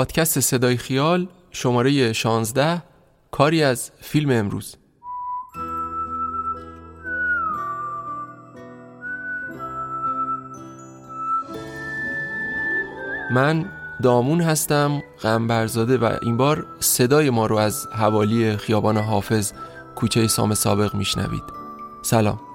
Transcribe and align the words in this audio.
پادکست 0.00 0.40
صدای 0.40 0.76
خیال 0.76 1.28
شماره 1.50 2.12
16 2.12 2.82
کاری 3.30 3.62
از 3.62 3.90
فیلم 4.00 4.30
امروز. 4.30 4.76
من 13.30 13.72
دامون 14.02 14.40
هستم 14.40 15.02
غنبرزاده 15.22 15.98
و 15.98 16.16
این 16.22 16.36
بار 16.36 16.66
صدای 16.78 17.30
ما 17.30 17.46
رو 17.46 17.56
از 17.56 17.86
حوالی 17.86 18.56
خیابان 18.56 18.96
حافظ 18.96 19.52
کوچه 19.96 20.26
سام 20.26 20.54
سابق 20.54 20.94
میشنوید. 20.94 21.44
سلام. 22.02 22.49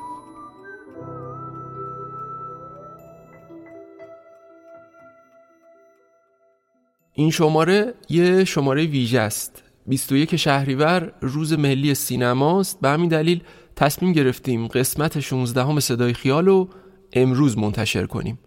این 7.18 7.32
شماره 7.32 7.94
یه 8.10 8.46
شماره 8.46 8.86
ویژه 8.86 9.20
است. 9.20 9.64
21 9.88 10.36
شهریور 10.36 11.12
روز 11.22 11.54
ملی 11.54 11.94
سینماست. 11.94 12.82
به 12.82 12.90
همین 12.90 13.10
دلیل 13.10 13.44
تصمیم 13.76 14.14
گرفتیم 14.14 14.68
قسمت 14.68 15.20
16 15.20 15.64
همه 15.64 15.80
صدای 15.80 16.14
خیال 16.14 16.46
رو 16.46 16.70
امروز 17.14 17.58
منتشر 17.58 18.06
کنیم. 18.06 18.40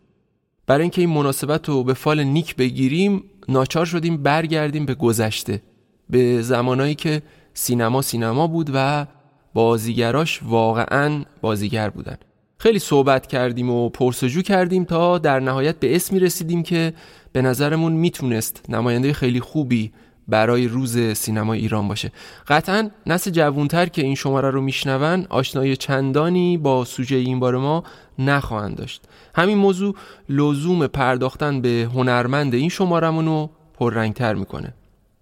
برای 0.67 0.83
اینکه 0.83 1.01
این 1.01 1.11
مناسبت 1.11 1.69
رو 1.69 1.85
به 1.85 1.95
فال 1.95 2.25
نیک 2.25 2.57
بگیریم 2.57 3.25
ناچار 3.49 3.87
شدیم 3.87 4.23
برگردیم 4.23 4.87
به 4.87 4.95
گذشته 4.95 5.63
به 6.11 6.43
زمانایی 6.43 6.95
که 6.95 7.23
سینما 7.55 8.03
سینما 8.03 8.47
بود 8.47 8.71
و 8.75 9.07
بازیگراش 9.55 10.41
واقعا 10.43 11.25
بازیگر 11.41 11.91
بودن. 11.91 12.17
خیلی 12.59 12.79
صحبت 12.79 13.27
کردیم 13.27 13.71
و 13.71 13.89
پرسجو 13.89 14.43
کردیم 14.43 14.85
تا 14.85 15.19
در 15.19 15.41
نهایت 15.41 15.77
به 15.81 15.97
اسمی 15.97 16.21
رسیدیم 16.21 16.63
که 16.63 16.93
به 17.39 17.43
نظرمون 17.43 17.93
می‌تونست 17.93 18.65
نماینده 18.69 19.13
خیلی 19.13 19.41
خوبی 19.41 19.93
برای 20.29 20.69
روز 20.69 20.99
سینما 20.99 21.53
ایران 21.53 21.89
باشه. 21.89 22.13
قطعا 22.49 22.91
نسل 23.07 23.31
جوونتر 23.31 23.87
که 23.87 24.03
این 24.03 24.15
شماره 24.15 24.51
رو 24.51 24.61
میشنون 24.61 25.27
آشنایی 25.31 25.77
چندانی 25.77 26.59
با 26.59 26.85
سوژه 26.85 27.17
این 27.17 27.41
بار 27.41 27.57
ما 27.57 27.85
نخواهند 28.19 28.77
داشت. 28.77 29.03
همین 29.35 29.59
موضوع 29.59 29.95
لزوم 30.29 30.87
پرداختن 30.87 31.61
به 31.61 31.89
هنرمند 31.95 32.55
این 32.55 32.69
شمارمون 32.69 33.27
رو 33.27 33.51
پررنگتر 33.75 34.35
می‌کنه. 34.35 34.75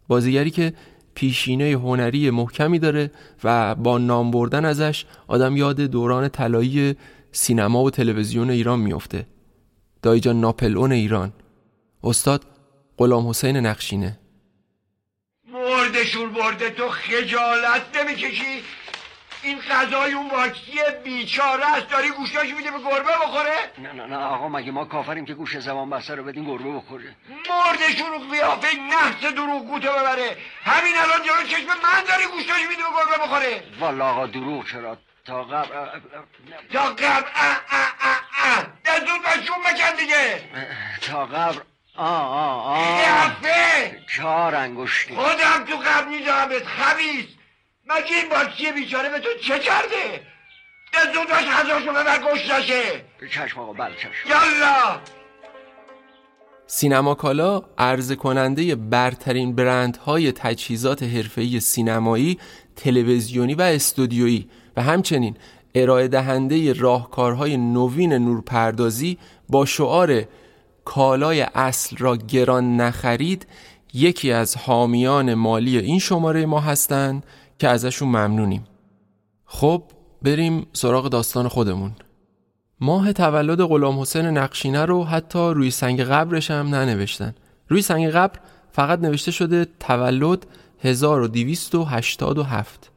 بازیگری 0.09 0.51
که 0.51 0.73
پیشینه 1.15 1.65
هنری 1.65 2.31
محکمی 2.31 2.79
داره 2.79 3.11
و 3.45 3.75
با 3.75 3.99
نام 3.99 4.31
بردن 4.31 4.65
ازش 4.65 5.05
آدم 5.29 5.57
یاد 5.57 5.81
دوران 5.81 6.29
طلایی 6.29 6.95
سینما 7.33 7.83
و 7.83 7.91
تلویزیون 7.91 8.51
ایران 8.51 8.81
میفته 8.81 9.27
دایجان 10.03 10.41
ناپلئون 10.41 10.93
ایران. 10.93 11.33
استاد 12.05 12.45
غلام 12.99 13.29
حسین 13.29 13.57
نقشینه. 13.57 14.19
مرده 15.49 16.05
شور 16.05 16.29
برده 16.29 16.71
تو 16.71 16.89
خجالت 16.89 17.97
نمی‌کشی؟ 17.97 18.63
این 19.43 19.59
غذای 19.61 20.13
اون 20.13 20.31
واکسی 20.31 20.73
بیچاره 21.05 21.71
است 21.77 21.91
داری 21.91 22.11
گوشتاش 22.11 22.55
میده 22.55 22.71
به 22.71 22.79
گربه 22.79 23.13
بخوره؟ 23.23 23.57
نه 23.79 23.93
نه 23.93 24.07
نه 24.07 24.17
آقا 24.17 24.49
مگه 24.49 24.73
ما 24.73 24.85
کافریم 24.85 25.25
که 25.25 25.35
گوش 25.35 25.59
زمان 25.59 25.91
بسته 25.91 26.15
رو 26.15 26.25
بدین 26.25 26.45
گربه 26.45 26.73
بخوره؟ 26.73 27.17
مرده 27.29 27.97
شروع 27.97 28.31
قیافه 28.31 28.77
نحس 28.77 29.33
دروغ 29.35 29.67
گوته 29.67 29.89
ببره. 29.89 30.37
همین 30.63 30.97
الان 30.97 31.23
جلو 31.23 31.47
چشم 31.49 31.67
من 31.67 32.05
داری 32.09 32.27
گوشتاش 32.33 32.61
میده 32.69 32.83
به 32.83 32.89
گربه 32.97 33.25
بخوره. 33.25 33.63
والا 33.81 34.11
آقا 34.11 34.27
دروغ 34.27 34.67
چرا؟ 34.71 34.99
تا 35.25 35.45
قبل 35.45 36.01
تا 36.73 36.83
قبل 36.85 37.29
اه 37.35 37.61
اه 37.69 37.95
اه 38.01 38.21
اه. 38.45 38.67
دستون 38.85 39.19
بشون 39.27 39.57
بکن 39.67 39.97
دیگه. 39.99 40.41
تا 41.01 41.27
قبل 41.27 41.59
آه 41.97 42.29
آه 42.29 42.67
آه. 42.67 42.97
قیافه 42.97 44.01
چهار 44.17 44.55
انگشتی. 44.55 45.15
خودم 45.15 45.65
تو 45.69 45.77
قبل 45.77 46.09
میدارمت 46.09 46.65
خبیث. 46.65 47.27
مگه 47.87 48.17
این 48.17 48.29
باکسی 48.31 48.73
بیچاره 48.73 49.09
به 49.09 49.19
تو 49.19 49.29
چه 49.43 49.59
کرده؟ 49.59 50.21
دستون 50.95 51.25
باش 51.25 51.45
غذاشو 51.45 51.91
ببر 51.91 52.19
گشتاشه 52.19 52.83
چشم 53.33 53.61
آقا 53.61 53.73
بله 53.73 53.95
چشم. 53.97 54.29
یالا! 54.31 55.01
سینما 56.67 57.15
کالا 57.15 57.63
عرضه 57.79 58.17
کننده 58.17 58.75
برترین 58.75 59.55
برندهای 59.55 60.33
تجهیزات 60.33 61.03
حرفه‌ای 61.03 61.61
سینمایی، 61.61 62.39
تلویزیونی 62.77 63.55
و 63.55 63.63
استودیویی. 63.63 64.49
و 64.77 64.83
همچنین 64.83 65.37
ارائه 65.75 66.09
دهنده 66.09 66.73
راهکارهای 66.73 67.57
نوین 67.57 68.13
نورپردازی 68.13 69.19
با 69.49 69.65
شعار 69.65 70.25
کالای 70.87 71.47
اصل 71.55 71.97
را 71.97 72.17
گران 72.17 72.77
نخرید 72.77 73.47
یکی 73.95 74.33
از 74.33 74.57
حامیان 74.57 75.35
مالی 75.35 75.79
این 75.79 75.99
شماره 75.99 76.47
ما 76.47 76.61
هستند 76.61 77.27
که 77.59 77.69
ازشون 77.69 78.09
ممنونیم. 78.09 78.65
خب 79.45 79.83
بریم 80.23 80.67
سراغ 80.73 81.09
داستان 81.09 81.49
خودمون. 81.49 81.93
ماه 82.81 83.13
تولد 83.13 83.63
غلام 83.63 84.01
حسین 84.01 84.27
نقشینه 84.27 84.85
رو 84.85 85.05
حتی 85.05 85.39
روی 85.39 85.71
سنگ 85.71 86.01
قبرش 86.01 86.51
هم 86.51 86.75
ننوشتن. 86.75 87.35
روی 87.69 87.83
سنگ 87.83 88.09
قبر 88.09 88.39
فقط 88.73 88.99
نوشته 88.99 89.31
شده 89.31 89.67
تولد 89.81 90.47
1287 90.81 92.91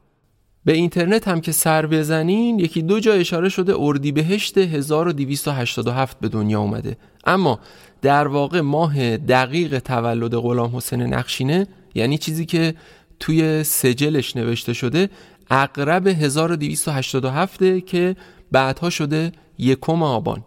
به 0.64 0.72
اینترنت 0.72 1.28
هم 1.28 1.40
که 1.40 1.52
سر 1.52 1.86
بزنین 1.86 2.58
یکی 2.58 2.82
دو 2.82 3.00
جا 3.00 3.12
اشاره 3.12 3.48
شده 3.48 3.74
اردیبهشت 3.78 4.58
1287 4.58 6.20
به 6.20 6.28
دنیا 6.28 6.60
اومده. 6.60 6.96
اما 7.24 7.60
در 8.02 8.28
واقع 8.28 8.60
ماه 8.60 9.16
دقیق 9.16 9.78
تولد 9.78 10.34
غلام 10.34 10.76
حسین 10.76 11.02
نقشینه 11.02 11.66
یعنی 11.94 12.18
چیزی 12.18 12.46
که 12.46 12.74
توی 13.20 13.64
سجلش 13.64 14.36
نوشته 14.36 14.72
شده 14.72 15.10
اقرب 15.50 16.06
1287 16.06 17.86
که 17.86 18.16
بعدها 18.52 18.90
شده 18.90 19.32
یکم 19.58 20.02
آبان. 20.02 20.44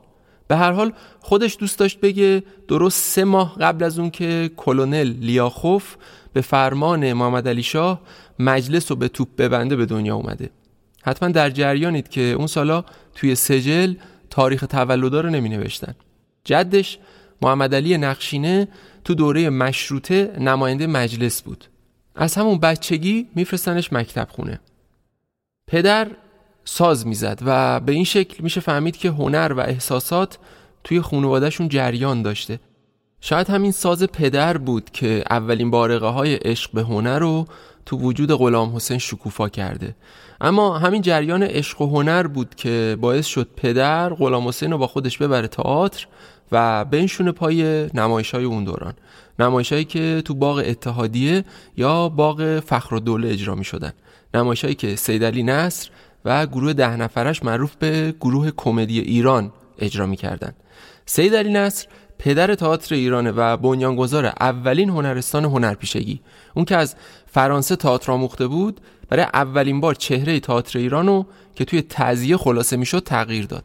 به 0.54 0.60
هر 0.60 0.72
حال 0.72 0.94
خودش 1.20 1.58
دوست 1.60 1.80
داشت 1.80 2.00
بگه 2.00 2.44
درست 2.68 3.04
سه 3.04 3.24
ماه 3.24 3.56
قبل 3.60 3.84
از 3.84 4.00
اون 4.00 4.10
که 4.10 4.52
کلونل 4.58 5.14
لیاخوف 5.20 5.96
به 6.34 6.42
فرمان 6.42 7.14
محمد 7.14 7.48
علی 7.48 7.64
شاه 7.64 8.02
مجلس 8.40 8.92
رو 8.92 8.98
به 8.98 9.08
توپ 9.08 9.28
ببنده 9.38 9.76
به 9.76 9.86
دنیا 9.86 10.16
اومده. 10.16 10.50
حتما 11.04 11.30
در 11.30 11.50
جریانید 11.50 12.10
که 12.10 12.22
اون 12.22 12.48
سالا 12.48 12.86
توی 13.16 13.36
سجل 13.36 13.94
تاریخ 14.30 14.66
تولدا 14.70 15.22
رو 15.22 15.30
نمی 15.30 15.50
نوشتن 15.50 15.96
جدش 16.44 17.00
محمد 17.42 17.76
علی 17.76 17.98
نقشینه 17.98 18.68
تو 19.04 19.14
دوره 19.14 19.50
مشروطه 19.50 20.36
نماینده 20.40 20.88
مجلس 20.88 21.42
بود. 21.42 21.66
از 22.16 22.36
همون 22.36 22.58
بچگی 22.58 23.28
میفرستنش 23.36 23.94
مکتب 23.94 24.28
خونه. 24.32 24.60
پدر 25.68 26.08
ساز 26.66 27.08
می‌زد 27.08 27.40
و 27.46 27.80
به 27.80 27.92
این 27.92 28.04
شکل 28.04 28.44
میشه 28.44 28.62
فهمید 28.62 28.98
که 28.98 29.10
هنر 29.10 29.54
و 29.58 29.60
احساسات 29.60 30.38
توی 30.84 31.02
خانوادهشون 31.02 31.70
جریان 31.70 32.22
داشته. 32.22 32.60
شاید 33.22 33.50
همین 33.50 33.72
ساز 33.72 34.04
پدر 34.04 34.58
بود 34.58 34.90
که 34.90 35.24
اولین 35.30 35.72
بارقه 35.72 36.08
های 36.08 36.36
عشق 36.36 36.72
به 36.72 36.82
هنر 36.82 37.20
رو 37.20 37.46
تو 37.86 37.98
وجود 37.98 38.32
غلام 38.32 38.76
حسین 38.76 38.98
شکوفا 38.98 39.50
کرده. 39.50 39.96
اما 40.42 40.78
همین 40.78 41.02
جریان 41.02 41.44
عشق 41.44 41.82
و 41.82 41.88
هنر 41.88 42.28
بود 42.28 42.56
که 42.56 42.98
باعث 43.02 43.26
شد 43.26 43.48
پدر 43.56 44.14
غلام 44.14 44.48
حسین 44.48 44.72
رو 44.72 44.78
با 44.78 44.88
خودش 44.88 45.18
ببره 45.18 45.48
تئاتر 45.48 46.08
و 46.52 46.86
بنشونه 46.86 47.32
پای 47.32 47.88
نمایش 47.94 48.32
های 48.32 48.44
اون 48.44 48.64
دوران. 48.64 48.94
نمایش 49.40 49.72
هایی 49.74 49.86
که 49.86 50.22
تو 50.26 50.34
باغ 50.34 50.64
اتحادیه 50.66 51.44
یا 51.78 52.10
باغ 52.10 52.60
فخر 52.60 52.96
و 52.96 53.00
دوله 53.00 53.30
اجرا 53.30 53.56
می 53.56 53.64
شدن 53.64 53.94
نمایش 54.34 54.64
هایی 54.64 54.76
که 54.76 54.96
سیدلی 54.96 55.44
نصر 55.44 55.90
و 56.26 56.46
گروه 56.46 56.74
ده 56.74 56.96
نفرش 56.96 57.44
معروف 57.44 57.76
به 57.76 58.16
گروه 58.22 58.52
کمدی 58.58 59.00
ایران 59.00 59.54
اجرا 59.80 60.06
می 60.06 60.18
کردن 60.18 60.54
سید 61.06 61.36
علی 61.36 61.52
نصر 61.52 61.88
پدر 62.20 62.56
تئاتر 62.56 62.96
ایرانه 62.96 63.32
و 63.32 63.58
بنیانگذار 63.58 64.26
اولین 64.26 64.90
هنرستان 64.90 65.46
هنرپیشگی. 65.46 66.22
اون 66.56 66.66
که 66.66 66.78
از 66.78 66.96
فرانسه 67.26 67.76
تئاتر 67.76 68.12
آموخته 68.12 68.48
بود 68.48 68.82
برای 69.10 69.26
اولین 69.34 69.82
بار 69.82 69.96
چهره 69.96 70.40
تئاتر 70.40 70.80
ایرانو 70.80 71.24
که 71.56 71.66
توی 71.66 71.82
تعزیه 71.82 72.38
خلاصه 72.38 72.78
می‌شد 72.78 73.04
تغییر 73.04 73.46
داد. 73.46 73.64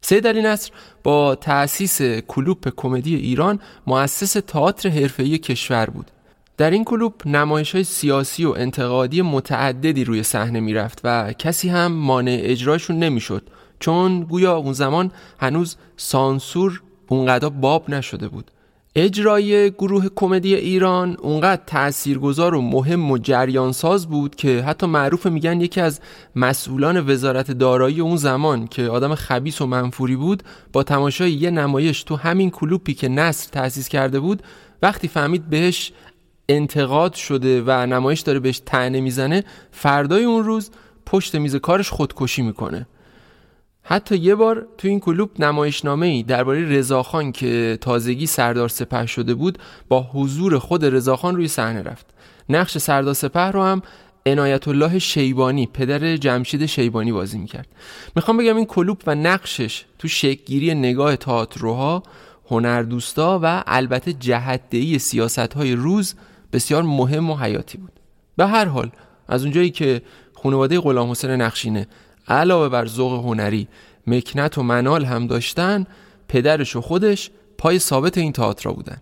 سید 0.00 0.26
علی 0.26 0.42
نصر 0.42 0.70
با 1.02 1.34
تأسیس 1.34 2.02
کلوپ 2.02 2.68
کمدی 2.76 3.14
ایران 3.16 3.60
مؤسس 3.86 4.32
تئاتر 4.32 4.88
حرفه‌ای 4.88 5.38
کشور 5.38 5.86
بود. 5.90 6.10
در 6.58 6.70
این 6.70 6.84
کلوپ 6.84 7.14
نمایش 7.26 7.74
های 7.74 7.84
سیاسی 7.84 8.44
و 8.44 8.54
انتقادی 8.56 9.22
متعددی 9.22 10.04
روی 10.04 10.22
صحنه 10.22 10.60
می‌رفت 10.60 11.00
و 11.04 11.32
کسی 11.32 11.68
هم 11.68 11.92
مانع 11.92 12.38
اجراشون 12.42 12.98
نمی‌شد 12.98 13.42
چون 13.80 14.20
گویا 14.20 14.56
اون 14.56 14.72
زمان 14.72 15.10
هنوز 15.40 15.76
سانسور 15.96 16.82
اونقدر 17.08 17.48
باب 17.48 17.90
نشده 17.90 18.28
بود. 18.28 18.50
اجرای 18.94 19.70
گروه 19.70 20.08
کمدی 20.16 20.54
ایران 20.54 21.16
اونقدر 21.20 21.62
تاثیرگذار 21.66 22.54
و 22.54 22.60
مهم 22.60 23.10
و 23.10 23.18
جریانساز 23.18 24.06
بود 24.06 24.36
که 24.36 24.62
حتی 24.62 24.86
معروف 24.86 25.26
میگن 25.26 25.60
یکی 25.60 25.80
از 25.80 26.00
مسئولان 26.36 27.10
وزارت 27.10 27.50
دارایی 27.50 28.00
اون 28.00 28.16
زمان 28.16 28.66
که 28.66 28.82
آدم 28.82 29.14
خبیس 29.14 29.60
و 29.60 29.66
منفوری 29.66 30.16
بود 30.16 30.42
با 30.72 30.82
تماشای 30.82 31.32
یه 31.32 31.50
نمایش 31.50 32.02
تو 32.02 32.16
همین 32.16 32.50
کلوپی 32.50 32.94
که 32.94 33.08
نصر 33.08 33.48
تأسیس 33.52 33.88
کرده 33.88 34.20
بود 34.20 34.42
وقتی 34.82 35.08
فهمید 35.08 35.50
بهش 35.50 35.92
انتقاد 36.48 37.14
شده 37.14 37.62
و 37.66 37.70
نمایش 37.70 38.20
داره 38.20 38.40
بهش 38.40 38.58
تنه 38.66 39.00
می‌زنه 39.00 39.44
فردای 39.70 40.24
اون 40.24 40.44
روز 40.44 40.70
پشت 41.06 41.34
میز 41.34 41.56
کارش 41.56 41.90
خودکشی 41.90 42.42
می‌کنه. 42.42 42.86
حتی 43.82 44.16
یه 44.16 44.34
بار 44.34 44.66
تو 44.78 44.88
این 44.88 45.00
کلوب 45.00 45.30
نمایشنامه 45.38 46.06
ای 46.06 46.22
درباره 46.22 46.68
رضاخان 46.68 47.32
که 47.32 47.78
تازگی 47.80 48.26
سردار 48.26 48.68
سپه 48.68 49.06
شده 49.06 49.34
بود 49.34 49.58
با 49.88 50.02
حضور 50.02 50.58
خود 50.58 50.84
رضاخان 50.84 51.36
روی 51.36 51.48
صحنه 51.48 51.82
رفت. 51.82 52.06
نقش 52.48 52.78
سردار 52.78 53.14
سپه 53.14 53.40
رو 53.40 53.62
هم 53.62 53.82
عنایت 54.26 54.68
الله 54.68 54.98
شیبانی 54.98 55.66
پدر 55.66 56.16
جمشید 56.16 56.66
شیبانی 56.66 57.12
بازی 57.12 57.38
می‌کرد. 57.38 57.68
می‌خوام 58.16 58.36
بگم 58.36 58.56
این 58.56 58.66
کلوب 58.66 59.02
و 59.06 59.14
نقشش 59.14 59.84
تو 59.98 60.08
شکگیری 60.08 60.74
نگاه 60.74 61.16
تئاتروها 61.16 62.02
هنردوستا 62.50 63.40
و 63.42 63.62
البته 63.66 64.12
جهتدهی 64.12 64.98
سیاست 64.98 65.38
های 65.54 65.72
روز 65.72 66.14
بسیار 66.52 66.82
مهم 66.82 67.30
و 67.30 67.36
حیاتی 67.36 67.78
بود. 67.78 67.92
به 68.36 68.46
هر 68.46 68.64
حال 68.64 68.90
از 69.28 69.42
اونجایی 69.42 69.70
که 69.70 70.02
خانواده 70.42 70.80
غلام 70.80 71.10
حسین 71.10 71.30
نقشینه 71.30 71.86
علاوه 72.28 72.68
بر 72.68 72.86
ذوق 72.86 73.24
هنری 73.24 73.68
مکنت 74.06 74.58
و 74.58 74.62
منال 74.62 75.04
هم 75.04 75.26
داشتن 75.26 75.86
پدرش 76.28 76.76
و 76.76 76.80
خودش 76.80 77.30
پای 77.58 77.78
ثابت 77.78 78.18
این 78.18 78.32
تئاتر 78.32 78.70
بودن. 78.70 78.98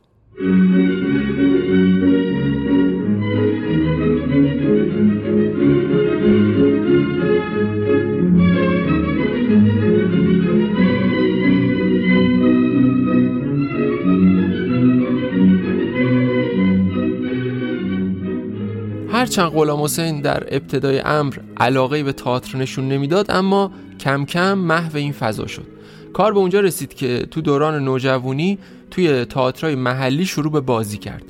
هرچند 19.38 19.52
غلام 19.52 19.82
حسین 19.82 20.20
در 20.20 20.54
ابتدای 20.54 20.98
امر 20.98 21.38
علاقه 21.56 22.02
به 22.02 22.12
تئاتر 22.12 22.58
نشون 22.58 22.88
نمی‌داد 22.88 23.30
اما 23.30 23.70
کم 24.00 24.24
کم 24.24 24.58
محو 24.58 24.96
این 24.96 25.12
فضا 25.12 25.46
شد. 25.46 25.66
کار 26.12 26.32
به 26.32 26.38
اونجا 26.38 26.60
رسید 26.60 26.94
که 26.94 27.26
تو 27.30 27.40
دوران 27.40 27.84
نوجوانی 27.84 28.58
توی 28.90 29.24
تئاترای 29.24 29.74
محلی 29.74 30.26
شروع 30.26 30.52
به 30.52 30.60
بازی 30.60 30.98
کرد. 30.98 31.22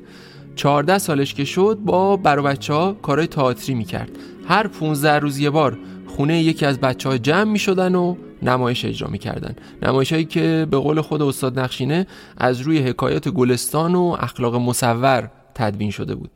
14 0.56 0.98
سالش 0.98 1.34
که 1.34 1.44
شد 1.44 1.78
با 1.84 2.16
برو 2.16 2.42
بچه 2.42 2.72
ها 2.72 2.92
کارهای 2.92 3.26
تئاتری 3.26 3.74
می‌کرد. 3.74 4.10
هر 4.48 4.66
15 4.66 5.18
روز 5.18 5.38
یه 5.38 5.50
بار 5.50 5.78
خونه 6.06 6.42
یکی 6.42 6.66
از 6.66 6.80
بچه 6.80 7.08
ها 7.08 7.18
جمع 7.18 7.52
می 7.52 7.58
شدن 7.58 7.94
و 7.94 8.16
نمایش 8.42 8.84
اجرا 8.84 9.08
می 9.08 9.18
کردن 9.18 9.56
نمایش 9.82 10.12
هایی 10.12 10.24
که 10.24 10.66
به 10.70 10.76
قول 10.76 11.00
خود 11.00 11.22
استاد 11.22 11.58
نقشینه 11.58 12.06
از 12.38 12.60
روی 12.60 12.78
حکایات 12.78 13.28
گلستان 13.28 13.94
و 13.94 14.16
اخلاق 14.20 14.54
مصور 14.54 15.30
تدوین 15.54 15.90
شده 15.90 16.14
بود. 16.14 16.30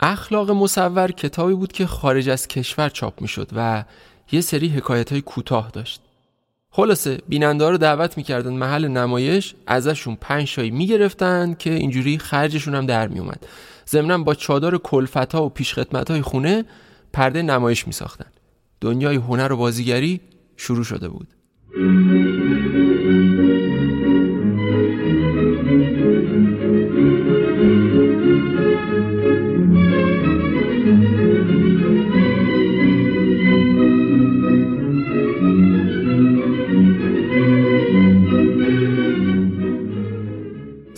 اخلاق 0.00 0.50
مصور 0.50 1.10
کتابی 1.10 1.54
بود 1.54 1.72
که 1.72 1.86
خارج 1.86 2.28
از 2.28 2.48
کشور 2.48 2.88
چاپ 2.88 3.20
می 3.20 3.28
شد 3.28 3.48
و 3.56 3.84
یه 4.32 4.40
سری 4.40 4.68
حکایت 4.68 5.12
های 5.12 5.20
کوتاه 5.20 5.70
داشت. 5.70 6.00
خلاصه 6.70 7.18
بیننده 7.28 7.70
رو 7.70 7.78
دعوت 7.78 8.16
می‌کردن 8.16 8.52
محل 8.52 8.88
نمایش 8.88 9.54
ازشون 9.66 10.16
پنج 10.20 10.48
شایی 10.48 10.70
می‌گرفتن 10.70 11.54
که 11.58 11.72
اینجوری 11.72 12.18
خرجشون 12.18 12.74
هم 12.74 12.86
در 12.86 13.08
میومد 13.08 13.46
ضمنا 13.88 14.18
با 14.18 14.34
چادر 14.34 14.76
کلفت 14.76 15.34
و 15.34 15.48
پیشخدمت 15.48 16.10
های 16.10 16.22
خونه 16.22 16.64
پرده 17.12 17.42
نمایش 17.42 17.86
میساختن. 17.86 18.30
دنیای 18.80 19.16
هنر 19.16 19.52
و 19.52 19.56
بازیگری 19.56 20.20
شروع 20.56 20.84
شده 20.84 21.08
بود. 21.08 21.28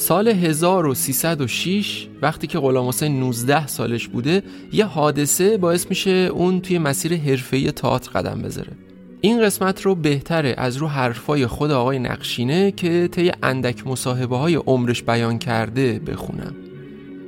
سال 0.08 0.28
1306 0.28 2.06
وقتی 2.22 2.46
که 2.46 2.58
غلام 2.58 2.88
حسین 2.88 3.20
19 3.20 3.66
سالش 3.66 4.08
بوده 4.08 4.42
یه 4.72 4.84
حادثه 4.84 5.56
باعث 5.56 5.86
میشه 5.90 6.10
اون 6.10 6.60
توی 6.60 6.78
مسیر 6.78 7.16
حرفه‌ای 7.16 7.72
تئاتر 7.72 8.10
قدم 8.10 8.42
بذاره. 8.42 8.72
این 9.20 9.42
قسمت 9.42 9.82
رو 9.82 9.94
بهتره 9.94 10.54
از 10.58 10.76
رو 10.76 10.86
حرفای 10.86 11.46
خود 11.46 11.70
آقای 11.70 11.98
نقشینه 11.98 12.70
که 12.70 13.08
طی 13.12 13.32
اندک 13.42 13.86
مصاحبه 13.86 14.36
های 14.36 14.54
عمرش 14.54 15.02
بیان 15.02 15.38
کرده 15.38 15.98
بخونم. 15.98 16.54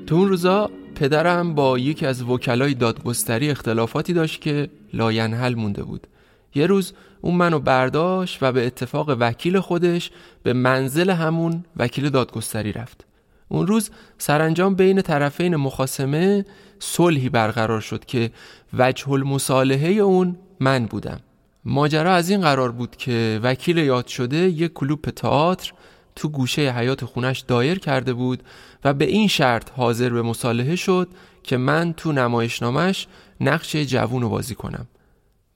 تو 0.06 0.14
اون 0.14 0.28
روزا 0.28 0.70
پدرم 0.94 1.54
با 1.54 1.78
یکی 1.78 2.06
از 2.06 2.22
وکلای 2.22 2.74
دادگستری 2.74 3.50
اختلافاتی 3.50 4.12
داشت 4.12 4.40
که 4.40 4.68
لاینحل 4.94 5.54
مونده 5.54 5.82
بود. 5.82 6.06
یه 6.54 6.66
روز 6.66 6.92
اون 7.20 7.34
منو 7.34 7.58
برداشت 7.58 8.38
و 8.42 8.52
به 8.52 8.66
اتفاق 8.66 9.16
وکیل 9.20 9.60
خودش 9.60 10.10
به 10.42 10.52
منزل 10.52 11.10
همون 11.10 11.64
وکیل 11.76 12.10
دادگستری 12.10 12.72
رفت. 12.72 13.04
اون 13.48 13.66
روز 13.66 13.90
سرانجام 14.18 14.74
بین 14.74 15.02
طرفین 15.02 15.56
مخاسمه 15.56 16.44
صلحی 16.78 17.28
برقرار 17.28 17.80
شد 17.80 18.04
که 18.04 18.30
وجه 18.72 19.10
المصالحه 19.10 19.88
اون 19.88 20.36
من 20.60 20.86
بودم. 20.86 21.20
ماجرا 21.64 22.14
از 22.14 22.30
این 22.30 22.40
قرار 22.40 22.72
بود 22.72 22.96
که 22.96 23.40
وکیل 23.42 23.78
یاد 23.78 24.06
شده 24.06 24.36
یک 24.36 24.72
کلوپ 24.72 25.10
تئاتر 25.10 25.72
تو 26.16 26.28
گوشه 26.28 26.62
حیات 26.62 27.04
خونش 27.04 27.38
دایر 27.40 27.78
کرده 27.78 28.12
بود 28.12 28.42
و 28.84 28.94
به 28.94 29.04
این 29.04 29.28
شرط 29.28 29.70
حاضر 29.70 30.10
به 30.10 30.22
مصالحه 30.22 30.76
شد 30.76 31.08
که 31.42 31.56
من 31.56 31.92
تو 31.92 32.12
نمایشنامش 32.12 33.06
نقش 33.40 33.76
جوون 33.76 34.22
رو 34.22 34.28
بازی 34.28 34.54
کنم. 34.54 34.86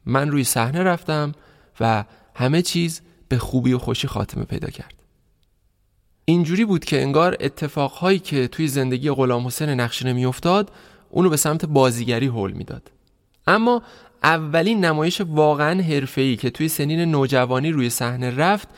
من 0.06 0.30
روی 0.30 0.44
صحنه 0.44 0.82
رفتم 0.82 1.32
و 1.80 2.04
همه 2.34 2.62
چیز 2.62 3.00
به 3.28 3.38
خوبی 3.38 3.72
و 3.72 3.78
خوشی 3.78 4.08
خاتمه 4.08 4.44
پیدا 4.44 4.70
کرد. 4.70 4.94
اینجوری 6.24 6.64
بود 6.64 6.84
که 6.84 7.02
انگار 7.02 7.36
اتفاقهایی 7.40 8.18
که 8.18 8.48
توی 8.48 8.68
زندگی 8.68 9.10
غلام 9.10 9.46
حسین 9.46 9.68
نقشینه 9.68 10.12
میافتاد 10.12 10.70
اونو 11.10 11.30
به 11.30 11.36
سمت 11.36 11.64
بازیگری 11.64 12.26
حل 12.26 12.52
می‌داد. 12.52 12.90
اما 13.46 13.82
اولین 14.22 14.84
نمایش 14.84 15.20
واقعا 15.20 15.82
حرفه‌ای 15.82 16.36
که 16.36 16.50
توی 16.50 16.68
سنین 16.68 17.00
نوجوانی 17.00 17.70
روی 17.70 17.90
صحنه 17.90 18.30
رفت 18.30 18.68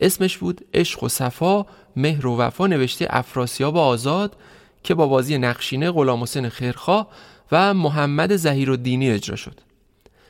اسمش 0.00 0.38
بود 0.38 0.66
عشق 0.74 1.02
و 1.02 1.08
صفا 1.08 1.66
مهر 1.96 2.26
و 2.26 2.36
وفا 2.36 2.66
نوشته 2.66 3.06
افراسیاب 3.10 3.76
آزاد 3.76 4.36
که 4.82 4.94
با 4.94 5.06
بازی 5.06 5.38
نقشینه 5.38 5.90
غلام 5.90 6.22
حسین 6.22 6.48
خیرخواه 6.48 7.08
و 7.52 7.74
محمد 7.74 8.36
زهیر 8.36 8.70
و 8.70 8.76
دینی 8.76 9.10
اجرا 9.10 9.36
شد. 9.36 9.60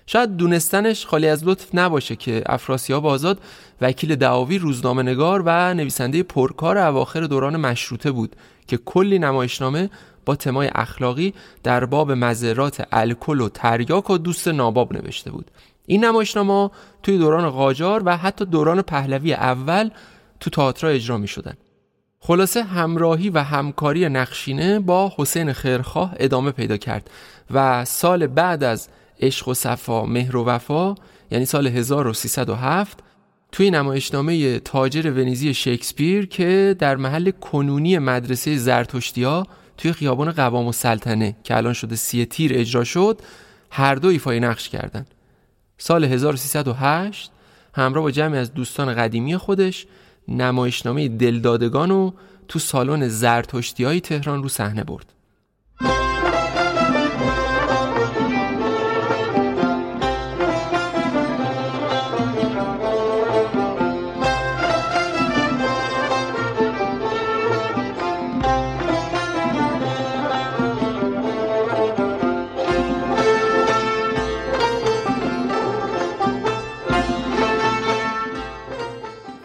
شاید 0.06 0.36
دونستنش 0.36 1.06
خالی 1.06 1.28
از 1.28 1.44
لطف 1.44 1.74
نباشه 1.74 2.16
که 2.16 2.42
افراسیاب 2.46 3.06
آزاد 3.06 3.40
وکیل 3.80 4.16
دعاوی 4.16 4.58
روزنامه 4.58 5.02
نگار 5.02 5.42
و 5.46 5.74
نویسنده 5.74 6.22
پرکار 6.22 6.78
اواخر 6.78 7.20
دوران 7.20 7.56
مشروطه 7.56 8.10
بود 8.10 8.36
که 8.66 8.76
کلی 8.76 9.18
نمایشنامه 9.18 9.90
با 10.26 10.36
تمای 10.36 10.70
اخلاقی 10.74 11.34
در 11.62 11.84
باب 11.84 12.12
مذرات 12.12 12.86
الکل 12.92 13.40
و 13.40 13.48
تریاک 13.48 14.10
و 14.10 14.18
دوست 14.18 14.48
ناباب 14.48 14.92
نوشته 14.92 15.30
بود 15.30 15.50
این 15.86 16.04
نمایشنامه 16.04 16.70
توی 17.02 17.18
دوران 17.18 17.50
قاجار 17.50 18.02
و 18.04 18.16
حتی 18.16 18.44
دوران 18.44 18.82
پهلوی 18.82 19.34
اول 19.34 19.90
تو 20.40 20.50
تئاتر 20.50 20.86
اجرا 20.86 21.18
می 21.18 21.28
شدن. 21.28 21.54
خلاصه 22.20 22.62
همراهی 22.62 23.30
و 23.30 23.38
همکاری 23.38 24.08
نقشینه 24.08 24.80
با 24.80 25.12
حسین 25.16 25.52
خیرخواه 25.52 26.14
ادامه 26.16 26.50
پیدا 26.50 26.76
کرد 26.76 27.10
و 27.50 27.84
سال 27.84 28.26
بعد 28.26 28.64
از 28.64 28.88
عشق 29.20 29.48
و 29.48 29.54
صفا 29.54 30.06
مهر 30.06 30.36
و 30.36 30.44
وفا 30.44 30.94
یعنی 31.30 31.44
سال 31.44 31.66
1307 31.66 32.98
توی 33.52 33.70
نمایشنامه 33.70 34.58
تاجر 34.58 35.10
ونیزی 35.10 35.54
شکسپیر 35.54 36.26
که 36.26 36.76
در 36.78 36.96
محل 36.96 37.30
کنونی 37.30 37.98
مدرسه 37.98 38.56
زرتشتیا 38.56 39.46
توی 39.78 39.92
خیابان 39.92 40.30
قوام 40.32 40.66
و 40.66 40.72
سلطنه 40.72 41.36
که 41.44 41.56
الان 41.56 41.72
شده 41.72 41.96
سی 41.96 42.24
تیر 42.24 42.52
اجرا 42.54 42.84
شد 42.84 43.20
هر 43.70 43.94
دو 43.94 44.08
ایفای 44.08 44.40
نقش 44.40 44.68
کردند. 44.68 45.14
سال 45.78 46.04
1308 46.04 47.30
همراه 47.74 48.04
با 48.04 48.10
جمعی 48.10 48.38
از 48.38 48.54
دوستان 48.54 48.94
قدیمی 48.94 49.36
خودش 49.36 49.86
نمایشنامه 50.28 51.08
دلدادگان 51.08 51.90
رو 51.90 52.14
تو 52.48 52.58
سالن 52.58 53.08
زرتشتی 53.08 54.00
تهران 54.00 54.42
رو 54.42 54.48
صحنه 54.48 54.84
برد 54.84 55.13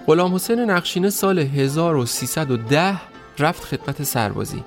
غلام 0.10 0.36
حسین 0.36 0.60
نقشینه 0.60 1.10
سال 1.10 1.40
1310 1.40 3.02
رفت 3.40 3.64
خدمت 3.64 4.04
سربازی. 4.04 4.64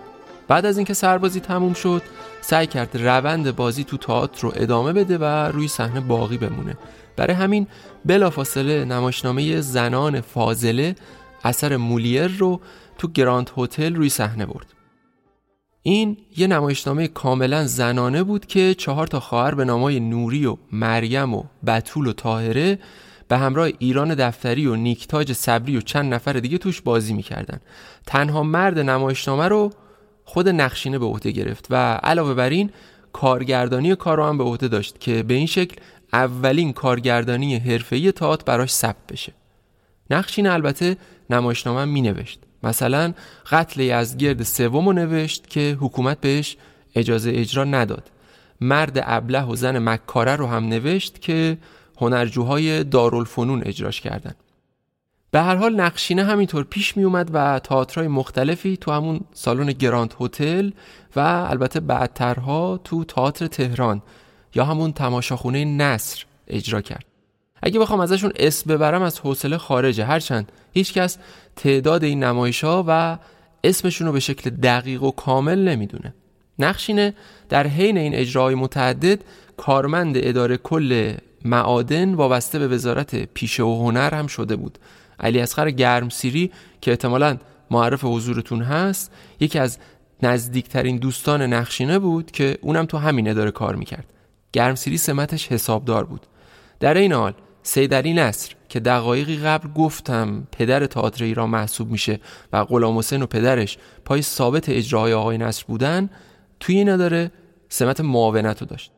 بعد 0.49 0.67
از 0.67 0.79
اینکه 0.79 0.95
سربازی 0.95 1.41
تموم 1.41 1.73
شد 1.73 2.03
سعی 2.41 2.67
کرد 2.67 2.97
روند 2.97 3.57
بازی 3.57 3.85
تو 3.85 3.97
تئاتر 3.97 4.43
رو 4.43 4.53
ادامه 4.57 4.93
بده 4.93 5.19
و 5.19 5.25
روی 5.25 5.69
صحنه 5.69 6.01
باقی 6.01 6.39
بمونه. 6.39 6.77
برای 7.17 7.35
همین 7.35 7.67
بلافاصله 8.05 8.85
نمایشنامه 8.85 9.61
زنان 9.61 10.21
فاضله 10.21 10.97
اثر 11.45 11.77
مولیر 11.77 12.27
رو 12.27 12.61
تو 12.99 13.09
گراند 13.09 13.51
هتل 13.57 13.95
روی 13.95 14.09
صحنه 14.09 14.47
برد. 14.47 14.67
این 15.83 16.17
یه 16.37 16.47
نمایشنامه 16.47 17.09
کاملا 17.09 17.67
زنانه 17.67 18.23
بود 18.23 18.47
که 18.47 18.75
چهار 18.75 19.07
تا 19.07 19.21
خواهر 19.21 19.55
به 19.55 19.65
نامای 19.65 20.01
نوری 20.01 20.47
و 20.47 20.57
مریم 20.73 21.35
و 21.35 21.45
بتول 21.67 22.07
و 22.07 22.13
طاهره 22.13 22.79
به 23.33 23.39
همراه 23.39 23.69
ایران 23.79 24.15
دفتری 24.15 24.67
و 24.67 24.77
نیکتاج 24.77 25.33
صبری 25.33 25.77
و 25.77 25.81
چند 25.81 26.15
نفر 26.15 26.33
دیگه 26.33 26.59
توش 26.59 26.81
بازی 26.81 27.15
می‌کردن. 27.15 27.61
تنها 28.07 28.43
مرد 28.43 28.79
نمایشنامه 28.79 29.49
رو 29.49 29.71
خود 30.25 30.49
نقشینه 30.49 30.99
به 30.99 31.07
عهده 31.07 31.31
گرفت 31.31 31.67
و 31.71 31.95
علاوه 31.95 32.35
بر 32.35 32.51
این 32.51 32.71
کارگردانی 33.12 33.97
کار 33.97 34.17
رو 34.17 34.25
هم 34.25 34.39
به 34.39 34.45
عهده 34.45 34.69
داشت 34.69 35.01
که 35.01 35.23
به 35.23 35.35
این 35.35 35.47
شکل 35.47 35.77
اولین 36.12 36.73
کارگردانی 36.73 37.57
حرفه‌ای 37.57 38.12
تئاتر 38.12 38.45
براش 38.45 38.71
ثبت 38.71 39.07
بشه. 39.12 39.33
نقشینه 40.11 40.53
البته 40.53 40.97
نمایشنامه 41.31 41.85
می 41.85 42.03
نوشت 42.03 42.41
مثلا 42.62 43.15
قتل 43.51 43.81
یزدگرد 43.81 44.43
سوم 44.43 44.87
رو 44.87 44.93
نوشت 44.93 45.51
که 45.51 45.77
حکومت 45.81 46.21
بهش 46.21 46.57
اجازه 46.95 47.33
اجرا 47.35 47.65
نداد. 47.65 48.11
مرد 48.61 49.03
ابله 49.03 49.43
و 49.43 49.57
زن 49.57 49.79
مکاره 49.79 50.37
رو 50.37 50.47
هم 50.47 50.65
نوشت 50.69 51.21
که 51.21 51.59
هنرجوهای 52.03 52.85
دارالفنون 52.85 53.63
اجراش 53.67 54.01
کردند. 54.01 54.37
به 55.31 55.41
هر 55.41 55.55
حال 55.55 55.75
نقشینه 55.75 56.25
همینطور 56.25 56.65
پیش 56.65 56.97
می 56.97 57.05
اومد 57.05 57.31
و 57.33 57.59
تئاترهای 57.59 58.09
مختلفی 58.09 58.77
تو 58.77 58.93
همون 58.93 59.21
سالن 59.33 59.73
گراند 59.73 60.15
هتل 60.21 60.71
و 61.17 61.21
البته 61.51 61.81
بعدترها 61.81 62.81
تو 62.85 63.05
تئاتر 63.05 63.47
تهران 63.47 64.03
یا 64.55 64.65
همون 64.65 64.93
تماشاخونه 64.93 65.65
نصر 65.65 66.25
اجرا 66.49 66.81
کرد. 66.81 67.05
اگه 67.63 67.81
بخوام 67.81 68.01
ازشون 68.01 68.33
اسم 68.37 68.75
ببرم 68.75 69.03
از 69.03 69.21
حوصله 69.21 69.59
خارجه. 69.59 70.05
هرچند 70.05 70.53
هیچکس 70.73 71.19
تعداد 71.57 72.05
این 72.05 72.25
نمایش 72.25 72.65
ها 72.65 72.85
و 72.87 73.19
اسمشون 73.65 74.07
رو 74.07 74.13
به 74.13 74.21
شکل 74.21 74.51
دقیق 74.51 75.03
و 75.03 75.11
کامل 75.11 75.69
نمی‌دونه. 75.69 76.15
نقشینه 76.59 77.15
در 77.49 77.67
حین 77.67 77.99
این 77.99 78.15
اجراهای 78.15 78.55
متعدد 78.55 79.21
کارمند 79.62 80.14
اداره 80.16 80.57
کل 80.57 81.14
معادن 81.45 82.14
وابسته 82.14 82.59
به 82.59 82.69
وزارت 82.69 83.16
پیشه 83.16 83.62
و 83.62 83.85
هنر 83.85 84.14
هم 84.14 84.26
شده 84.26 84.57
بود. 84.57 84.78
علی 85.21 85.40
اصغر 85.40 85.71
گرمسیری 85.71 86.50
که 86.81 86.90
احتمالا 86.90 87.38
معرف 87.71 88.04
حضورتون 88.04 88.62
هست 88.62 89.12
یکی 89.40 89.59
از 89.59 89.78
نزدیکترین 90.23 90.97
دوستان 90.97 91.42
نقشینه 91.42 91.99
بود 91.99 92.31
که 92.31 92.59
اونم 92.61 92.87
تو 92.87 92.99
همین 92.99 93.28
اداره 93.28 93.50
کار 93.50 93.75
می‌کرد. 93.75 94.12
گرمسیری 94.52 94.97
سمتش 94.97 95.49
حسابدار 95.49 96.04
بود. 96.04 96.26
در 96.81 96.95
این 96.95 97.12
حال 97.12 97.35
سیدلی 97.62 98.12
نصر 98.12 98.54
که 98.69 98.81
دقایقی 98.81 99.37
قبل 99.37 99.69
گفتم 99.73 100.47
پدر 100.52 100.87
تئاتر 100.87 101.25
ایران 101.25 101.50
محسوب 101.50 101.90
میشه 101.90 102.21
و 102.52 102.64
غلام 102.64 102.99
حسین 102.99 103.23
و 103.23 103.26
پدرش 103.26 103.78
پای 104.04 104.23
ثابت 104.23 104.69
اجراهای 104.69 105.12
آقای 105.12 105.38
نصر 105.38 105.64
بودن 105.69 106.11
توی 106.61 106.76
این 106.76 106.88
اداره 106.88 107.33
سمت 107.69 108.00
معاونت 108.00 108.61
رو 108.61 108.66
داشت. 108.66 108.92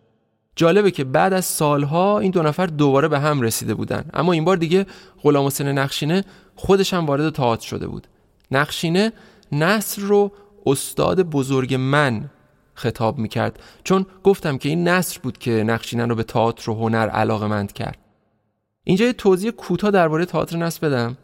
جالبه 0.57 0.91
که 0.91 1.05
بعد 1.05 1.33
از 1.33 1.45
سالها 1.45 2.19
این 2.19 2.31
دو 2.31 2.43
نفر 2.43 2.67
دوباره 2.67 3.09
به 3.09 3.21
هم 3.21 3.41
رسیده 3.41 3.75
بودن. 3.75 4.05
اما 4.15 4.33
این 4.33 4.45
بار 4.45 4.57
دیگه 4.57 4.87
غلام 5.23 5.47
حسین 5.47 5.69
نقشینه 5.69 6.25
خودش 6.55 6.95
هم 6.95 7.07
وارد 7.07 7.31
تئاتر 7.31 7.67
شده 7.67 7.87
بود. 7.87 8.07
نقشینه 8.51 9.13
نصر 9.53 10.03
رو 10.03 10.33
استاد 10.67 11.23
بزرگ 11.23 11.75
من 11.75 12.31
خطاب 12.75 13.19
می‌کرد. 13.19 13.59
چون 13.85 14.07
گفتم 14.23 14.59
که 14.59 14.69
این 14.69 14.89
نصر 14.89 15.21
بود 15.23 15.39
که 15.39 15.51
نقشینه 15.51 16.07
رو 16.07 16.15
به 16.15 16.23
تئاتر 16.23 16.71
و 16.71 16.75
هنر 16.75 17.09
علاقه 17.09 17.47
مند 17.47 17.73
کرد. 17.73 17.99
اینجا 18.85 19.05
یه 19.05 19.13
توضیح 19.13 19.51
کوتاه 19.51 19.91
درباره 19.91 20.25
تئاتر 20.25 20.57
نصر 20.57 20.89
بدم. 20.89 21.17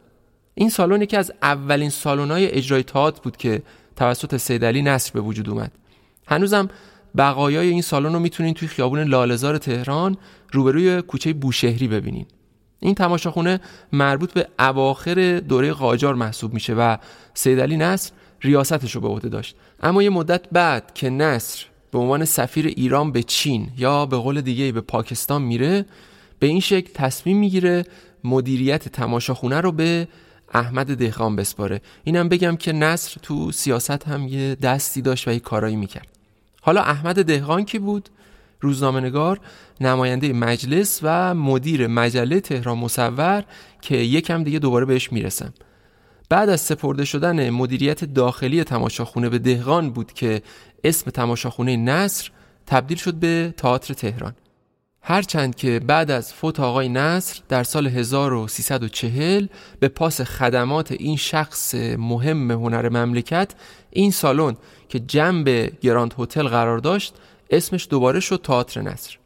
این 0.54 0.70
سالن 0.70 1.02
یکی 1.02 1.16
از 1.16 1.32
اولین 1.42 1.90
سالن‌های 1.90 2.50
اجرای 2.50 2.82
تئاتر 2.82 3.20
بود 3.22 3.36
که 3.36 3.62
توسط 3.96 4.36
سیدعلی 4.36 4.82
نصر 4.82 5.12
به 5.12 5.20
وجود 5.20 5.48
اومد. 5.48 5.72
هنوزم 6.26 6.68
بقایای 7.16 7.68
این 7.68 7.82
سالن 7.82 8.12
رو 8.12 8.18
می‌تونین 8.18 8.54
توی 8.54 8.68
خیابون 8.68 9.00
لالزار 9.02 9.58
تهران 9.58 10.16
روبروی 10.52 11.02
کوچه 11.02 11.32
بوشهری 11.32 11.88
ببینین. 11.88 12.26
این 12.80 12.94
تماشاخونه 12.94 13.60
مربوط 13.92 14.32
به 14.32 14.48
اواخر 14.58 15.40
دوره 15.48 15.72
قاجار 15.72 16.14
محسوب 16.14 16.54
میشه 16.54 16.74
و 16.74 16.96
سیدعلی 17.34 17.76
نصر 17.76 18.12
ریاستش 18.40 18.94
رو 18.94 19.00
به 19.00 19.08
عهده 19.08 19.28
داشت. 19.28 19.56
اما 19.82 20.02
یه 20.02 20.10
مدت 20.10 20.48
بعد 20.52 20.94
که 20.94 21.10
نصر 21.10 21.64
به 21.92 21.98
عنوان 21.98 22.24
سفیر 22.24 22.66
ایران 22.66 23.12
به 23.12 23.22
چین 23.22 23.68
یا 23.78 24.06
به 24.06 24.16
قول 24.16 24.40
دیگه 24.40 24.72
به 24.72 24.80
پاکستان 24.80 25.42
میره 25.42 25.86
به 26.38 26.46
این 26.46 26.60
شکل 26.60 26.90
تصمیم 26.94 27.38
می‌گیره 27.38 27.84
مدیریت 28.24 28.88
تماشاخونه 28.88 29.60
رو 29.60 29.72
به 29.72 30.08
احمد 30.54 30.96
دهقان 30.96 31.36
بسپاره. 31.36 31.80
اینم 32.04 32.28
بگم 32.28 32.56
که 32.56 32.72
نصر 32.72 33.16
تو 33.22 33.52
سیاست 33.52 34.08
هم 34.08 34.28
یه 34.28 34.54
دستی 34.54 35.02
داشت 35.02 35.28
و 35.28 35.32
یه 35.32 35.38
کارایی 35.38 35.76
می‌کرد. 35.76 36.19
حالا 36.60 36.82
احمد 36.82 37.24
دهقان 37.24 37.64
کی 37.64 37.78
بود؟ 37.78 38.08
روزنامه‌نگار 38.60 39.40
نماینده 39.80 40.32
مجلس 40.32 41.00
و 41.02 41.34
مدیر 41.34 41.86
مجله 41.86 42.40
تهران 42.40 42.78
مصور 42.78 43.44
که 43.80 43.96
یکم 43.96 44.44
دیگه 44.44 44.58
دوباره 44.58 44.86
بهش 44.86 45.12
می‌رسم. 45.12 45.54
بعد 46.28 46.48
از 46.48 46.60
سپرده 46.60 47.04
شدن 47.04 47.50
مدیریت 47.50 48.04
داخلی 48.04 48.64
تماشاخونه 48.64 49.28
به 49.28 49.38
دهقان 49.38 49.90
بود 49.90 50.12
که 50.12 50.42
اسم 50.84 51.10
تماشاخونه 51.10 51.76
نصر 51.76 52.30
تبدیل 52.66 52.98
شد 52.98 53.14
به 53.14 53.54
تئاتر 53.56 53.94
تهران. 53.94 54.34
هرچند 55.02 55.54
که 55.54 55.80
بعد 55.80 56.10
از 56.10 56.32
فوت 56.32 56.60
آقای 56.60 56.88
نصر 56.88 57.40
در 57.48 57.62
سال 57.62 57.86
1340 57.86 59.46
به 59.80 59.88
پاس 59.88 60.20
خدمات 60.20 60.92
این 60.92 61.16
شخص 61.16 61.74
مهم 61.98 62.50
هنر 62.50 62.88
مملکت 62.88 63.54
این 63.90 64.10
سالن 64.10 64.56
که 64.88 65.00
جنب 65.00 65.48
گراند 65.80 66.14
هتل 66.18 66.48
قرار 66.48 66.78
داشت 66.78 67.14
اسمش 67.50 67.86
دوباره 67.90 68.20
شد 68.20 68.40
تئاتر 68.42 68.82
نصر 68.82 69.16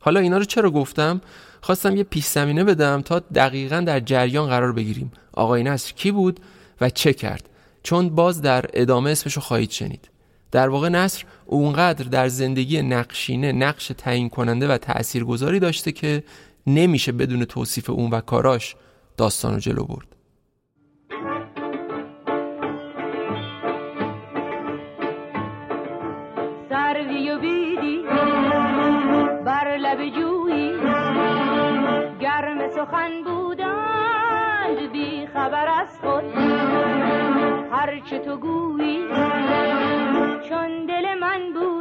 حالا 0.00 0.20
اینا 0.20 0.38
رو 0.38 0.44
چرا 0.44 0.70
گفتم؟ 0.70 1.20
خواستم 1.60 1.96
یه 1.96 2.04
پیش 2.04 2.26
زمینه 2.26 2.64
بدم 2.64 3.02
تا 3.02 3.18
دقیقا 3.18 3.80
در 3.80 4.00
جریان 4.00 4.48
قرار 4.48 4.72
بگیریم. 4.72 5.12
آقای 5.32 5.62
نصر 5.62 5.92
کی 5.92 6.10
بود 6.10 6.40
و 6.80 6.90
چه 6.90 7.12
کرد؟ 7.12 7.48
چون 7.82 8.08
باز 8.08 8.42
در 8.42 8.64
ادامه 8.72 9.10
اسمش 9.10 9.32
رو 9.32 9.42
خواهید 9.42 9.70
شنید. 9.70 10.10
در 10.50 10.68
واقع 10.68 10.88
نصر 10.88 11.24
اونقدر 11.46 12.04
در 12.04 12.28
زندگی 12.28 12.82
نقشینه 12.82 13.52
نقش 13.52 13.92
تعیین 13.98 14.28
کننده 14.28 14.68
و 14.68 14.78
تاثیرگذاری 14.78 15.60
داشته 15.60 15.92
که 15.92 16.22
نمیشه 16.66 17.12
بدون 17.12 17.44
توصیف 17.44 17.90
اون 17.90 18.10
و 18.10 18.20
کاراش 18.20 18.76
داستان 19.16 19.54
رو 19.54 19.60
جلو 19.60 19.84
برد. 19.84 20.17
سروی 27.08 27.30
و 27.30 27.38
بیدی. 27.38 28.02
بر 29.44 29.76
لب 29.76 30.08
جویی. 30.08 30.72
گرم 32.20 32.68
سخن 32.68 33.22
بودند 33.24 34.92
بی 34.92 35.26
خبر 35.26 35.68
از 35.80 36.00
خود. 36.00 36.24
هرچه 37.72 38.18
تو 38.18 38.36
گویی 38.36 39.08
چون 40.48 40.86
دل 40.86 41.14
من 41.20 41.52
بودم 41.54 41.77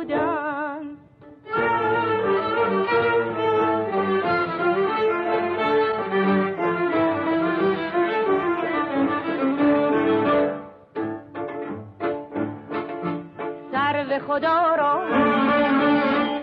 خدا 14.19 14.75
را 14.75 15.03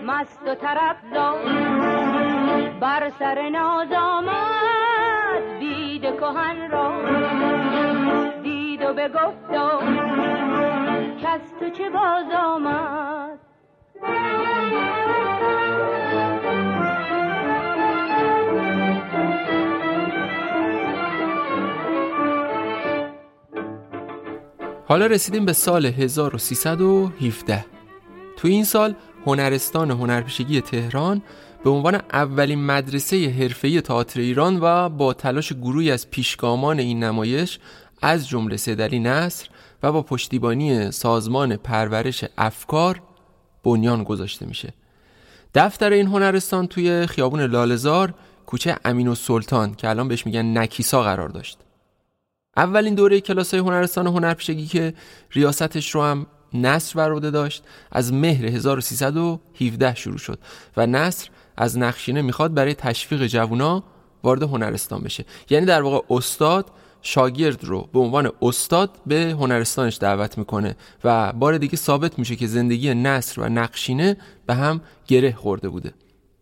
مست 0.05 0.47
و 0.47 0.55
طرف 0.55 0.95
بر 2.79 3.09
سر 3.19 3.49
ناز 3.49 3.91
آمد 3.91 5.59
بید 5.59 6.01
کهن 6.01 6.71
را. 6.71 6.91
دید 8.43 8.81
و 8.81 8.93
بگفت 8.93 9.53
کس 11.23 11.51
تو 11.59 11.69
چه 11.69 11.89
باز 11.89 12.31
آمد. 12.45 13.39
حالا 24.87 25.05
رسیدیم 25.05 25.45
به 25.45 25.53
سال 25.53 25.85
1317 25.85 27.65
تو 28.37 28.47
این 28.47 28.63
سال 28.63 28.95
هنرستان 29.25 29.91
هنرپیشگی 29.91 30.61
تهران 30.61 31.21
به 31.63 31.69
عنوان 31.69 31.95
اولین 32.13 32.65
مدرسه 32.65 33.29
حرفه‌ای 33.29 33.81
تئاتر 33.81 34.19
ایران 34.19 34.59
و 34.61 34.89
با 34.89 35.13
تلاش 35.13 35.53
گروهی 35.53 35.91
از 35.91 36.09
پیشگامان 36.09 36.79
این 36.79 37.03
نمایش 37.03 37.59
از 38.01 38.27
جمله 38.27 38.57
سدلی 38.57 38.99
نصر 38.99 39.47
و 39.83 39.91
با 39.91 40.01
پشتیبانی 40.01 40.91
سازمان 40.91 41.55
پرورش 41.55 42.25
افکار 42.37 43.01
بنیان 43.63 44.03
گذاشته 44.03 44.45
میشه. 44.45 44.73
دفتر 45.55 45.91
این 45.91 46.07
هنرستان 46.07 46.67
توی 46.67 47.05
خیابون 47.05 47.39
لالزار 47.39 48.13
کوچه 48.45 48.77
امین 48.85 49.07
و 49.07 49.15
سلطان 49.15 49.73
که 49.75 49.89
الان 49.89 50.07
بهش 50.07 50.25
میگن 50.25 50.57
نکیسا 50.57 51.03
قرار 51.03 51.29
داشت. 51.29 51.57
اولین 52.57 52.95
دوره 52.95 53.21
کلاس 53.21 53.53
های 53.53 53.59
هنرستان 53.59 54.07
هنرپیشگی 54.07 54.65
که 54.65 54.93
ریاستش 55.31 55.95
رو 55.95 56.01
هم 56.01 56.25
نصر 56.53 56.95
بر 56.95 57.13
داشت 57.29 57.63
از 57.91 58.13
مهر 58.13 58.45
1317 58.45 59.95
شروع 59.95 60.17
شد 60.17 60.39
و 60.77 60.87
نصر 60.87 61.29
از 61.57 61.77
نقشینه 61.77 62.21
می‌خواد 62.21 62.53
برای 62.53 62.73
تشویق 62.73 63.25
جوونا 63.25 63.83
وارد 64.23 64.43
هنرستان 64.43 65.01
بشه. 65.01 65.25
یعنی 65.49 65.65
در 65.65 65.81
واقع 65.81 66.15
استاد 66.15 66.71
شاگرد 67.01 67.63
رو 67.63 67.89
به 67.93 67.99
عنوان 67.99 68.31
استاد 68.41 68.91
به 69.05 69.35
هنرستانش 69.39 69.97
دعوت 70.01 70.37
می‌کنه 70.37 70.75
و 71.03 71.33
بار 71.33 71.57
دیگه 71.57 71.75
ثابت 71.75 72.19
میشه 72.19 72.35
که 72.35 72.47
زندگی 72.47 72.93
نصر 72.93 73.41
و 73.41 73.49
نقشینه 73.49 74.17
به 74.45 74.55
هم 74.55 74.81
گره 75.07 75.31
خورده 75.31 75.69
بوده. 75.69 75.93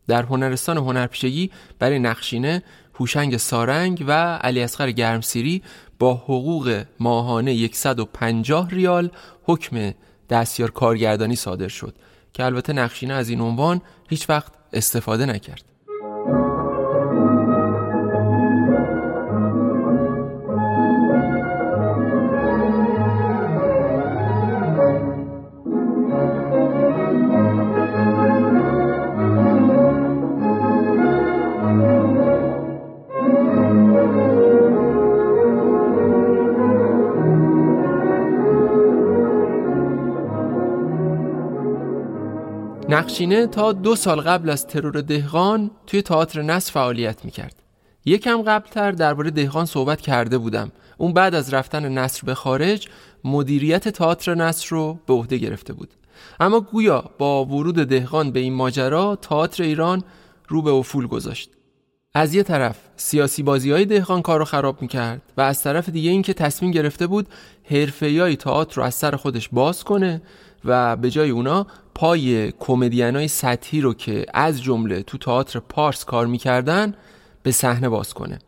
در 0.08 0.24
هنرستان 0.24 0.77
هنرپیشگی 0.77 1.51
برای 1.79 2.00
نقشینه 2.00 2.63
هوشنگ 2.96 3.38
سارنگ 3.38 4.03
و 4.08 4.12
علی 4.36 4.62
اصغر 4.62 4.91
گرمسیری 4.91 5.63
با 6.00 6.14
حقوق 6.14 6.84
ماهانه 7.00 7.70
150 7.74 8.70
ریال 8.70 9.12
حکم 9.44 9.92
دستیار 10.30 10.72
کارگردانی 10.72 11.36
صادر 11.36 11.68
شد 11.68 11.96
که 12.34 12.46
البته 12.46 12.74
نقشینه 12.74 13.14
از 13.14 13.30
این 13.30 13.42
عنوان 13.42 13.82
هیچ 14.10 14.30
وقت 14.30 14.52
استفاده 14.74 15.26
نکرد. 15.26 15.73
نقشینه 43.13 43.48
تا 43.48 43.72
دو 43.72 43.96
سال 43.96 44.22
قبل 44.22 44.50
از 44.50 44.67
ترور 44.67 45.01
دهقان 45.01 45.72
توی 45.88 46.01
تئاتر 46.01 46.41
نصر 46.41 46.72
فعالیت 46.72 47.25
می‌کرد. 47.25 47.63
یکم 48.05 48.41
قبلتر 48.41 48.91
درباره 48.91 49.32
دهقان 49.32 49.65
صحبت 49.65 50.01
کرده 50.01 50.38
بودم. 50.38 50.72
اون 50.98 51.13
بعد 51.13 51.36
از 51.36 51.53
رفتن 51.53 51.98
نصر 51.98 52.22
به 52.25 52.34
خارج 52.34 52.88
مدیریت 53.24 53.89
تئاتر 53.89 54.36
نصر 54.36 54.67
رو 54.70 55.00
به 55.08 55.13
عهده 55.13 55.38
گرفته 55.38 55.74
بود. 55.74 55.93
اما 56.39 56.60
گویا 56.60 57.03
با 57.17 57.46
ورود 57.46 57.75
دهقان 57.75 58.32
به 58.32 58.39
این 58.39 58.53
ماجرا 58.53 59.15
تئاتر 59.15 59.63
ایران 59.63 60.03
رو 60.48 60.62
به 60.62 60.72
افول 60.72 61.08
گذاشت. 61.08 61.50
از 62.13 62.34
یه 62.34 62.43
طرف 62.43 62.77
سیاسی 62.96 63.43
بازی 63.43 63.72
های 63.72 63.86
دهقان 63.86 64.22
کار 64.22 64.39
رو 64.39 64.46
خراب 64.46 64.82
می‌کرد 64.82 65.22
و 65.38 65.41
از 65.41 65.63
طرف 65.63 65.89
دیگه 65.89 66.12
اینکه 66.12 66.34
تصمیم 66.34 66.72
گرفته 66.72 67.08
بود 67.08 67.27
حرفه‌ای 67.63 68.36
تئاتر 68.36 68.75
رو 68.75 68.84
از 68.84 68.96
سر 68.96 69.15
خودش 69.15 69.50
باز 69.50 69.84
کنه 69.84 70.22
و 70.65 70.96
به 70.96 71.10
جای 71.10 71.29
اونا 71.29 71.67
پای 71.96 72.52
کمدینای 72.52 73.28
سطحی 73.28 73.82
رو 73.82 73.94
که 73.94 74.26
از 74.34 74.62
جمله 74.62 75.04
تو 75.04 75.18
تئاتر 75.18 75.60
پارس 75.60 76.06
کار 76.06 76.28
می‌کردن 76.28 76.94
به 77.44 77.52
صحنه 77.52 77.90
باز 77.90 78.14
کنه. 78.14 78.40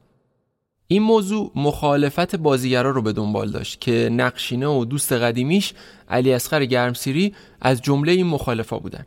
این 0.88 1.02
موضوع 1.02 1.52
مخالفت 1.56 2.36
بازیگرا 2.36 2.92
رو 2.92 3.02
به 3.02 3.14
دنبال 3.14 3.52
داشت 3.52 3.82
که 3.82 4.10
نقشینه 4.12 4.68
و 4.68 4.86
دوست 4.86 5.14
قدیمیش 5.14 5.74
علی 6.10 6.34
اصغر 6.34 6.66
گرمسیری 6.66 7.34
از 7.62 7.82
جمله 7.82 8.12
این 8.12 8.28
مخالفا 8.28 8.80
بودن. 8.80 9.06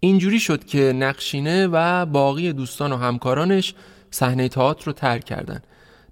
اینجوری 0.00 0.40
شد 0.40 0.64
که 0.64 0.92
نقشینه 0.92 1.66
و 1.66 2.06
باقی 2.06 2.52
دوستان 2.52 2.92
و 2.92 2.96
همکارانش 2.96 3.74
صحنه 4.10 4.48
تئاتر 4.48 4.84
رو 4.84 4.92
ترک 4.92 5.24
کردن. 5.24 5.62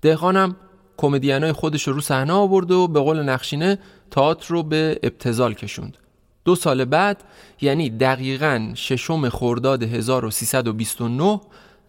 دهقانم 0.03 0.57
کمدینای 0.97 1.53
خودش 1.53 1.89
رو 1.89 1.93
رو 1.93 2.01
صحنه 2.01 2.33
آورد 2.33 2.71
و 2.71 2.89
به 2.89 3.01
قول 3.01 3.23
نقشینه 3.23 3.79
تئاتر 4.11 4.47
رو 4.49 4.63
به 4.63 4.99
ابتزال 5.03 5.55
کشوند. 5.55 5.97
دو 6.49 6.55
سال 6.55 6.85
بعد 6.85 7.23
یعنی 7.61 7.91
دقیقا 7.91 8.73
ششم 8.75 9.29
خرداد 9.29 9.83
1329 9.83 11.41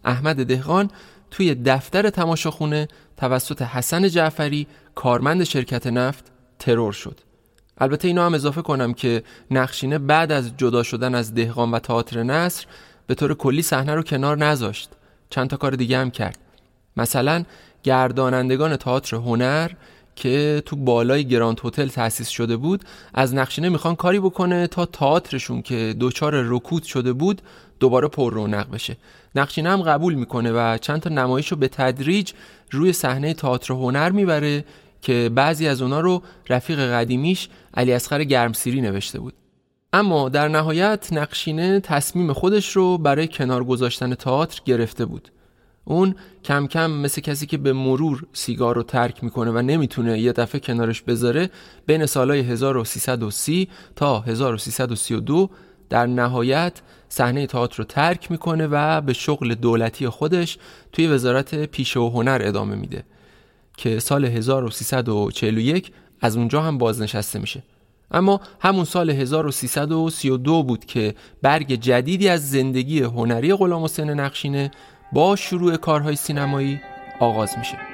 احمد 0.04 0.46
دهقان 0.46 0.90
توی 1.30 1.54
دفتر 1.54 2.10
تماشاخونه 2.10 2.88
توسط 3.16 3.62
حسن 3.62 4.08
جعفری 4.08 4.66
کارمند 4.94 5.44
شرکت 5.44 5.86
نفت 5.86 6.24
ترور 6.58 6.92
شد. 6.92 7.20
البته 7.78 8.08
اینو 8.08 8.22
هم 8.22 8.34
اضافه 8.34 8.62
کنم 8.62 8.94
که 8.94 9.22
نقشینه 9.50 9.98
بعد 9.98 10.32
از 10.32 10.56
جدا 10.56 10.82
شدن 10.82 11.14
از 11.14 11.34
دهقان 11.34 11.70
و 11.70 11.78
تئاتر 11.78 12.22
نصر 12.22 12.66
به 13.06 13.14
طور 13.14 13.34
کلی 13.34 13.62
صحنه 13.62 13.94
رو 13.94 14.02
کنار 14.02 14.36
نذاشت. 14.36 14.90
چند 15.30 15.50
تا 15.50 15.56
کار 15.56 15.72
دیگه 15.72 15.98
هم 15.98 16.10
کرد. 16.10 16.38
مثلا 16.96 17.44
گردانندگان 17.82 18.76
تئاتر 18.76 19.16
هنر 19.16 19.70
که 20.20 20.62
تو 20.66 20.76
بالای 20.76 21.24
گراند 21.24 21.60
هتل 21.64 21.88
تأسیس 21.88 22.28
شده 22.28 22.56
بود 22.56 22.84
از 23.14 23.34
نقشینه 23.34 23.68
می‌خوان 23.68 23.96
کاری 23.96 24.20
بکنه 24.20 24.66
تا 24.66 24.86
تئاترشون 24.86 25.62
که 25.62 25.94
دچار 26.00 26.42
رکود 26.42 26.82
شده 26.82 27.12
بود 27.12 27.42
دوباره 27.80 28.08
پر 28.08 28.34
رونق 28.34 28.70
بشه. 28.70 28.96
نقشینه 29.34 29.70
هم 29.70 29.82
قبول 29.82 30.14
می‌کنه 30.14 30.52
و 30.52 30.78
چند 30.78 31.00
تا 31.00 31.10
نمایش 31.10 31.48
رو 31.48 31.56
به 31.56 31.68
تدریج 31.68 32.32
روی 32.70 32.92
صحنه 32.92 33.34
تئاتر 33.34 33.74
هنر 33.74 34.10
می‌بره 34.10 34.64
که 35.02 35.30
بعضی 35.34 35.68
از 35.68 35.82
اونا 35.82 36.00
رو 36.00 36.22
رفیق 36.48 36.80
قدیمیش 36.80 37.48
علی 37.74 37.92
اصغر 37.92 38.24
گرمسیری 38.24 38.80
نوشته 38.80 39.20
بود. 39.20 39.34
اما 39.92 40.28
در 40.28 40.48
نهایت 40.48 41.08
نقشینه 41.12 41.80
تصمیم 41.80 42.32
خودش 42.32 42.76
رو 42.76 42.98
برای 42.98 43.28
کنار 43.28 43.64
گذاشتن 43.64 44.14
تئاتر 44.14 44.60
گرفته 44.64 45.04
بود. 45.04 45.30
اون 45.90 46.14
کم 46.44 46.66
کم 46.66 46.90
مثل 46.90 47.20
کسی 47.20 47.46
که 47.46 47.58
به 47.58 47.72
مرور 47.72 48.26
سیگار 48.32 48.74
رو 48.74 48.82
ترک 48.82 49.24
می‌کنه 49.24 49.50
و 49.50 49.62
نمی‌تونه 49.62 50.20
یه 50.20 50.32
دفعه 50.32 50.60
کنارش 50.60 51.02
بذاره 51.02 51.50
بین 51.86 52.06
سالهای 52.06 52.40
1330 52.40 53.68
تا 53.96 54.20
1332 54.20 55.50
در 55.88 56.06
نهایت 56.06 56.80
صحنه 57.08 57.46
تئاتر 57.46 57.76
رو 57.76 57.84
ترک 57.84 58.30
می‌کنه 58.30 58.66
و 58.66 59.00
به 59.00 59.12
شغل 59.12 59.54
دولتی 59.54 60.08
خودش 60.08 60.58
توی 60.92 61.06
وزارت 61.06 61.64
پیشه 61.64 62.00
و 62.00 62.10
هنر 62.10 62.42
ادامه 62.44 62.74
میده 62.74 63.04
که 63.76 63.98
سال 63.98 64.24
1341 64.24 65.92
از 66.20 66.36
اونجا 66.36 66.62
هم 66.62 66.78
بازنشسته 66.78 67.38
میشه. 67.38 67.62
اما 68.10 68.40
همون 68.60 68.84
سال 68.84 69.10
1332 69.10 70.62
بود 70.62 70.84
که 70.84 71.14
برگ 71.42 71.74
جدیدی 71.74 72.28
از 72.28 72.50
زندگی 72.50 73.02
هنری 73.02 73.54
غلام 73.54 73.84
حسین 73.84 74.10
نقشینه 74.10 74.70
با 75.12 75.36
شروع 75.36 75.76
کارهای 75.76 76.16
سینمایی 76.16 76.80
آغاز 77.20 77.58
میشه. 77.58 77.89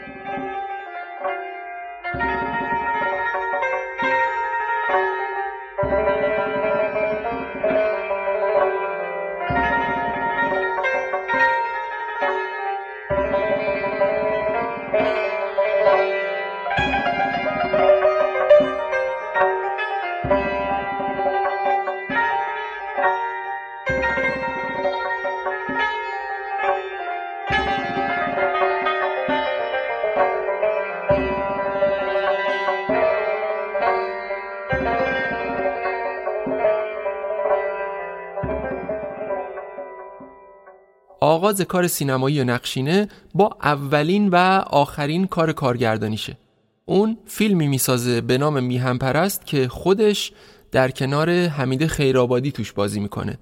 آغاز 41.26 41.60
کار 41.60 41.86
سینمایی 41.86 42.40
و 42.40 42.44
نقشینه 42.44 43.08
با 43.34 43.50
اولین 43.62 44.28
و 44.28 44.36
آخرین 44.66 45.26
کار 45.26 45.52
کارگردانیشه. 45.52 46.36
اون 46.84 47.16
فیلمی 47.26 47.68
می‌سازه 47.68 48.20
به 48.20 48.38
نام 48.38 48.62
میهم 48.62 48.98
پرست 48.98 49.46
که 49.46 49.68
خودش 49.68 50.32
در 50.72 50.90
کنار 50.90 51.30
حمید 51.30 51.86
خیرآبادی 51.86 52.52
توش 52.52 52.72
بازی 52.72 53.00
می‌کنه. 53.00 53.38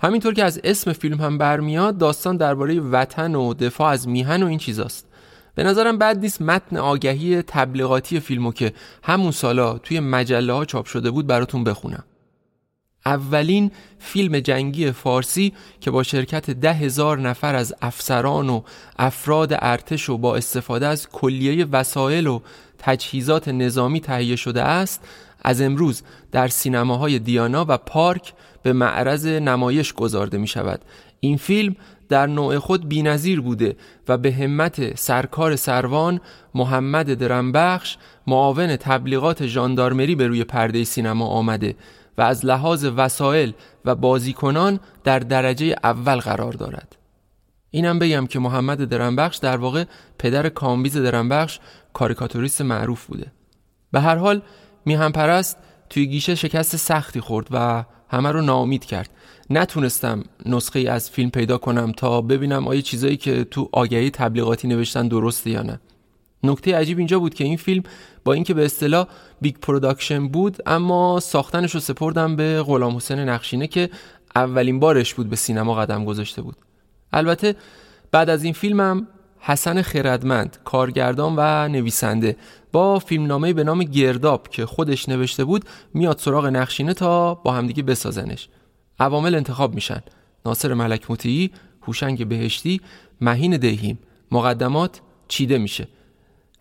همینطور 0.00 0.34
که 0.34 0.44
از 0.44 0.60
اسم 0.64 0.92
فیلم 0.92 1.20
هم 1.20 1.38
برمیاد 1.38 1.98
داستان 1.98 2.36
درباره 2.36 2.80
وطن 2.80 3.34
و 3.34 3.54
دفاع 3.54 3.88
از 3.88 4.08
میهن 4.08 4.42
و 4.42 4.46
این 4.46 4.58
چیزاست. 4.58 5.06
به 5.54 5.64
نظرم 5.64 5.98
بد 5.98 6.18
نیست 6.18 6.42
متن 6.42 6.76
آگهی 6.76 7.42
تبلیغاتی 7.42 8.20
فیلمو 8.20 8.52
که 8.52 8.72
همون 9.02 9.30
سالا 9.30 9.78
توی 9.78 10.00
مجله 10.00 10.52
ها 10.52 10.64
چاپ 10.64 10.86
شده 10.86 11.10
بود 11.10 11.26
براتون 11.26 11.64
بخونم. 11.64 12.04
اولین 13.08 13.70
فیلم 13.98 14.40
جنگی 14.40 14.92
فارسی 14.92 15.52
که 15.80 15.90
با 15.90 16.02
شرکت 16.02 16.50
ده 16.50 16.72
هزار 16.72 17.18
نفر 17.18 17.54
از 17.54 17.74
افسران 17.82 18.48
و 18.48 18.62
افراد 18.98 19.52
ارتش 19.58 20.08
و 20.08 20.18
با 20.18 20.36
استفاده 20.36 20.86
از 20.86 21.08
کلیه 21.08 21.64
وسایل 21.64 22.26
و 22.26 22.40
تجهیزات 22.78 23.48
نظامی 23.48 24.00
تهیه 24.00 24.36
شده 24.36 24.62
است 24.62 25.08
از 25.42 25.60
امروز 25.60 26.02
در 26.32 26.48
سینماهای 26.48 27.18
دیانا 27.18 27.64
و 27.68 27.76
پارک 27.76 28.32
به 28.62 28.72
معرض 28.72 29.26
نمایش 29.26 29.92
گذارده 29.92 30.38
می 30.38 30.46
شود 30.46 30.80
این 31.20 31.36
فیلم 31.36 31.76
در 32.08 32.26
نوع 32.26 32.58
خود 32.58 32.88
بینظیر 32.88 33.40
بوده 33.40 33.76
و 34.08 34.18
به 34.18 34.32
همت 34.32 34.98
سرکار 34.98 35.56
سروان 35.56 36.20
محمد 36.54 37.14
درنبخش 37.14 37.96
معاون 38.26 38.76
تبلیغات 38.76 39.46
ژاندارمری 39.46 40.14
به 40.14 40.26
روی 40.26 40.44
پرده 40.44 40.84
سینما 40.84 41.26
آمده. 41.26 41.74
و 42.18 42.22
از 42.22 42.46
لحاظ 42.46 42.84
وسایل 42.96 43.52
و 43.84 43.94
بازیکنان 43.94 44.80
در 45.04 45.18
درجه 45.18 45.76
اول 45.84 46.16
قرار 46.16 46.52
دارد. 46.52 46.96
اینم 47.70 47.98
بگم 47.98 48.26
که 48.26 48.38
محمد 48.38 48.84
درنبخش 48.84 49.36
در 49.36 49.56
واقع 49.56 49.84
پدر 50.18 50.48
کامبیز 50.48 50.96
درنبخش 50.96 51.58
کاریکاتوریست 51.92 52.62
معروف 52.62 53.06
بوده. 53.06 53.32
به 53.92 54.00
هر 54.00 54.16
حال 54.16 54.42
میهم 54.84 55.12
پرست 55.12 55.56
توی 55.90 56.06
گیشه 56.06 56.34
شکست 56.34 56.76
سختی 56.76 57.20
خورد 57.20 57.46
و 57.50 57.84
همه 58.10 58.32
رو 58.32 58.42
ناامید 58.42 58.84
کرد. 58.84 59.10
نتونستم 59.50 60.24
نسخه 60.46 60.80
از 60.80 61.10
فیلم 61.10 61.30
پیدا 61.30 61.58
کنم 61.58 61.92
تا 61.92 62.20
ببینم 62.20 62.68
آیا 62.68 62.80
چیزایی 62.80 63.16
که 63.16 63.44
تو 63.44 63.68
آگهی 63.72 64.10
تبلیغاتی 64.10 64.68
نوشتن 64.68 65.08
درسته 65.08 65.50
یا 65.50 65.62
نه. 65.62 65.80
نکته 66.42 66.76
عجیب 66.76 66.98
اینجا 66.98 67.18
بود 67.18 67.34
که 67.34 67.44
این 67.44 67.56
فیلم 67.56 67.82
با 68.24 68.32
اینکه 68.32 68.54
به 68.54 68.64
اصطلاح 68.64 69.06
big 69.40 69.56
production 69.56 70.28
بود 70.28 70.56
اما 70.66 71.20
ساختنش 71.20 71.74
رو 71.74 71.80
سپردن 71.80 72.36
به 72.36 72.62
غلام 72.62 72.96
حسین 72.96 73.18
نقشینه 73.18 73.66
که 73.66 73.90
اولین 74.36 74.80
بارش 74.80 75.14
بود 75.14 75.30
به 75.30 75.36
سینما 75.36 75.74
قدم 75.74 76.04
گذاشته 76.04 76.42
بود. 76.42 76.56
البته 77.12 77.56
بعد 78.12 78.30
از 78.30 78.44
این 78.44 78.52
فیلمم 78.52 79.06
حسن 79.40 79.82
خردمند 79.82 80.58
کارگردان 80.64 81.34
و 81.36 81.68
نویسنده 81.68 82.36
با 82.72 82.98
فیلمنامه 82.98 83.52
به 83.52 83.64
نام 83.64 83.82
گرداب 83.82 84.48
که 84.48 84.66
خودش 84.66 85.08
نوشته 85.08 85.44
بود 85.44 85.64
میاد 85.94 86.18
سراغ 86.18 86.46
نقشینه 86.46 86.94
تا 86.94 87.34
با 87.34 87.52
همدیگه 87.52 87.82
بسازنش. 87.82 88.48
عوامل 89.00 89.34
انتخاب 89.34 89.74
میشن. 89.74 90.00
ناصر 90.46 90.74
ملک 90.74 91.10
مطیعی 91.10 91.50
هوشنگ 91.82 92.28
بهشتی 92.28 92.80
مهین 93.20 93.56
دهیم. 93.56 93.98
مقدمات 94.32 95.00
چیده 95.28 95.58
میشه. 95.58 95.88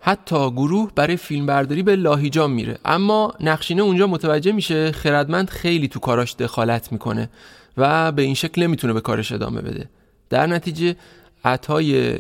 حتی 0.08 0.52
گروه 0.52 0.92
برای 0.96 1.18
فیلمبرداری 1.18 1.84
به 1.84 1.96
لاهیجان 1.96 2.52
میره. 2.52 2.78
اما 2.86 3.34
نقشینه 3.40 3.82
اونجا 3.82 4.08
متوجه 4.08 4.52
میشه 4.52 4.92
خردمند 4.92 5.50
خیلی 5.50 5.88
تو 5.88 6.00
کاراش 6.00 6.36
دخالت 6.36 6.92
می‌کنه 6.92 7.30
و 7.78 8.12
به 8.12 8.22
این 8.22 8.34
شکل 8.34 8.64
نمی‌تونه 8.64 8.94
به 8.94 9.02
کارش 9.02 9.32
ادامه 9.32 9.62
بده. 9.62 9.90
در 10.30 10.48
نتیجه 10.48 10.96
عطای 11.46 12.18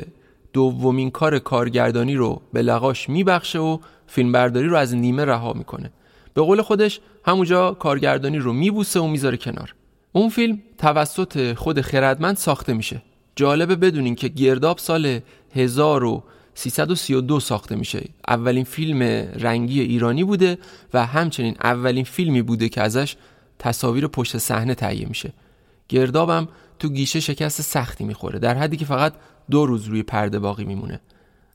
دومین 0.53 1.11
کار 1.11 1.39
کارگردانی 1.39 2.15
رو 2.15 2.41
به 2.53 2.61
لقاش 2.61 3.09
میبخشه 3.09 3.59
و 3.59 3.77
فیلمبرداری 4.07 4.67
رو 4.67 4.77
از 4.77 4.95
نیمه 4.95 5.25
رها 5.25 5.53
می‌کنه. 5.53 5.91
به 6.33 6.41
قول 6.41 6.61
خودش 6.61 6.99
همونجا 7.25 7.71
کارگردانی 7.71 8.37
رو 8.37 8.53
میبوسه 8.53 8.99
و 8.99 9.07
می‌ذاره 9.07 9.37
کنار. 9.37 9.75
اون 10.11 10.29
فیلم 10.29 10.61
توسط 10.77 11.53
خود 11.53 11.81
خردمند 11.81 12.37
ساخته 12.37 12.73
میشه. 12.73 13.01
جالبه 13.35 13.75
بدونین 13.75 14.15
که 14.15 14.27
گرداب 14.27 14.77
سال 14.77 15.19
1332 16.57 17.39
ساخته 17.39 17.75
میشه. 17.75 18.03
اولین 18.27 18.63
فیلم 18.63 19.01
رنگی 19.39 19.81
ایرانی 19.81 20.23
بوده 20.23 20.57
و 20.93 21.05
همچنین 21.05 21.55
اولین 21.63 22.03
فیلمی 22.03 22.41
بوده 22.41 22.69
که 22.69 22.81
ازش 22.81 23.15
تصاویر 23.59 24.07
پشت 24.07 24.37
صحنه 24.37 24.75
تهیه 24.75 25.07
میشه. 25.07 25.33
گردابم 25.89 26.47
تو 26.79 26.89
گیشه 26.89 27.19
شکست 27.19 27.61
سختی 27.61 28.03
می‌خوره 28.03 28.39
در 28.39 28.57
حدی 28.57 28.77
که 28.77 28.85
فقط 28.85 29.13
دو 29.51 29.65
روز 29.65 29.85
روی 29.85 30.03
پرده 30.03 30.39
باقی 30.39 30.65
میمونه. 30.65 30.99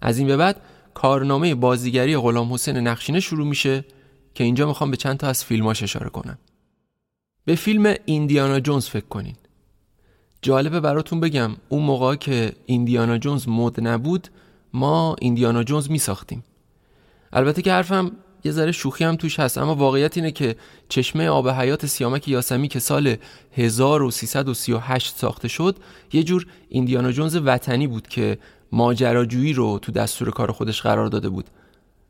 از 0.01 0.19
این 0.19 0.27
به 0.27 0.37
بعد 0.37 0.61
کارنامه 0.95 1.55
بازیگری 1.55 2.17
غلام 2.17 2.53
حسین 2.53 2.77
نقشینه 2.77 3.21
شروع 3.21 3.47
میشه 3.47 3.85
که 4.35 4.45
اینجا 4.45 4.67
می‌خوام 4.67 4.91
به 4.91 4.97
چند 4.97 5.17
تا 5.17 5.29
از 5.29 5.45
فیلماش 5.45 5.83
اشاره 5.83 6.09
کنم. 6.09 6.39
به 7.45 7.55
فیلم 7.55 7.95
ایندیانا 8.05 8.61
جونز 8.61 8.87
فکر 8.87 9.07
کنین. 9.07 9.35
جالبه 10.43 10.81
براتون 10.81 11.21
بگم 11.21 11.51
اون 11.69 11.83
موقع 11.83 12.15
که 12.15 12.53
ایندیانا 12.67 13.19
جونز 13.19 13.49
مد 13.49 13.81
نبود 13.89 14.29
ما 14.75 15.17
ایندیانا 15.21 15.63
جونز 15.63 15.91
می 15.91 15.99
ساختیم 15.99 16.45
البته 17.33 17.63
که 17.63 17.73
حرفم 17.73 18.13
یه 18.45 18.53
ذره 18.53 18.73
شوخی 18.73 19.05
هم 19.05 19.17
توش 19.17 19.41
هست 19.41 19.59
اما 19.59 19.75
واقعیت 19.75 20.17
اینه 20.17 20.31
که 20.31 20.57
چشمه 20.89 21.29
آب 21.29 21.49
حیات 21.49 21.87
سیامک 21.87 22.29
یاسمی 22.29 22.69
که 22.69 22.79
سال 22.79 23.17
1338 23.53 25.15
ساخته 25.17 25.49
شد 25.49 25.77
یه 26.13 26.23
جور 26.23 26.47
ایندیانا 26.69 27.13
جونز 27.13 27.37
وطنی 27.37 27.87
بود 27.87 28.09
که 28.09 28.39
ماجراجویی 28.73 29.53
رو 29.53 29.79
تو 29.79 29.93
دستور 29.93 30.31
کار 30.31 30.53
خودش 30.53 30.83
قرار 30.83 31.07
داده 31.07 31.29
بود. 31.29 31.51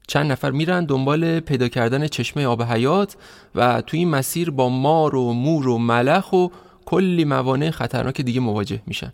چند 0.09 0.33
نفر 0.33 0.51
میرن 0.51 0.85
دنبال 0.85 1.41
پیدا 1.41 1.69
کردن 1.69 2.07
چشمه 2.07 2.47
آب 2.47 2.63
حیات 2.63 3.17
و 3.55 3.83
تو 3.83 3.97
این 3.97 4.09
مسیر 4.11 4.51
با 4.51 4.69
مار 4.69 5.17
و 5.17 5.33
مور 5.33 5.69
و 5.69 5.79
ملخ 5.79 6.33
و 6.33 6.49
کلی 6.85 7.25
موانع 7.25 7.71
خطرناک 7.71 8.21
دیگه 8.21 8.41
مواجه 8.41 8.83
میشن. 8.87 9.13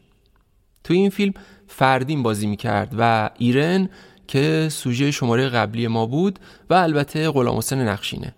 تو 0.84 0.94
این 0.94 1.10
فیلم 1.10 1.32
فردین 1.66 2.22
بازی 2.22 2.46
می‌کرد 2.46 2.94
و 2.98 3.30
ایرن 3.38 3.88
که 4.26 4.68
سوژه 4.70 5.10
شماره 5.10 5.48
قبلی 5.48 5.86
ما 5.86 6.06
بود 6.06 6.38
و 6.70 6.74
البته 6.74 7.30
غلام 7.30 7.58
حسین 7.58 7.78
نقشینه. 7.78 8.34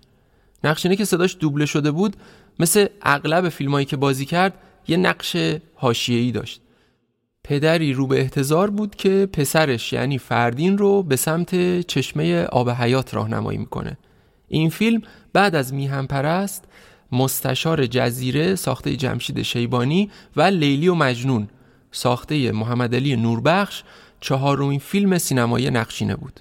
نقشینه 0.64 0.96
که 0.96 1.04
صداش 1.04 1.36
دوبله 1.40 1.66
شده 1.66 1.90
بود 1.90 2.16
مثل 2.58 2.86
اغلب 3.02 3.48
فیلمایی 3.48 3.86
که 3.86 3.96
بازی 3.96 4.24
کرد 4.26 4.54
یه 4.88 4.96
نقش 4.96 5.36
حاشیه‌ای 5.74 6.32
داشت. 6.32 6.60
پدری 7.44 7.92
رو 7.92 8.06
به 8.06 8.20
احتضار 8.20 8.70
بود 8.70 8.94
که 8.94 9.28
پسرش 9.32 9.92
یعنی 9.92 10.18
فردین 10.18 10.78
رو 10.78 11.02
به 11.02 11.16
سمت 11.16 11.80
چشمه 11.80 12.44
آب 12.44 12.70
حیات 12.70 13.14
راهنمایی 13.14 13.58
می‌کنه. 13.58 13.98
این 14.48 14.70
فیلم 14.70 15.02
بعد 15.32 15.54
از 15.54 15.74
میهم 15.74 16.06
پرست 16.06 16.64
مستشار 17.12 17.86
جزیره 17.86 18.54
ساخته 18.54 18.96
جمشید 18.96 19.42
شیبانی 19.42 20.10
و 20.36 20.42
لیلی 20.42 20.88
و 20.88 20.94
مجنون 20.94 21.48
ساخته 21.90 22.52
محمد 22.52 22.94
علی 22.94 23.16
نوربخش 23.16 23.84
چهارمین 24.20 24.78
فیلم 24.78 25.18
سینمایی 25.18 25.70
نقشینه 25.70 26.16
بود. 26.16 26.40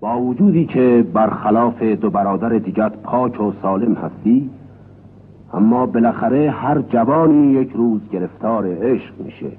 با 0.00 0.20
وجودی 0.20 0.66
که 0.66 1.06
برخلاف 1.14 1.82
دو 1.82 2.10
برادر 2.10 2.58
دیگر 2.58 2.88
پاک 2.88 3.40
و 3.40 3.52
سالم 3.62 3.94
هستی 3.94 4.50
اما 5.52 5.86
بالاخره 5.86 6.50
هر 6.50 6.82
جوانی 6.82 7.52
یک 7.52 7.70
روز 7.74 8.00
گرفتار 8.12 8.66
عشق 8.66 9.20
میشه. 9.20 9.52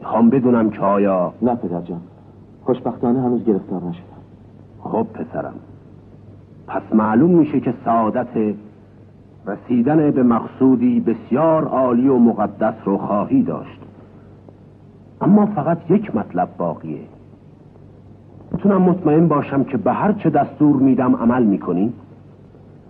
می‌خوام 0.00 0.30
بدونم 0.30 0.70
که 0.70 0.80
آیا 0.80 1.34
نه 1.42 1.54
پدر 1.54 1.80
جان 1.80 2.00
خوشبختانه 2.64 3.20
هنوز 3.20 3.44
گرفتار 3.44 3.82
نشدم. 3.82 4.22
خب 4.80 5.06
پسرم 5.14 5.54
پس 6.66 6.82
معلوم 6.94 7.30
میشه 7.30 7.60
که 7.60 7.74
سعادت 7.84 8.54
رسیدن 9.46 10.10
به 10.10 10.22
مقصودی 10.22 11.00
بسیار 11.00 11.64
عالی 11.64 12.08
و 12.08 12.18
مقدس 12.18 12.74
رو 12.84 12.98
خواهی 12.98 13.42
داشت. 13.42 13.80
اما 15.20 15.46
فقط 15.46 15.90
یک 15.90 16.16
مطلب 16.16 16.48
باقیه. 16.58 17.00
می‌تونم 18.52 18.82
مطمئن 18.82 19.28
باشم 19.28 19.64
که 19.64 19.76
به 19.76 19.92
هر 19.92 20.12
چه 20.12 20.30
دستور 20.30 20.76
میدم 20.76 21.16
عمل 21.16 21.42
می‌کنی؟ 21.42 21.92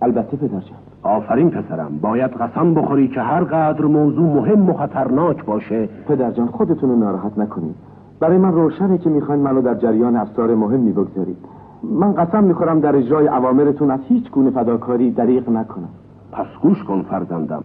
البته 0.01 0.37
پدر 0.37 0.49
جان 0.49 0.61
آفرین 1.03 1.49
پسرم. 1.49 1.99
باید 2.01 2.31
قسم 2.31 2.73
بخوری 2.73 3.07
که 3.07 3.21
هر 3.21 3.43
قدر 3.43 3.85
موضوع 3.85 4.35
مهم 4.35 4.69
و 4.69 4.73
خطرناک 4.73 5.45
باشه. 5.45 5.89
پدر 6.07 6.31
جان 6.31 6.47
خودتون 6.47 6.89
رو 6.89 6.95
ناراحت 6.95 7.37
نکنید. 7.37 7.75
برای 8.19 8.37
من 8.37 8.51
روشنه 8.51 8.97
که 8.97 9.09
می‌خواین 9.09 9.41
منو 9.41 9.61
در 9.61 9.75
جریان 9.75 10.15
افسار 10.15 10.55
مهمی 10.55 10.91
بگذارید 10.91 11.37
من 11.83 12.13
قسم 12.13 12.43
می‌خورم 12.43 12.79
در 12.79 12.95
اجرای 12.95 13.27
اوامرتون 13.27 13.91
از 13.91 13.99
هیچ 14.07 14.31
گونه 14.31 14.49
فداکاری 14.49 15.11
دریغ 15.11 15.49
نکنم. 15.49 15.89
پس 16.31 16.47
گوش 16.61 16.83
کن 16.83 17.01
فرزندم. 17.01 17.63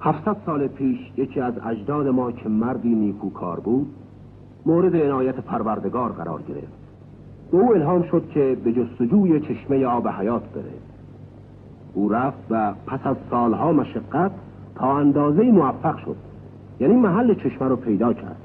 هفتصد 0.00 0.36
سال 0.46 0.66
پیش 0.66 0.98
یکی 1.16 1.40
از 1.40 1.54
اجداد 1.66 2.08
ما 2.08 2.32
که 2.32 2.48
مردی 2.48 2.94
نیکوکار 2.94 3.60
بود 3.60 3.86
مورد 4.66 4.96
عنایت 4.96 5.34
پروردگار 5.34 6.12
قرار 6.12 6.42
گرفت. 6.42 6.86
به 7.50 7.58
او 7.58 7.74
الهام 7.74 8.02
شد 8.02 8.28
که 8.28 8.56
به 8.64 8.72
جستجوی 8.72 9.40
چشمه 9.40 9.84
آب 9.84 10.08
حیات 10.08 10.42
بره. 10.42 10.72
او 11.94 12.08
رفت 12.08 12.38
و 12.50 12.74
پس 12.86 13.00
از 13.04 13.16
سالها 13.30 13.72
مشقت 13.72 14.30
تا 14.74 14.98
اندازه 14.98 15.42
موفق 15.42 15.96
شد. 15.96 16.16
یعنی 16.80 16.94
محل 16.94 17.34
چشمه 17.34 17.68
رو 17.68 17.76
پیدا 17.76 18.12
کرد. 18.12 18.36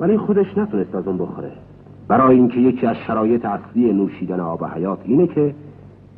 ولی 0.00 0.18
خودش 0.18 0.58
نتونست 0.58 0.94
از 0.94 1.06
اون 1.06 1.18
بخوره. 1.18 1.52
برای 2.08 2.36
اینکه 2.36 2.60
یکی 2.60 2.86
از 2.86 2.96
شرایط 2.96 3.44
اصلی 3.44 3.92
نوشیدن 3.92 4.40
آب 4.40 4.64
حیات 4.64 4.98
اینه 5.04 5.26
که 5.26 5.54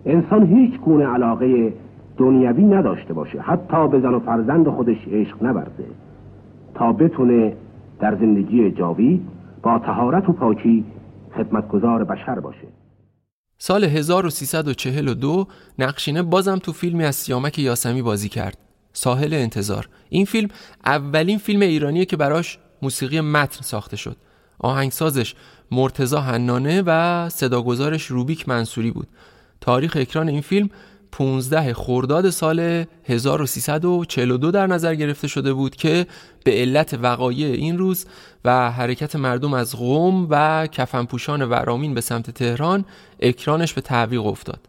انسان 0.06 0.46
هیچ 0.46 0.80
گونه 0.80 1.06
علاقه 1.06 1.72
دنیوی 2.16 2.64
نداشته 2.64 3.14
باشه. 3.14 3.40
حتی 3.40 3.88
به 3.88 4.00
زن 4.00 4.14
و 4.14 4.20
فرزند 4.20 4.68
خودش 4.68 5.08
عشق 5.12 5.42
نبرده. 5.42 5.84
تا 6.74 6.92
بتونه 6.92 7.56
در 8.00 8.16
زندگی 8.16 8.70
جاوید 8.70 9.22
با 9.62 9.78
تهارت 9.78 10.28
و 10.28 10.32
پاکی 10.32 10.84
خدمتگزار 11.36 12.04
بشر 12.04 12.40
باشه. 12.40 12.66
سال 13.58 13.84
1342 13.84 15.46
نقشینه 15.78 16.22
بازم 16.22 16.56
تو 16.56 16.72
فیلمی 16.72 17.04
از 17.04 17.16
سیامک 17.16 17.58
یاسمی 17.58 18.02
بازی 18.02 18.28
کرد. 18.28 18.58
ساحل 18.92 19.34
انتظار. 19.34 19.88
این 20.08 20.24
فیلم 20.24 20.48
اولین 20.86 21.38
فیلم 21.38 21.60
ایرانیه 21.60 22.04
که 22.04 22.16
براش 22.16 22.58
موسیقی 22.82 23.20
متن 23.20 23.62
ساخته 23.62 23.96
شد. 23.96 24.16
آهنگسازش 24.58 25.34
مرتزا 25.70 26.20
حنانه 26.20 26.82
و 26.86 27.28
صداگذارش 27.28 28.06
روبیک 28.06 28.48
منصوری 28.48 28.90
بود. 28.90 29.06
تاریخ 29.62 29.96
اکران 30.00 30.28
این 30.28 30.40
فیلم 30.40 30.70
15 31.12 31.74
خرداد 31.74 32.30
سال 32.30 32.84
1342 33.04 34.50
در 34.50 34.66
نظر 34.66 34.94
گرفته 34.94 35.28
شده 35.28 35.52
بود 35.52 35.76
که 35.76 36.06
به 36.44 36.52
علت 36.52 36.98
وقایع 37.02 37.46
این 37.46 37.78
روز 37.78 38.06
و 38.44 38.70
حرکت 38.70 39.16
مردم 39.16 39.54
از 39.54 39.76
قوم 39.76 40.26
و 40.30 40.66
کفنپوشان 40.66 41.42
ورامین 41.42 41.94
به 41.94 42.00
سمت 42.00 42.30
تهران 42.30 42.84
اکرانش 43.20 43.72
به 43.72 43.80
تعویق 43.80 44.26
افتاد. 44.26 44.60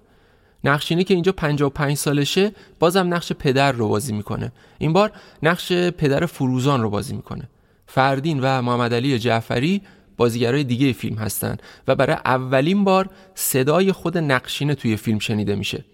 نقشینه 0.64 1.04
که 1.04 1.14
اینجا 1.14 1.32
55 1.32 1.98
سالشه 1.98 2.52
بازم 2.80 3.14
نقش 3.14 3.32
پدر 3.32 3.72
رو 3.72 3.88
بازی 3.88 4.14
می‌کنه. 4.14 4.52
این 4.78 4.94
بار 4.94 5.12
نقش 5.44 5.72
پدر 5.74 6.26
فروزان 6.26 6.82
رو 6.82 6.90
بازی 6.90 7.16
می‌کنه. 7.16 7.50
فردین 7.88 8.40
و 8.40 8.62
محمد 8.62 8.94
علی 8.94 9.20
جعفری 9.20 9.82
بازیگرای 10.18 10.64
دیگه 10.64 10.94
فیلم 10.94 11.18
هستن 11.18 11.58
و 11.88 11.96
برای 11.96 12.16
اولین 12.26 12.84
بار 12.84 13.10
صدای 13.36 13.92
خود 13.92 14.18
نقشینه 14.18 14.76
توی 14.76 14.98
فیلم 14.98 15.20
شنیده 15.20 15.56
میشه. 15.56 15.86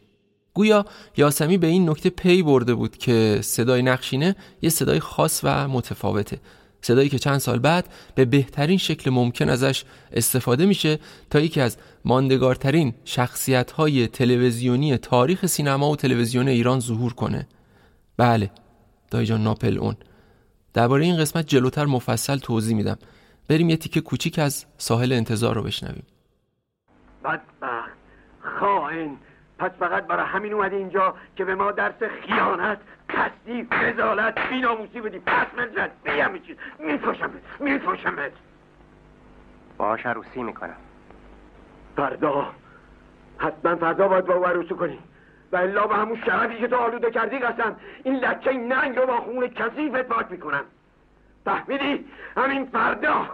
گویا 0.53 0.85
یاسمی 1.17 1.57
به 1.57 1.67
این 1.67 1.89
نکته 1.89 2.09
پی 2.09 2.43
برده 2.43 2.73
بود 2.73 2.97
که 2.97 3.39
صدای 3.43 3.81
نقشینه 3.81 4.35
یه 4.61 4.69
صدای 4.69 4.99
خاص 4.99 5.41
و 5.43 5.67
متفاوته. 5.67 6.39
صدایی 6.81 7.09
که 7.09 7.19
چند 7.19 7.37
سال 7.37 7.59
بعد 7.59 7.87
به 8.15 8.25
بهترین 8.25 8.77
شکل 8.77 9.11
ممکن 9.11 9.49
ازش 9.49 9.83
استفاده 10.11 10.65
میشه 10.65 10.99
تا 11.29 11.39
یکی 11.39 11.61
از 11.61 11.77
ماندگارترین 12.05 12.93
شخصیت 13.05 13.71
های 13.71 14.07
تلویزیونی 14.07 14.97
تاریخ 14.97 15.45
سینما 15.45 15.91
و 15.91 15.95
تلویزیون 15.95 16.47
ایران 16.47 16.79
ظهور 16.79 17.13
کنه. 17.13 17.47
بله 18.17 18.51
دایجان 19.11 19.43
ناپل 19.43 19.77
اون 19.77 19.95
درباره 20.73 21.05
این 21.05 21.17
قسمت 21.17 21.47
جلوتر 21.47 21.85
مفصل 21.85 22.37
توضیح 22.37 22.75
میدم. 22.75 22.97
بریم 23.49 23.69
یه 23.69 23.77
تیکه 23.77 24.01
کوچیک 24.01 24.39
از 24.39 24.65
ساحل 24.77 25.13
انتظار 25.13 25.55
رو 25.55 25.63
بشنویم. 25.63 26.05
بدبخت 27.23 27.97
خائن. 28.41 29.17
پس 29.59 29.71
فقط 29.79 30.07
برای 30.07 30.25
همین 30.25 30.53
اومدی 30.53 30.75
اینجا 30.75 31.15
که 31.35 31.45
به 31.45 31.55
ما 31.55 31.71
درس 31.71 32.03
خیانت 32.25 32.77
قصدی 33.09 33.67
رزالت 33.71 34.39
بیناموسی 34.49 35.01
بدی. 35.01 35.19
پس 35.19 35.47
مرزد 35.57 35.91
بیم 36.03 36.37
چیز. 36.37 36.55
میفاشمت 36.79 37.31
میفاشمت 37.59 38.31
باش 39.77 40.05
عروسی 40.05 40.43
می‌کنم. 40.43 40.77
فردا. 41.95 42.51
حتما 43.37 43.75
فردا 43.75 44.07
باید 44.07 44.25
با 44.25 44.33
او 44.33 44.45
عروسی 44.45 44.73
کنی. 44.73 44.99
و 45.51 45.57
الا 45.57 45.87
به 45.87 45.95
همون 45.95 46.21
شرفی 46.25 46.57
که 46.57 46.67
تو 46.67 46.75
آلوده 46.75 47.11
کردی 47.11 47.39
قسم. 47.39 47.75
این 48.03 48.15
لکه 48.15 48.51
ننگ 48.51 48.97
رو 48.97 49.05
با 49.05 49.17
خون 49.17 49.47
کثیفت 49.47 50.01
پاک 50.01 50.31
می‌کنم. 50.31 50.63
فهمیدی؟ 51.45 52.05
همین 52.37 52.65
فردا. 52.65 53.25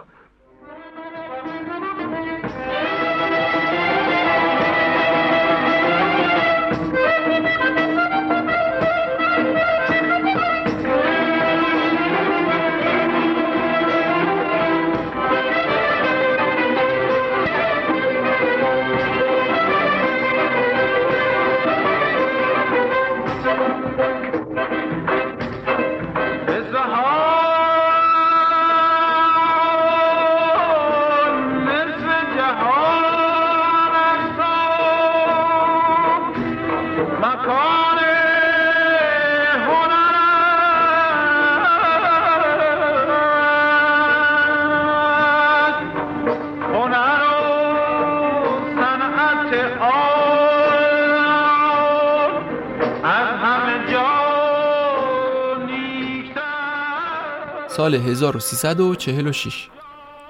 سال 57.76 57.94
1346 57.94 59.68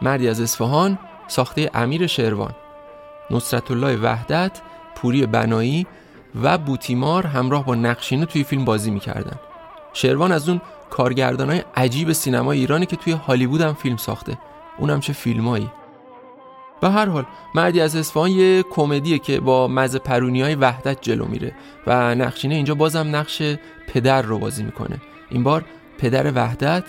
مردی 0.02 0.28
از 0.28 0.40
اصفهان 0.40 0.98
ساخته 1.28 1.70
امیر 1.74 2.06
شروان. 2.06 2.54
نصرت 3.30 3.70
الله 3.70 3.96
وحدت 3.96 4.60
پوری 4.96 5.26
بنایی 5.26 5.86
و 6.42 6.58
بوتیمار 6.58 7.26
همراه 7.26 7.64
با 7.64 7.74
نقشینه 7.74 8.26
توی 8.26 8.44
فیلم 8.44 8.64
بازی 8.64 8.90
می‌کردن. 8.90 9.36
شروان 9.92 10.32
از 10.32 10.48
اون 10.48 10.60
کارگردان 10.90 11.50
های 11.50 11.62
عجیب 11.76 12.12
سینما 12.12 12.52
ایرانی 12.52 12.86
که 12.86 12.96
توی 12.96 13.12
هالیوود 13.12 13.60
هم 13.60 13.74
فیلم 13.74 13.96
ساخته. 13.96 14.38
اونم 14.78 15.00
چه 15.00 15.12
فیلمایی. 15.12 15.70
به 16.80 16.90
هر 16.90 17.06
حال 17.06 17.24
مردی 17.54 17.80
از 17.80 17.96
اصفهان 17.96 18.30
یه 18.30 18.62
کمدیه 18.62 19.18
که 19.18 19.40
با 19.40 19.68
مز 19.68 19.96
پرونی 19.96 20.42
های 20.42 20.54
وحدت 20.54 20.98
جلو 21.00 21.26
میره 21.26 21.54
و 21.86 22.14
نقشینه 22.14 22.54
اینجا 22.54 22.74
بازم 22.74 23.16
نقش 23.16 23.42
پدر 23.88 24.22
رو 24.22 24.38
بازی 24.38 24.62
می‌کنه. 24.62 25.00
این 25.30 25.42
بار 25.42 25.64
پدر 25.98 26.32
وحدت 26.34 26.84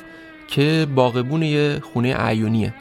که 0.48 0.88
باغبون 0.96 1.44
یه 1.44 1.80
خونه 1.80 2.16
عیونیه 2.16 2.74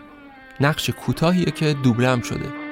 نقش 0.61 0.90
کوتاهیه 0.90 1.50
که 1.50 1.74
دوبله 1.83 2.22
شده. 2.22 2.65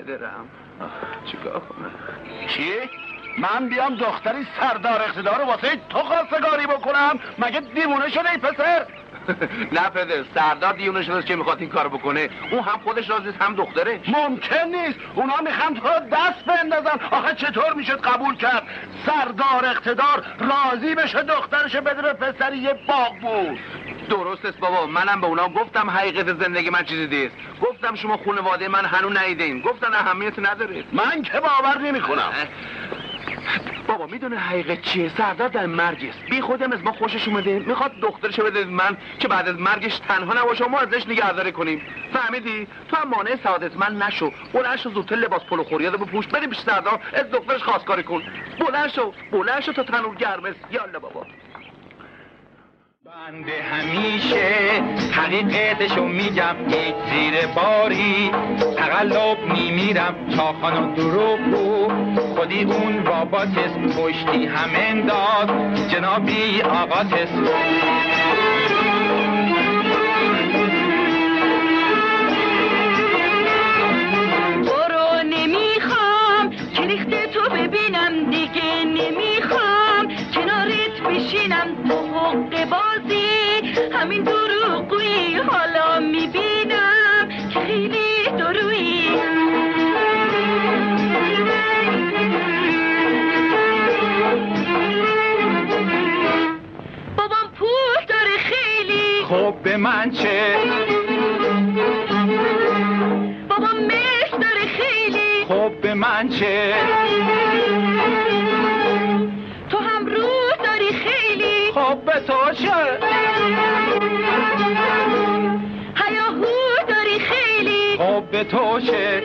پدرم. 0.00 0.48
چیکار 1.30 1.60
کنم؟ 1.60 1.90
چی؟ 2.48 2.72
من 3.38 3.68
بیام 3.68 3.94
دختری 3.94 4.46
سردار 4.60 5.02
اقتدار 5.02 5.40
واسه 5.40 5.80
تو 5.88 5.98
خواستگاری 5.98 6.66
بکنم؟ 6.66 7.18
مگه 7.38 7.60
دیوونه 7.60 8.08
شده 8.08 8.30
ای 8.30 8.38
پسر؟ 8.38 8.86
نه 9.72 9.90
پدر 9.90 10.24
سردار 10.34 10.72
دیونه 10.72 11.02
شده 11.02 11.22
که 11.22 11.36
می‌خواد 11.36 11.60
این 11.60 11.68
کار 11.68 11.88
بکنه. 11.88 12.28
اون 12.50 12.62
هم 12.62 12.80
خودش 12.84 13.10
راضی 13.10 13.30
هم 13.40 13.54
دختره. 13.54 14.00
ممکن 14.08 14.64
نیست. 14.64 14.98
اونا 15.14 15.34
می‌خوان 15.44 15.74
تو 15.74 15.88
دست 16.12 16.44
بندازن. 16.46 17.00
آخه 17.10 17.34
چطور 17.34 17.74
می‌شد 17.74 18.00
قبول 18.00 18.36
کرد؟ 18.36 18.62
سردار 19.06 19.66
اقتدار 19.66 20.24
راضی 20.40 20.94
بشه 20.94 21.22
دخترش 21.22 21.76
بده 21.76 22.02
به 22.02 22.12
پسری 22.12 22.58
یه 22.58 22.74
باغ 22.88 23.18
بود. 23.20 23.58
درست 24.10 24.44
است 24.44 24.58
بابا. 24.58 24.86
منم 24.86 25.20
به 25.20 25.26
اونا 25.26 25.48
گفتم 25.48 25.90
حقیقت 25.90 26.38
زندگی 26.42 26.70
من 26.70 26.84
چیزی 26.84 27.06
نیست. 27.06 27.34
گفتم 27.62 27.94
شما 27.94 28.16
خانواده 28.16 28.68
من 28.68 28.84
هنو 28.84 29.08
نیدین. 29.08 29.60
گفتن 29.60 29.94
اهمیت 29.94 30.38
نداره. 30.38 30.84
من 30.92 31.22
که 31.22 31.40
باور 31.40 31.78
نمی‌کنم. 31.78 32.32
بابا 33.86 34.06
می‌دونه 34.06 34.36
حقیقت 34.36 34.82
چیه؟ 34.82 35.08
سردار 35.16 35.48
در 35.48 35.66
مرگ 35.66 36.04
است 36.08 36.18
بی 36.30 36.40
خودم 36.40 36.72
از 36.72 36.82
ما 36.82 36.92
خوشش 36.92 37.28
اومده. 37.28 37.58
می‌خواد 37.58 37.92
دخترش 38.02 38.40
بده 38.40 38.64
من 38.64 38.96
که 39.18 39.28
بعد 39.28 39.48
از 39.48 39.56
مرگش 39.56 39.98
تنها 39.98 40.42
نباشه 40.42 40.68
ما 40.68 40.78
ازش 40.78 41.08
نگهداری 41.08 41.52
کنیم. 41.52 41.82
فهمیدی؟ 42.12 42.66
تو 42.88 42.96
هم 42.96 43.08
مانع 43.08 43.36
سعادت 43.44 43.76
من 43.76 44.02
نشو. 44.02 44.32
بلند 44.52 44.76
شو 44.78 44.90
زودتر 44.90 45.16
لباس 45.16 45.42
پلو 45.42 45.64
خوریاده 45.64 45.96
بپوش. 45.96 46.26
بریم 46.26 46.50
پیش 46.50 46.58
سردار 46.58 47.00
از 47.12 47.30
دخترش 47.30 47.62
خواستگاری 47.62 48.02
کن. 48.02 48.22
بلند 48.60 48.90
شو 48.90 49.12
بلند 49.32 49.60
شو 49.60 49.72
تا 49.72 49.82
تنور 49.82 50.14
گرم 50.14 50.54
یالا 50.70 50.98
بابا. 50.98 51.26
بنده 53.28 53.62
همیشه 53.62 54.82
حقیقتشو 55.12 56.04
میگم 56.04 56.56
یک 56.68 56.94
زیر 57.10 57.46
باری 57.46 58.30
تقلب 58.76 59.38
میمیرم 59.54 60.14
تا 60.36 60.52
و 60.52 60.94
دروغ 60.94 61.40
خودی 62.36 62.64
اون 62.64 63.06
راباتس 63.06 63.96
پشتی 63.98 64.46
هم 64.46 64.70
انداز 64.74 65.48
جنابی 65.90 66.62
آقاتس 66.62 67.30
برو 74.64 75.22
نمی‌خوام 75.24 76.50
که 77.10 77.26
تو 77.26 77.50
ببینم 77.50 78.30
دیگه 78.30 78.84
نمی‌خوام. 78.84 80.08
کنارت 80.34 81.00
بشینم 81.04 81.88
تو 81.88 81.94
حق 81.94 82.68
باز 82.68 82.99
همین 84.00 84.22
دروغوی 84.22 85.34
حالا 85.34 86.00
می‌بینم 86.00 87.28
که 87.52 87.60
خیلی 87.60 88.30
درویی 88.38 89.10
بابام 97.16 97.50
پول 97.58 98.06
داره 98.08 98.36
خیلی 98.38 99.24
خب 99.28 99.54
به 99.62 99.76
من 99.76 100.10
چه 100.10 100.56
به 118.50 118.56
تو 118.56 118.80
چه 118.80 119.22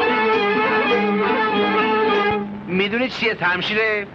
می‌دونی 2.67 3.09
چیه 3.09 3.33
تمشیره 3.33 4.07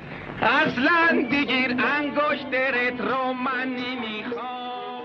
اصلا 0.43 1.27
دیگیر 1.31 1.77
انگشترت 1.79 3.01
رو 3.01 3.33
من 3.33 3.69
نمی‌خوام 3.69 5.03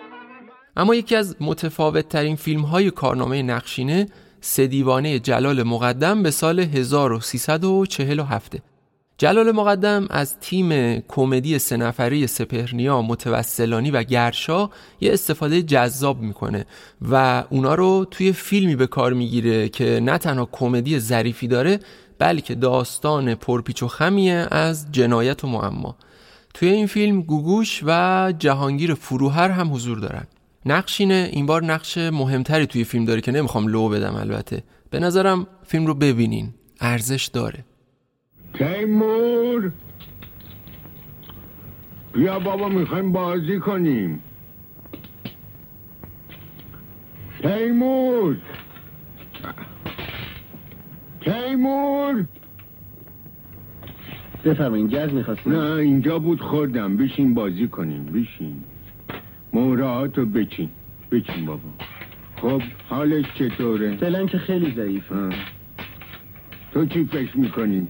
اما 0.77 0.95
یکی 0.95 1.15
از 1.15 1.35
متفاوت 1.39 2.09
ترین 2.09 2.35
فیلم 2.35 2.61
های 2.61 2.91
کارنامه 2.91 3.43
نقشینه 3.43 4.07
سه 4.41 4.67
دیوانه 4.67 5.19
جلال 5.19 5.63
مقدم 5.63 6.23
به 6.23 6.31
سال 6.31 6.59
1347 6.59 8.74
جلال 9.17 9.51
مقدم 9.51 10.07
از 10.09 10.39
تیم 10.39 10.99
کمدی 10.99 11.59
سه 11.59 11.77
نفره 11.77 12.27
سپهرنیا 12.27 13.01
متوسلانی 13.01 13.91
و 13.91 14.03
گرشا 14.03 14.69
یه 15.01 15.13
استفاده 15.13 15.61
جذاب 15.61 16.21
می‌کنه 16.21 16.65
و 17.11 17.43
اونا 17.49 17.75
رو 17.75 18.05
توی 18.11 18.31
فیلمی 18.31 18.75
به 18.75 18.87
کار 18.87 19.13
می‌گیره 19.13 19.69
که 19.69 19.99
نه 20.03 20.17
تنها 20.17 20.49
کمدی 20.51 20.99
ظریفی 20.99 21.47
داره 21.47 21.79
بلکه 22.19 22.55
داستان 22.55 23.35
پرپیچ 23.35 23.83
و 23.83 23.87
خمیه 23.87 24.47
از 24.51 24.91
جنایت 24.91 25.43
و 25.43 25.47
معما. 25.47 25.95
توی 26.53 26.69
این 26.69 26.87
فیلم 26.87 27.21
گوگوش 27.21 27.83
و 27.85 28.33
جهانگیر 28.39 28.93
فروهر 28.93 29.49
هم 29.49 29.73
حضور 29.73 29.99
دارن. 29.99 30.27
نقشینه 30.65 31.29
این 31.31 31.45
بار 31.45 31.63
نقش 31.63 31.97
مهمتری 31.97 32.65
توی 32.65 32.83
فیلم 32.83 33.05
داره 33.05 33.21
که 33.21 33.31
نمی‌خوام 33.31 33.67
لو 33.67 33.89
بدم 33.89 34.15
البته. 34.15 34.63
به 34.89 34.99
نظرم 34.99 35.47
فیلم 35.63 35.85
رو 35.85 35.93
ببینین 35.93 36.53
ارزش 36.81 37.25
داره. 37.25 37.65
تیمور 38.57 39.71
بیا 42.13 42.39
بابا 42.39 42.69
می‌خوایم 42.69 43.11
بازی 43.11 43.59
کنیم. 43.59 44.19
تیمور 47.41 48.37
تیمور 51.21 52.25
بفرمایید 54.45 54.95
گز 54.95 55.13
می‌خواستیم 55.13 55.53
نه 55.53 55.71
اینجا 55.71 56.19
بود 56.19 56.41
خوردم. 56.41 56.97
بشین 56.97 57.33
بازی 57.33 57.67
کنیم 57.67 58.05
بشین. 58.05 58.63
موراهاتو 59.53 60.25
بچین. 60.25 60.69
بچین 61.11 61.45
بابا. 61.45 61.69
خب 62.41 62.61
حالش 62.89 63.25
چطوره؟ 63.35 63.95
فعلا 63.97 64.25
که 64.25 64.37
خیلی 64.37 64.75
ضعیف 64.75 65.11
آه. 65.11 65.33
تو 66.73 66.85
چی 66.85 67.05
فکر 67.05 67.37
می‌کنی؟ 67.37 67.87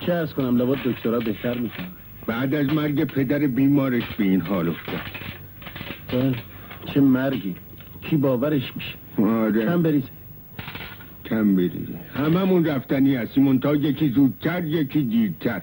چه 0.00 0.12
ارز 0.12 0.32
کنم 0.32 0.56
لابد 0.56 0.78
دکترا 0.84 1.18
بهتر 1.18 1.58
می‌کنم 1.58 1.92
بعد 2.26 2.54
از 2.54 2.66
مرگ 2.66 3.04
پدر 3.04 3.38
بیمارش 3.38 4.02
به 4.18 4.24
این 4.24 4.40
حال 4.40 4.68
افتاد. 4.68 5.00
بله. 6.12 6.34
چه 6.94 7.00
مرگی. 7.00 7.54
کی 8.02 8.16
باورش 8.16 8.72
میشه؟ 8.76 9.28
آره. 9.30 9.66
کم 9.66 9.82
بریز 9.82 10.04
کم 11.24 11.56
بریزه؟ 11.56 12.00
هممون 12.14 12.64
رفتنی 12.64 13.16
هستیم. 13.16 13.58
تا 13.58 13.74
یکی 13.74 14.08
زودتر 14.08 14.64
یکی 14.64 15.02
دیرتر. 15.02 15.62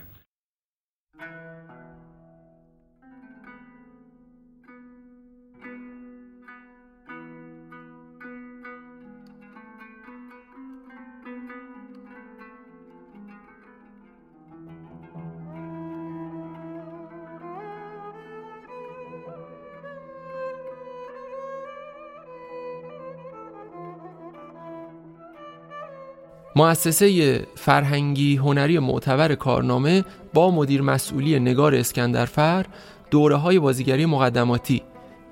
مؤسسه 26.56 27.40
فرهنگی 27.56 28.36
هنری 28.36 28.80
معتبر 28.80 29.36
کارنامه 29.36 30.04
با 30.34 30.52
مدیر 30.52 30.82
مسئولی 30.82 31.40
نگار 31.40 31.76
اسکندرفر 31.76 32.66
دوره 33.12 33.36
های 33.36 33.60
بازیگری 33.60 34.06
مقدماتی 34.06 34.82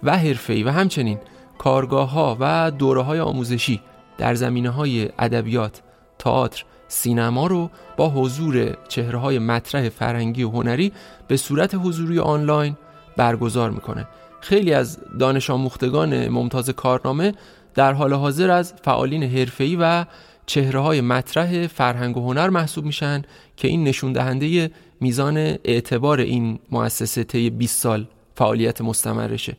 و 0.03 0.17
حرفه‌ای 0.17 0.63
و 0.63 0.69
همچنین 0.69 1.17
کارگاه 1.57 2.11
ها 2.11 2.37
و 2.39 2.71
دوره 2.71 3.01
های 3.01 3.19
آموزشی 3.19 3.81
در 4.17 4.35
زمینه 4.35 4.69
های 4.69 5.09
ادبیات، 5.19 5.81
تئاتر، 6.19 6.65
سینما 6.87 7.47
رو 7.47 7.69
با 7.97 8.09
حضور 8.09 8.77
چهره 8.87 9.19
های 9.19 9.39
مطرح 9.39 9.89
فرهنگی 9.89 10.43
و 10.43 10.49
هنری 10.49 10.91
به 11.27 11.37
صورت 11.37 11.75
حضوری 11.75 12.19
آنلاین 12.19 12.77
برگزار 13.17 13.71
می‌کنه. 13.71 14.07
خیلی 14.41 14.73
از 14.73 14.99
دانش 15.19 15.49
آموختگان 15.49 16.27
ممتاز 16.27 16.69
کارنامه 16.69 17.33
در 17.75 17.93
حال 17.93 18.13
حاضر 18.13 18.51
از 18.51 18.73
فعالین 18.83 19.23
حرفه‌ای 19.23 19.77
و 19.81 20.05
چهره 20.51 20.79
های 20.79 21.01
مطرح 21.01 21.67
فرهنگ 21.67 22.17
و 22.17 22.21
هنر 22.21 22.49
محسوب 22.49 22.85
میشن 22.85 23.21
که 23.57 23.67
این 23.67 23.83
نشون 23.83 24.13
دهنده 24.13 24.71
میزان 25.01 25.37
اعتبار 25.37 26.19
این 26.19 26.59
مؤسسه 26.71 27.23
طی 27.23 27.49
20 27.49 27.79
سال 27.81 28.07
فعالیت 28.35 28.81
مستمرشه. 28.81 29.57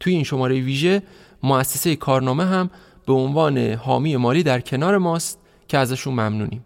توی 0.00 0.12
این 0.12 0.24
شماره 0.24 0.60
ویژه 0.60 1.02
مؤسسه 1.42 1.96
کارنامه 1.96 2.44
هم 2.44 2.70
به 3.06 3.12
عنوان 3.12 3.58
حامی 3.58 4.16
مالی 4.16 4.42
در 4.42 4.60
کنار 4.60 4.98
ماست 4.98 5.38
که 5.68 5.78
ازشون 5.78 6.12
ممنونیم. 6.12 6.64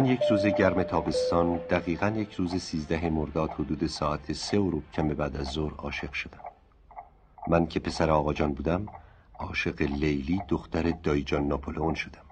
من 0.00 0.06
یک 0.06 0.20
روز 0.30 0.46
گرم 0.46 0.82
تابستان 0.82 1.60
دقیقا 1.70 2.12
یک 2.16 2.34
روز 2.34 2.54
سیزده 2.54 3.10
مرداد 3.10 3.50
حدود 3.50 3.86
ساعت 3.86 4.32
سه 4.32 4.58
و 4.58 4.70
روب 4.70 4.82
کم 4.94 5.08
بعد 5.08 5.36
از 5.36 5.46
ظهر 5.46 5.72
عاشق 5.78 6.12
شدم. 6.12 6.40
من 7.48 7.66
که 7.66 7.80
پسر 7.80 8.10
آقا 8.10 8.32
جان 8.32 8.52
بودم 8.52 8.86
عاشق 9.38 9.82
لیلی 9.82 10.40
دختر 10.48 10.92
دایجان 11.02 11.48
ناپولئون 11.48 11.94
شدم. 11.94 12.22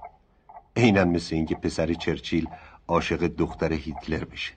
عینا 0.77 1.05
مثل 1.05 1.35
اینکه 1.35 1.55
پسر 1.55 1.95
چرچیل 1.95 2.49
عاشق 2.89 3.27
دختر 3.27 3.73
هیتلر 3.73 4.25
بشه. 4.25 4.53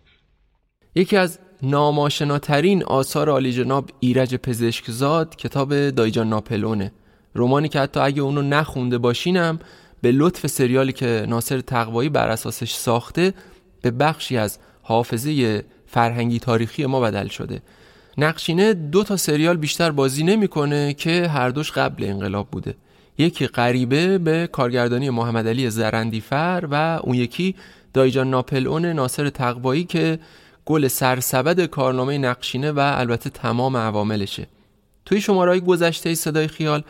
یکی 0.96 1.18
از 1.18 1.40
ناماشناترین 1.62 2.84
آثار 2.84 3.30
عالی 3.30 3.54
جناب 3.54 3.90
ایرج 4.00 4.36
پزشکزاد 4.36 5.36
کتاب 5.36 5.90
دایجان 5.90 6.30
ناپلونه 6.30 6.92
رومانی 7.34 7.70
که 7.70 7.80
حتی 7.80 8.00
اگه 8.00 8.22
اونو 8.22 8.42
نخونده 8.42 8.98
باشینم 8.98 9.60
به 10.02 10.12
لطف 10.12 10.48
سریالی 10.48 10.94
که 10.94 11.26
ناصر 11.30 11.60
تقوایی 11.60 12.10
بر 12.10 12.30
اساسش 12.30 12.74
ساخته 12.74 13.34
به 13.82 13.92
بخشی 13.92 14.38
از 14.38 14.58
حافظه 14.82 15.64
فرهنگی 15.88 16.40
تاریخی 16.40 16.86
ما 16.86 17.00
بدل 17.00 17.28
شده. 17.28 17.62
نقشینه 18.18 18.74
دو 18.74 19.04
تا 19.04 19.18
سریال 19.18 19.58
بیشتر 19.58 19.92
بازی 19.92 20.24
نمی‌کنه 20.24 20.94
که 20.94 21.28
هر 21.28 21.50
دوش 21.50 21.72
قبل 21.72 22.04
انقلاب 22.04 22.48
بوده. 22.52 22.76
یکی 23.18 23.48
غریبه 23.48 24.18
به 24.18 24.50
کارگردانی 24.52 25.10
محمد 25.10 25.48
علی 25.48 25.70
زرندیفر 25.70 26.68
و 26.72 27.00
اون 27.04 27.16
یکی 27.16 27.56
دایجان 27.94 28.30
ناپل 28.30 28.68
اون 28.68 28.86
ناصر 28.86 29.30
تقوایی 29.30 29.84
که 29.84 30.20
گل 30.66 30.88
سرسبد 30.88 31.66
کارنامه 31.66 32.18
نقشینه 32.18 32.72
و 32.72 32.80
البته 32.80 33.30
تمام 33.30 33.78
عواملشه. 33.78 34.48
توی 35.06 35.22
شماره 35.22 35.60
گذشته 35.60 36.16
صدای 36.16 36.48
خیال 36.48 36.84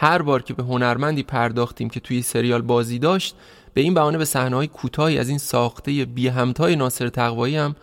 هر 0.00 0.22
بار 0.22 0.42
که 0.42 0.54
به 0.54 0.62
هنرمندی 0.62 1.22
پرداختیم 1.22 1.90
که 1.90 2.00
توی 2.00 2.22
سریال 2.22 2.62
بازی 2.62 2.98
داشت 2.98 3.36
به 3.74 3.80
این 3.80 3.94
بهانه 3.94 4.18
به 4.18 4.24
صحنه‌های 4.24 4.66
کوتاهی 4.66 5.18
از 5.18 5.28
این 5.28 5.38
ساخته 5.38 6.04
بی 6.04 6.28
همتای 6.28 6.76
ناصر 6.76 7.08
تقوایی 7.08 7.56
هم 7.56 7.76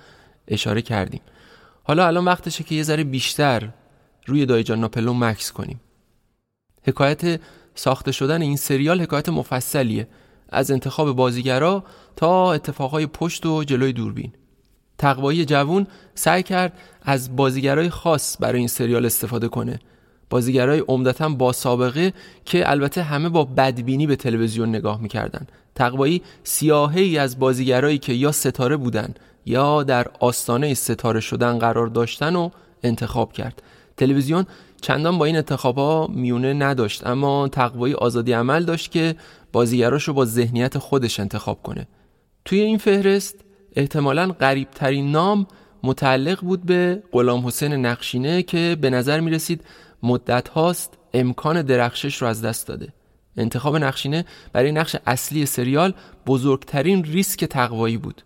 اشاره 0.47 0.81
کردیم. 0.81 1.21
حالا 1.83 2.07
الان 2.07 2.25
وقتشه 2.25 2.63
که 2.63 2.75
یه 2.75 2.83
ذره 2.83 3.03
بیشتر 3.03 3.69
روی 4.25 4.45
دایجان 4.45 4.79
ناپلون 4.79 5.17
مکس 5.17 5.51
کنیم. 5.51 5.81
حکایت 6.83 7.41
ساخته 7.75 8.11
شدن 8.11 8.41
این 8.41 8.57
سریال 8.57 9.01
حکایت 9.01 9.29
مفصلیه. 9.29 10.07
از 10.49 10.71
انتخاب 10.71 11.11
بازیگرا 11.15 11.83
تا 12.15 12.53
اتفاقای 12.53 13.05
پشت 13.05 13.45
و 13.45 13.63
جلوی 13.63 13.93
دوربین. 13.93 14.33
تقوایی 14.97 15.45
جوون 15.45 15.87
سعی 16.15 16.43
کرد 16.43 16.73
از 17.01 17.35
بازیگرای 17.35 17.89
خاص 17.89 18.37
برای 18.39 18.59
این 18.59 18.67
سریال 18.67 19.05
استفاده 19.05 19.47
کنه. 19.47 19.79
بازیگرای 20.29 20.79
عمدتا 20.79 21.29
با 21.29 21.51
سابقه 21.51 22.13
که 22.45 22.71
البته 22.71 23.03
همه 23.03 23.29
با 23.29 23.45
بدبینی 23.45 24.07
به 24.07 24.15
تلویزیون 24.15 24.69
نگاه 24.69 25.01
می‌کردن. 25.01 25.47
تقوایی 25.75 26.21
سیاهه 26.43 27.01
ای 27.01 27.17
از 27.17 27.39
بازیگرایی 27.39 27.97
که 27.97 28.13
یا 28.13 28.31
ستاره 28.31 28.77
بودن 28.77 29.13
یا 29.45 29.83
در 29.83 30.07
آستانه 30.19 30.73
ستاره 30.73 31.19
شدن 31.19 31.59
قرار 31.59 31.87
داشتن 31.87 32.35
و 32.35 32.49
انتخاب 32.83 33.33
کرد. 33.33 33.61
تلویزیون 33.97 34.45
چندان 34.81 35.17
با 35.17 35.25
این 35.25 35.43
ها 35.59 36.07
میونه 36.07 36.53
نداشت 36.53 37.07
اما 37.07 37.47
تقوایی 37.47 37.93
آزادی 37.93 38.31
عمل 38.33 38.63
داشت 38.63 38.91
که 38.91 39.15
بازیگراش 39.53 40.03
رو 40.03 40.13
با 40.13 40.25
ذهنیت 40.25 40.77
خودش 40.77 41.19
انتخاب 41.19 41.63
کنه. 41.63 41.87
توی 42.45 42.59
این 42.59 42.77
فهرست 42.77 43.35
احتمالا 43.75 44.27
قریب 44.27 44.71
ترین 44.71 45.11
نام 45.11 45.47
متعلق 45.83 46.41
بود 46.41 46.65
به 46.65 47.03
غلام 47.11 47.47
حسین 47.47 47.73
نقشینه 47.73 48.43
که 48.43 48.77
به 48.81 48.89
نظر 48.89 49.19
می 49.19 49.31
رسید 49.31 49.61
مدت 50.05 50.49
هاست 50.49 50.97
امکان 51.13 51.61
درخشش 51.61 52.21
رو 52.21 52.27
از 52.27 52.41
دست 52.41 52.67
داده. 52.67 52.93
انتخاب 53.37 53.77
نقشینه 53.77 54.25
برای 54.53 54.71
نقش 54.71 54.95
اصلی 55.07 55.45
سریال 55.45 55.93
بزرگترین 56.27 57.03
ریسک 57.03 57.45
تقوایی 57.45 57.97
بود. 57.97 58.21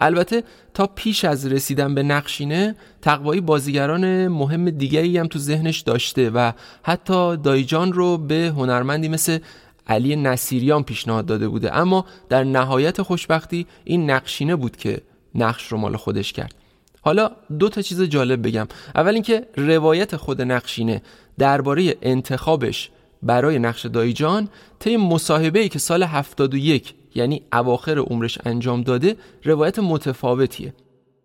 البته 0.00 0.42
تا 0.74 0.86
پیش 0.86 1.24
از 1.24 1.46
رسیدن 1.46 1.94
به 1.94 2.02
نقشینه 2.02 2.76
تقوایی 3.02 3.40
بازیگران 3.40 4.28
مهم 4.28 4.70
دیگری 4.70 5.18
هم 5.18 5.26
تو 5.26 5.38
ذهنش 5.38 5.80
داشته 5.80 6.30
و 6.30 6.52
حتی 6.82 7.36
دایجان 7.36 7.92
رو 7.92 8.18
به 8.18 8.52
هنرمندی 8.56 9.08
مثل 9.08 9.38
علی 9.86 10.16
نصیریان 10.16 10.82
پیشنهاد 10.82 11.26
داده 11.26 11.48
بوده. 11.48 11.76
اما 11.76 12.04
در 12.28 12.44
نهایت 12.44 13.02
خوشبختی 13.02 13.66
این 13.84 14.10
نقشینه 14.10 14.56
بود 14.56 14.76
که 14.76 15.00
نقش 15.34 15.66
رو 15.66 15.78
مال 15.78 15.96
خودش 15.96 16.32
کرد. 16.32 16.61
حالا 17.04 17.30
دو 17.58 17.68
تا 17.68 17.82
چیز 17.82 18.02
جالب 18.02 18.46
بگم. 18.46 18.68
اول 18.94 19.14
اینکه 19.14 19.46
روایت 19.56 20.16
خود 20.16 20.42
نقشینه 20.42 21.02
درباره 21.38 21.96
انتخابش 22.02 22.90
برای 23.22 23.58
نقش 23.58 23.86
دایجان 23.86 24.48
طی 24.78 24.96
مصاحبه 24.96 25.60
ای 25.60 25.68
که 25.68 25.78
سال 25.78 26.02
71 26.02 26.94
یعنی 27.14 27.42
اواخر 27.52 27.98
عمرش 27.98 28.38
انجام 28.44 28.82
داده 28.82 29.16
روایت 29.44 29.78
متفاوتیه. 29.78 30.74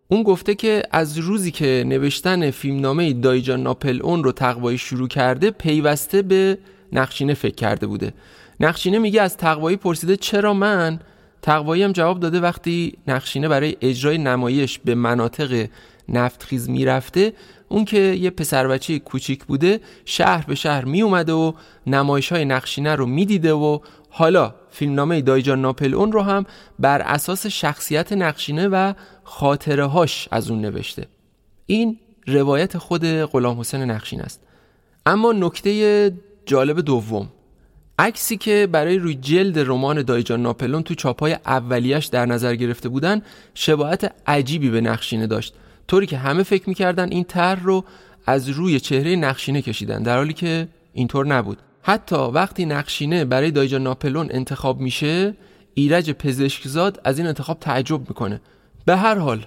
اون 0.08 0.24
گفته 0.24 0.56
که 0.56 0.84
از 0.92 1.18
روزی 1.18 1.52
که 1.52 1.84
نوشتن 1.88 2.52
فیلمنامه 2.52 3.14
دایجان 3.14 3.64
ناپل 3.64 4.00
اون 4.04 4.24
رو 4.24 4.32
تقوایی 4.32 4.78
شروع 4.78 5.08
کرده 5.08 5.52
پیوسته 5.52 6.22
به 6.22 6.58
نقشینه 6.94 7.34
فکر 7.34 7.56
کرده 7.56 7.88
بوده. 7.88 8.14
نقشینه 8.60 9.00
میگه 9.00 9.22
از 9.22 9.38
تقوایی 9.38 9.78
پرسیده 9.78 10.18
چرا 10.18 10.54
من 10.54 11.00
تقوایی 11.42 11.84
هم 11.84 11.92
جواب 11.92 12.20
داده 12.20 12.40
وقتی 12.40 12.98
نقشینه 13.08 13.48
برای 13.48 13.78
اجرای 13.82 14.18
نمایش 14.18 14.80
به 14.80 14.96
مناطق 14.96 15.68
نفتخیز 16.10 16.70
می‌رفته 16.70 17.34
اون 17.70 17.86
که 17.86 18.00
یه 18.00 18.30
پسر 18.30 18.68
بچه 18.68 19.00
کوچیک 19.00 19.46
بوده 19.46 19.80
شهر 20.06 20.46
به 20.48 20.56
شهر 20.56 20.86
می 20.86 21.02
اومده 21.02 21.34
و 21.34 21.54
نمایش 21.88 22.32
های 22.32 22.46
نقشینه 22.46 22.96
رو 22.96 23.06
می‌دیده 23.06 23.54
و 23.54 23.80
حالا 24.10 24.56
فیلمنامه 24.70 25.22
دایجان 25.22 25.62
ناپل 25.62 25.94
اون 25.94 26.12
رو 26.12 26.22
هم 26.22 26.46
بر 26.80 27.02
اساس 27.02 27.48
شخصیت 27.48 28.14
نقشینه 28.14 28.68
و 28.68 28.94
خاطره 29.24 29.86
هاش 29.86 30.28
از 30.32 30.52
اون 30.52 30.62
نوشته. 30.62 31.08
این 31.66 32.00
روایت 32.28 32.78
خود 32.78 33.06
غلام 33.06 33.60
حسین 33.60 33.82
نقشین 33.82 34.22
است. 34.22 34.42
اما 35.06 35.32
نکته 35.32 36.12
جالب 36.46 36.82
دوم. 36.82 37.30
عکسی 38.00 38.38
که 38.38 38.68
برای 38.72 38.98
روی 38.98 39.16
جلد 39.16 39.60
رمان 39.60 40.02
دایجان 40.02 40.42
ناپلون 40.42 40.84
تو 40.84 40.96
چاپای 40.96 41.34
اولیش 41.34 42.06
در 42.06 42.26
نظر 42.26 42.56
گرفته 42.56 42.90
بودن 42.90 43.22
شباهت 43.54 44.14
عجیبی 44.28 44.70
به 44.70 44.82
نقشینه 44.82 45.28
داشت. 45.28 45.54
طوری 45.88 46.06
که 46.06 46.18
همه 46.18 46.44
فکر 46.44 46.70
می‌کردن 46.70 47.12
این 47.12 47.24
طرح 47.24 47.64
رو 47.64 47.84
از 48.26 48.50
روی 48.50 48.80
چهره 48.80 49.16
نقشینه 49.16 49.62
کشیدن 49.62 50.04
در 50.04 50.18
حالی 50.18 50.34
که 50.34 50.68
اینطور 50.94 51.28
نبود. 51.28 51.58
حتی 51.82 52.16
وقتی 52.16 52.66
نقشینه 52.66 53.26
برای 53.26 53.52
دایجان 53.52 53.84
ناپلون 53.84 54.28
انتخاب 54.32 54.80
میشه 54.80 55.36
ایرج 55.74 56.12
پزشکزاد 56.12 57.02
از 57.04 57.18
این 57.18 57.28
انتخاب 57.28 57.60
تعجب 57.60 58.00
می‌کنه. 58.00 58.42
به 58.86 58.98
هر 58.98 59.18
حال 59.18 59.46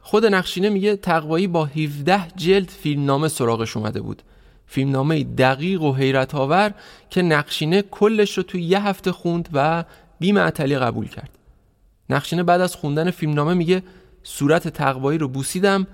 خود 0.00 0.26
نقشینه 0.26 0.68
میگه 0.68 0.96
تقوایی 0.96 1.46
با 1.46 1.64
17 1.64 2.28
جلد 2.36 2.68
فیلمنامه 2.68 3.28
سراغش 3.28 3.76
اومده 3.76 4.00
بود. 4.00 4.22
فیلمنامه 4.68 5.24
دقیق 5.24 5.82
و 5.82 5.94
حیرت 5.94 6.34
آور 6.34 6.74
که 7.10 7.22
نقشینه 7.22 7.82
کلش 7.82 8.36
رو 8.36 8.42
توی 8.42 8.62
یه 8.62 8.82
هفته 8.82 9.12
خوند 9.12 9.48
و 9.52 9.84
بی 10.20 10.32
قبول 10.32 11.08
کرد. 11.08 11.30
نقشینه 12.10 12.42
بعد 12.42 12.60
از 12.60 12.74
خوندن 12.74 13.10
فیلمنامه 13.10 13.54
میگه 13.54 13.82
صورت 14.22 14.68
تقوایی 14.68 15.18
رو 15.18 15.28
بوسیدم 15.28 15.86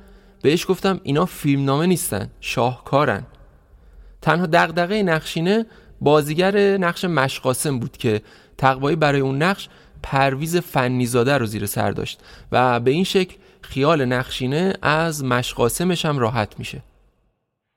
بهش 0.42 0.66
گفتم 0.68 1.00
اینا 1.02 1.26
فیلمنامه 1.26 1.86
نیستن 1.86 2.30
شاهکارن. 2.40 3.26
تنها 4.22 4.46
دغدغه 4.46 5.02
نقشینه 5.02 5.66
بازیگر 6.00 6.76
نقش 6.76 7.04
مشقاسم 7.04 7.78
بود 7.78 7.96
که 7.96 8.22
تقوایی 8.58 8.96
برای 8.96 9.20
اون 9.20 9.42
نقش 9.42 9.68
پرویز 10.02 10.56
فنیزاده 10.56 11.38
رو 11.38 11.46
زیر 11.46 11.66
سر 11.66 11.90
داشت 11.90 12.20
و 12.52 12.80
به 12.80 12.90
این 12.90 13.04
شکل 13.04 13.36
خیال 13.60 14.04
نقشینه 14.04 14.74
از 14.82 15.24
مشقاسمش 15.24 16.04
هم 16.04 16.18
راحت 16.18 16.58
میشه. 16.58 16.82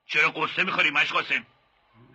چرا 0.07 0.29
قصه 0.29 0.63
می‌خوری 0.63 0.91
مشقاسم 0.91 1.45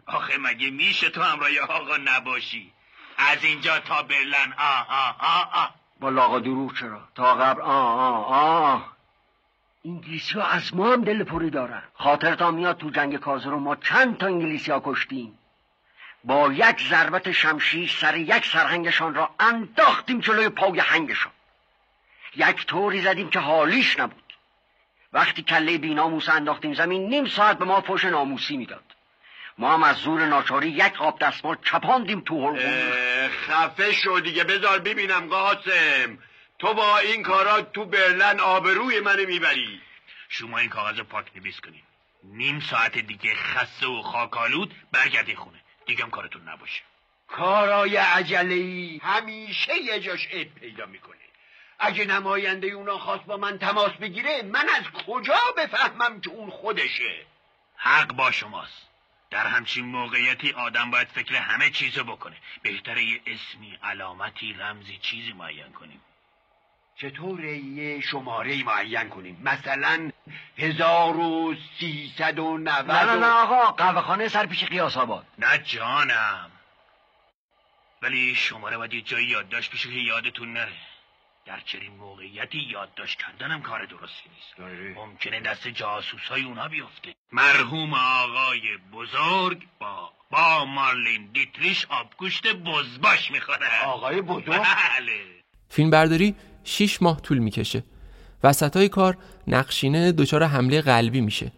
آخه 0.07 0.39
مگه 0.39 0.71
میشه 0.71 1.11
تو 1.11 1.23
همراه 1.23 1.59
آقا 1.69 1.97
نباشی؟ 1.97 2.73
از 3.19 3.45
اینجا 3.45 3.79
تا 3.79 4.03
برلن. 4.03 4.55
آه 4.59 4.87
آه 4.89 5.17
آه 5.21 5.51
آه. 5.55 5.75
با 6.01 6.09
لاغا 6.09 6.39
دروغ 6.39 6.79
چرا؟ 6.79 7.09
تا 7.15 7.35
قبل 7.35 7.61
آه 7.61 8.01
آه 8.01 8.27
آه. 8.27 8.93
انگلیسی 9.85 10.35
ها 10.35 10.47
از 10.47 10.75
ما 10.75 10.93
هم 10.93 11.05
دل 11.05 11.25
پوری 11.25 11.51
دارن. 11.51 11.83
خاطرت 11.95 12.43
میاد 12.43 12.79
تو 12.79 12.91
جنگ 12.91 13.17
کازرو 13.17 13.59
ما 13.59 13.77
چند 13.77 14.19
تا 14.19 14.27
انگلیسی 14.27 14.73
ها 14.73 14.83
کشتیم. 14.85 15.39
با 16.25 16.53
یک 16.53 16.89
ضربت 16.89 17.33
شمشیر 17.33 17.89
سر 17.89 18.17
یک 18.17 18.47
سرهنگشان 18.47 19.15
را 19.15 19.31
انداختیم 19.41 20.21
جلوی 20.21 20.49
پای 20.49 20.81
هنگشان. 20.81 21.33
یک 22.37 22.67
طوری 22.67 23.03
زدیم 23.03 23.31
که 23.31 23.39
حالیش 23.39 23.99
نبود. 23.99 24.22
وقتی 25.13 25.43
کله 25.43 25.79
بیناموس 25.79 26.29
انداختیم 26.29 26.75
زمین 26.75 27.09
نیم 27.09 27.27
ساعت 27.27 27.59
به 27.59 27.65
ما 27.65 27.81
فوش 27.81 28.05
ناموسی 28.05 28.57
می‌داد. 28.57 28.85
ما 29.59 29.75
هم 29.75 29.83
از 29.83 29.97
زور 29.97 30.27
ناچاری 30.27 30.69
یک 30.69 31.03
آب 31.03 31.19
دستمال 31.19 31.57
چپاندیم 31.65 32.21
تو 32.21 32.35
حلقوم 32.35 33.29
خفه 33.29 33.93
شو 33.93 34.21
دیگه 34.21 34.45
بذار 34.45 34.79
ببینم 34.79 35.29
قاسم. 35.29 36.19
تو 36.59 36.75
با 36.75 36.99
این 36.99 37.23
کارا 37.23 37.63
تو 37.63 37.85
برلن 37.85 38.41
آبروی 38.41 39.01
منو 39.01 39.27
می‌بری. 39.27 39.81
شما 40.29 40.59
این 40.59 40.69
کاغذ 40.69 41.01
پاک 41.01 41.27
نویس 41.37 41.61
کنین. 41.61 41.83
نیم 42.25 42.61
ساعت 42.61 42.99
دیگه 42.99 43.35
خسته 43.35 43.87
و 43.87 44.03
خاکالود 44.03 44.75
برگردی 44.93 45.35
خونه. 45.35 45.61
دیگه 45.87 46.05
کارتون 46.05 46.49
نباشه. 46.49 46.83
کارای 47.29 47.97
عجله 47.97 49.01
همیشه 49.03 49.77
یه 49.77 50.01
جاش 50.01 50.27
عیب 50.27 50.55
پیدا 50.55 50.87
می‌کنه. 50.87 51.22
اگه 51.83 52.05
نماینده 52.05 52.67
اونا 52.67 52.99
خواست 52.99 53.25
با 53.25 53.37
من 53.37 53.59
تماس 53.59 53.93
بگیره 53.93 54.43
من 54.43 54.69
از 54.69 55.03
کجا 55.07 55.39
بفهمم 55.57 56.21
که 56.21 56.31
اون 56.31 56.51
خودشه؟ 56.51 57.27
حق 57.77 58.13
با 58.13 58.31
شماست. 58.31 58.89
در 59.31 59.47
همچین 59.47 59.85
موقعیتی 59.85 60.53
آدم 60.53 60.91
باید 60.91 61.09
فکر 61.09 61.35
همه 61.35 61.71
چیزو 61.71 62.05
بکنه. 62.05 62.37
بهتره 62.63 63.05
یه 63.05 63.21
اسمی 63.27 63.79
علامتی 63.83 64.53
رمزی 64.53 64.99
چیزی 64.99 65.33
معین 65.33 65.73
کنیم. 65.73 66.01
چطور 66.97 67.45
یه 67.45 68.01
شماره 68.01 68.65
معین 68.65 69.09
کنیم؟ 69.09 69.41
مثلا 69.43 70.11
هزار 70.59 71.17
و 71.17 71.55
سیصد 71.79 72.39
و 72.39 72.59
نود 72.59 72.91
نه 72.91 73.05
نه 73.05 73.15
نه 73.15 73.27
آقا 73.27 73.73
قهوه 73.73 74.01
خانه 74.01 74.29
سر 74.29 74.47
پیش 74.47 74.65
قیاس 74.65 74.97
آباد. 74.97 75.27
نه 75.39 75.59
جانم. 75.59 76.51
ولی 78.03 78.35
شماره 78.35 78.79
باید 78.79 78.95
یه 78.95 79.01
جایی 79.01 79.27
یادداشت 79.27 79.73
بشه 79.73 79.89
که 79.89 79.95
یادتون 79.95 80.53
نره. 80.53 80.92
در 81.47 81.61
چنین 81.67 81.93
موقعیتی 82.01 82.59
یادداشت 82.73 83.19
کردنم 83.19 83.63
کار 83.63 83.87
درستی 83.87 84.29
نیست. 84.35 84.97
ممکنه 84.97 85.41
دست 85.41 85.69
جاسوس 85.69 86.21
های 86.31 86.43
اونا 86.45 86.69
بیفته. 86.69 87.15
مرحوم 87.33 87.95
آقای 87.95 88.61
بزرگ 88.93 89.63
با 89.81 90.11
با 90.31 90.65
مارلین 90.65 91.29
دیتریش 91.35 91.87
آبگوشت 91.89 92.47
بزباش 92.47 93.31
می‌خوره. 93.31 93.85
آقای 93.87 94.21
بزرگ؟ 94.21 94.47
بله. 94.47 95.21
فیلم 95.69 95.91
برداری 95.91 96.35
6 96.65 97.03
ماه 97.03 97.21
طول 97.21 97.39
می‌کشه. 97.39 97.85
وسط 98.45 98.77
های 98.77 98.89
کار 98.89 99.19
نقشینه 99.47 100.13
دچار 100.13 100.43
حمله 100.45 100.81
قلبی 100.81 101.21
میشه. 101.21 101.53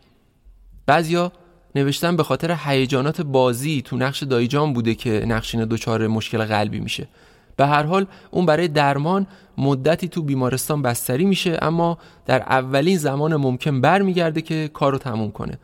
بعضیا 0.87 1.33
نوشتن 1.75 2.17
به 2.17 2.23
خاطر 2.23 2.57
هیجانات 2.65 3.21
بازی 3.21 3.83
تو 3.83 3.97
نقش 3.97 4.23
دایجان 4.23 4.73
بوده 4.73 4.95
که 4.95 5.11
نقشین 5.11 5.65
دچار 5.65 6.07
مشکل 6.07 6.45
قلبی 6.45 6.81
میشه. 6.81 7.09
به 7.57 7.67
هر 7.67 7.83
حال 7.83 8.07
اون 8.31 8.47
برای 8.47 8.69
درمان 8.69 9.27
مدتی 9.59 10.09
تو 10.09 10.23
بیمارستان 10.23 10.83
بستری 10.83 11.25
میشه 11.25 11.59
اما 11.63 11.99
در 12.27 12.41
اولین 12.41 12.99
زمان 12.99 13.37
ممکن 13.37 13.81
برمیگرده 13.81 14.43
که 14.43 14.71
کارو 14.73 14.99
تموم 14.99 15.31
کنه. 15.31 15.59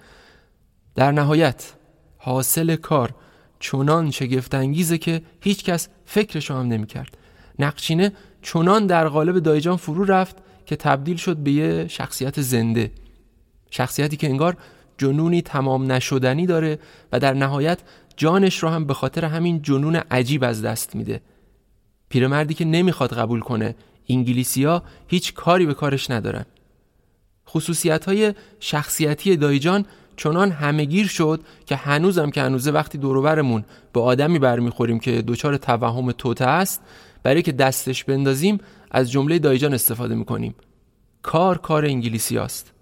در 0.94 1.12
نهایت 1.12 1.72
حاصل 2.18 2.76
کار 2.76 3.14
چنان 3.60 4.10
شگفتانگیزه 4.10 4.98
که 4.98 5.22
هیچکس 5.40 5.88
فکرشو 6.04 6.54
هم 6.54 6.68
نمی‌کرد. 6.68 7.16
نقشینه 7.58 8.12
چنان 8.42 8.86
در 8.86 9.08
قالب 9.08 9.38
دایجان 9.38 9.76
فرو 9.76 10.04
رفت 10.04 10.36
که 10.66 10.76
تبدیل 10.76 11.16
شد 11.16 11.36
به 11.36 11.50
یه 11.50 11.88
شخصیت 11.88 12.40
زنده. 12.40 12.90
شخصیتی 13.70 14.16
که 14.16 14.28
انگار 14.28 14.56
جنونی 14.98 15.42
تمام 15.42 15.92
نشدنی 15.92 16.46
داره 16.46 16.78
و 17.12 17.20
در 17.20 17.34
نهایت 17.34 17.78
جانش 18.16 18.62
رو 18.62 18.68
هم 18.68 18.84
به 18.84 18.94
خاطر 18.94 19.24
همین 19.24 19.62
جنون 19.62 19.96
عجیب 19.96 20.44
از 20.44 20.62
دست 20.62 20.94
میده. 20.94 21.20
پیرمردی 22.10 22.54
که 22.54 22.64
نمی‌خواد 22.64 23.12
قبول 23.12 23.40
کنه 23.40 23.74
انگلیسیا 24.08 24.82
هیچ 25.08 25.34
کاری 25.34 25.66
به 25.66 25.74
کارش 25.74 26.10
ندارن. 26.10 26.44
خصوصیت 27.48 28.04
های 28.04 28.34
شخصیتی 28.60 29.36
دایجان 29.36 29.86
چنان 30.16 30.50
همهگیر 30.50 31.06
شد 31.06 31.40
که 31.66 31.76
هنوزم 31.76 32.30
که 32.30 32.42
هنوزه 32.42 32.70
وقتی 32.70 32.98
دوروبرمون 32.98 33.64
به 33.92 34.00
آدمی 34.00 34.38
برمیخوریم 34.38 35.00
که 35.00 35.22
دچار 35.22 35.56
توهم 35.56 36.12
توته 36.12 36.44
است 36.44 36.80
برای 37.22 37.42
که 37.42 37.52
دستش 37.52 38.04
بندازیم 38.04 38.58
از 38.90 39.10
جمله 39.10 39.38
دایجان 39.38 39.74
استفاده 39.74 40.14
می‌کنیم. 40.14 40.54
کار 41.22 41.58
کار 41.58 41.84
انگلیسی 41.84 42.38
است. 42.38 42.72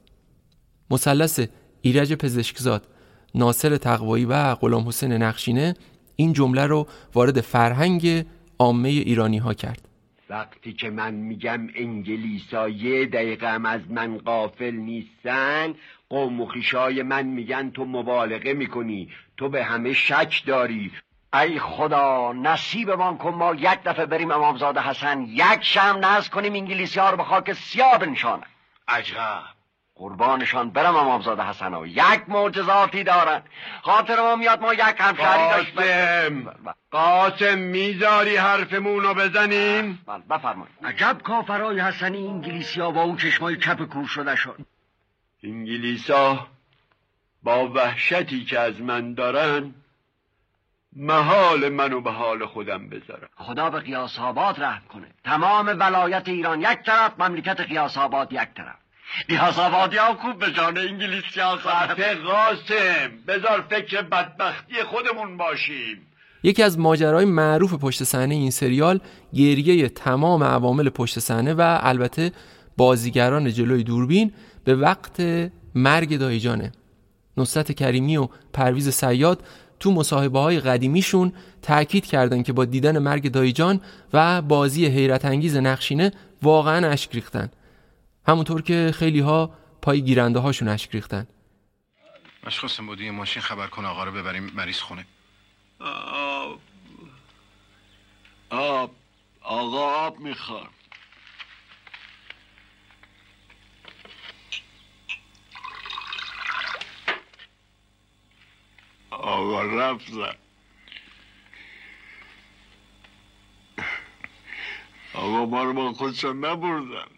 مثلث 0.91 1.41
ایرج 1.81 2.12
پزشکزاد 2.12 2.87
ناصر 3.35 3.76
تقوایی 3.76 4.24
و 4.24 4.55
غلام 4.55 4.89
حسین 4.89 5.12
نقشینه 5.12 5.74
این 6.16 6.33
جمله 6.33 6.66
رو 6.66 6.87
وارد 7.14 7.41
فرهنگ 7.41 8.24
عامه 8.59 8.89
ایرانی 8.89 9.39
ها 9.39 9.55
کرد. 9.55 9.89
وقتی 10.31 10.73
که 10.73 10.91
من 10.91 11.15
میگم 11.15 11.69
انگلیسا 11.75 12.69
یه 12.69 13.07
دقیقه 13.07 13.53
هم 13.53 13.67
از 13.67 13.81
من 13.91 14.19
قافل 14.19 14.71
نیستن 14.71 15.75
قوم 16.09 16.41
و 16.41 16.47
خیشای 16.47 17.03
من 17.03 17.27
میگن 17.27 17.71
تو 17.71 17.85
مبالغه 17.85 18.55
می‌کنی 18.55 19.09
تو 19.37 19.49
به 19.49 19.65
همه 19.65 19.93
شک 19.93 20.43
داری. 20.47 20.93
ای 21.35 21.59
خدا 21.59 22.33
نصیبمان 22.33 23.19
کن 23.19 23.35
ما 23.35 23.55
یک 23.55 23.83
دفعه 23.85 24.07
بریم 24.07 24.31
امامزاده 24.31 24.81
حسن 24.81 25.23
یک 25.23 25.63
شم 25.63 26.01
نز 26.03 26.29
کنیم 26.29 26.53
انگلیسی 26.53 27.01
ها 27.01 27.11
رو 27.11 27.17
به 27.17 27.25
خاک 27.25 27.53
سیاه 27.53 27.99
بنشانن 27.99 28.47
عجب. 28.89 29.58
قربانشان 29.99 30.70
برم 30.70 30.96
امامزاده 30.96 31.42
حسن 31.42 31.74
ها 31.74 31.86
یک 31.86 32.28
معجزاتی 32.28 33.05
دارن 33.05 33.42
خاطر 33.82 34.20
ما 34.20 34.36
میاد 34.36 34.61
ما 34.61 34.74
یک 34.74 34.94
همشهری 34.99 35.49
داشتیم 35.49 36.42
قاسم 36.44 36.74
قاسم 36.90 37.59
می‌ذاری 37.59 38.36
حرفمون 38.36 39.03
رو 39.03 39.14
بزنیم؟ 39.14 39.99
بله 40.07 40.22
بفرمایید. 40.30 40.74
عجب 40.84 41.18
کافرای 41.24 41.80
حسنی 41.80 42.26
انگلیسی 42.26 42.80
ها 42.80 42.90
با 42.90 43.03
اون 43.03 43.16
چشمای 43.16 43.57
چپ 43.57 43.82
کور 43.82 44.07
شده 44.07 44.36
شد. 44.36 44.59
انگلیسا 45.42 46.46
با 47.42 47.68
وحشتی 47.68 48.44
که 48.44 48.59
از 48.59 48.80
من 48.80 49.14
دارن 49.14 49.74
محال 50.96 51.68
منو 51.68 52.01
به 52.01 52.11
حال 52.11 52.46
خودم 52.46 52.88
بذارم 52.88 53.28
خدا 53.36 53.70
به 53.70 53.80
قیاس 53.80 54.18
آباد 54.18 54.62
رحم 54.62 54.82
کنه. 54.88 55.07
تمام 55.24 55.66
ولایت 55.66 56.28
ایران 56.28 56.61
یک 56.61 56.82
طرف 56.86 57.20
مملکت 57.20 57.61
قیاس 57.61 57.99
آباد 57.99 58.32
یک 58.32 58.55
طرف. 58.57 58.76
ها 59.31 60.15
خوب 60.23 60.39
به 60.39 60.53
جان 60.53 60.79
انگلیسی 60.79 61.41
ها 61.41 61.57
خفه 61.57 62.15
قاسم 62.15 63.11
بذار 63.29 63.65
فکر 63.71 64.03
بدبختی 64.03 64.75
خودمون 64.83 65.37
باشیم. 65.37 65.99
یکی 66.43 66.63
از 66.63 66.79
ماجرای 66.79 67.25
معروف 67.25 67.75
پشت 67.75 68.05
صحنه 68.05 68.35
این 68.35 68.51
سریال 68.51 69.01
گریه 69.35 69.89
تمام 69.89 70.45
عوامل 70.45 70.89
پشت 70.89 71.19
صحنه 71.19 71.55
و 71.55 71.79
البته 71.81 72.33
بازیگران 72.77 73.53
جلوی 73.53 73.83
دوربین 73.83 74.33
به 74.65 74.75
وقت 74.75 75.23
مرگ 75.75 76.19
دایجانه. 76.19 76.73
نصرت 77.37 77.73
کریمی 77.73 78.17
و 78.17 78.29
پرویز 78.53 78.89
سیاد 78.89 79.43
تو 79.81 79.93
مصاحبه 79.93 80.39
های 80.39 80.61
قدیمیشون 80.61 81.33
تاکید 81.63 82.07
کردن 82.07 82.43
که 82.43 82.53
با 82.53 82.65
دیدن 82.65 82.99
مرگ 82.99 83.33
دایجان 83.33 83.81
و 84.13 84.43
بازی 84.43 84.87
حیرت 84.87 85.25
انگیز 85.25 85.57
نقشینه 85.57 86.13
واقعا 86.43 86.89
اشک 86.89 87.15
ریختن. 87.15 87.51
همونطور 88.29 88.62
که 88.62 88.91
خیلی 88.95 89.20
ها 89.20 89.55
پای 89.83 90.03
گیرنده 90.03 90.39
هاشون 90.39 90.68
اشک 90.68 90.91
ریختن. 90.95 91.26
مشخصم 92.47 92.87
بودی 92.87 93.11
ماشین 93.11 93.43
خبر 93.43 93.66
کن 93.66 93.85
آقا 93.85 94.05
رو 94.05 94.12
ببریم 94.12 94.43
مریض 94.55 94.81
خونه. 94.81 95.07
آب. 95.81 96.61
آب. 98.51 98.91
آقا 99.43 100.07
آب 100.07 100.18
می‌خواد 100.18 100.68
آقا 109.11 109.62
رفتن 109.62 110.35
آقا 115.14 115.47
ما 115.47 115.64
رو 115.64 115.72
با 115.72 115.93
خودشان 115.93 116.45
نبردن. 116.45 117.18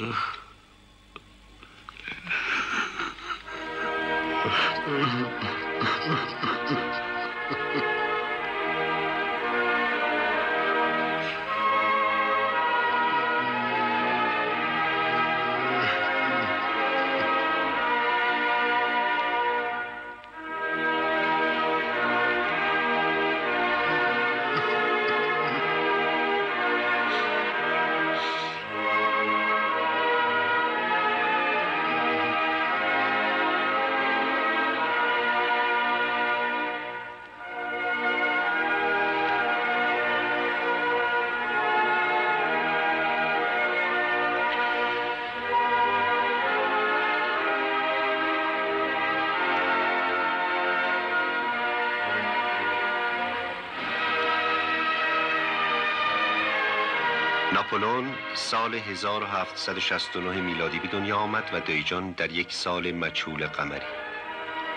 ناپولون 0.00 0.20
سال 58.40 58.74
1769 58.74 60.40
میلادی 60.40 60.78
به 60.78 60.88
دنیا 60.88 61.16
آمد 61.16 61.44
و 61.52 61.60
دیجان 61.60 62.12
در 62.12 62.32
یک 62.32 62.52
سال 62.52 62.92
مچول 62.92 63.46
قمری. 63.46 63.86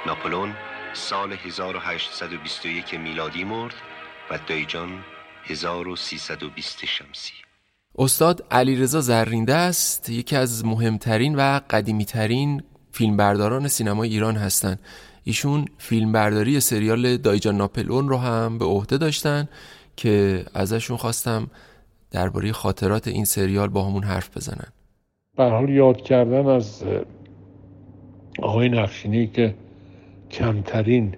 ناپولون 0.06 0.54
سال 0.94 1.34
1821 1.34 2.94
میلادی 2.94 3.44
مرد 3.44 3.74
و 4.32 4.40
دیجان 4.48 5.04
1320 5.44 6.86
شمسی. 6.86 7.34
استاد 7.98 8.46
علیرضا 8.52 9.02
زرینده 9.02 9.54
است. 9.56 10.10
یکی 10.10 10.36
از 10.36 10.66
مهمترین 10.66 11.36
و 11.36 11.60
قدیمیترین 11.70 12.64
فیلمبرداران 12.92 13.68
سینمای 13.68 14.10
ایران 14.10 14.36
هستند. 14.36 14.80
ایشون 15.24 15.66
فیلمبرداری 15.78 16.60
سریال 16.60 17.18
دایجان 17.18 17.58
ناپلون 17.58 18.10
رو 18.10 18.18
هم 18.18 18.58
به 18.58 18.66
عهده 18.66 18.98
داشتن 18.98 19.50
که 19.96 20.46
ازشون 20.54 20.98
خواستم 20.98 21.50
درباره 22.14 22.52
خاطرات 22.52 23.08
این 23.08 23.26
سریال 23.26 23.70
با 23.70 23.84
همون 23.84 24.04
حرف 24.04 24.38
بزنن. 24.38 24.68
به 25.38 25.44
حال 25.44 25.70
یاد 25.70 26.02
کردن 26.02 26.46
از 26.48 26.84
آقای 28.40 28.70
نقشینی 28.70 29.28
که 29.28 29.56
کمترین 30.32 31.16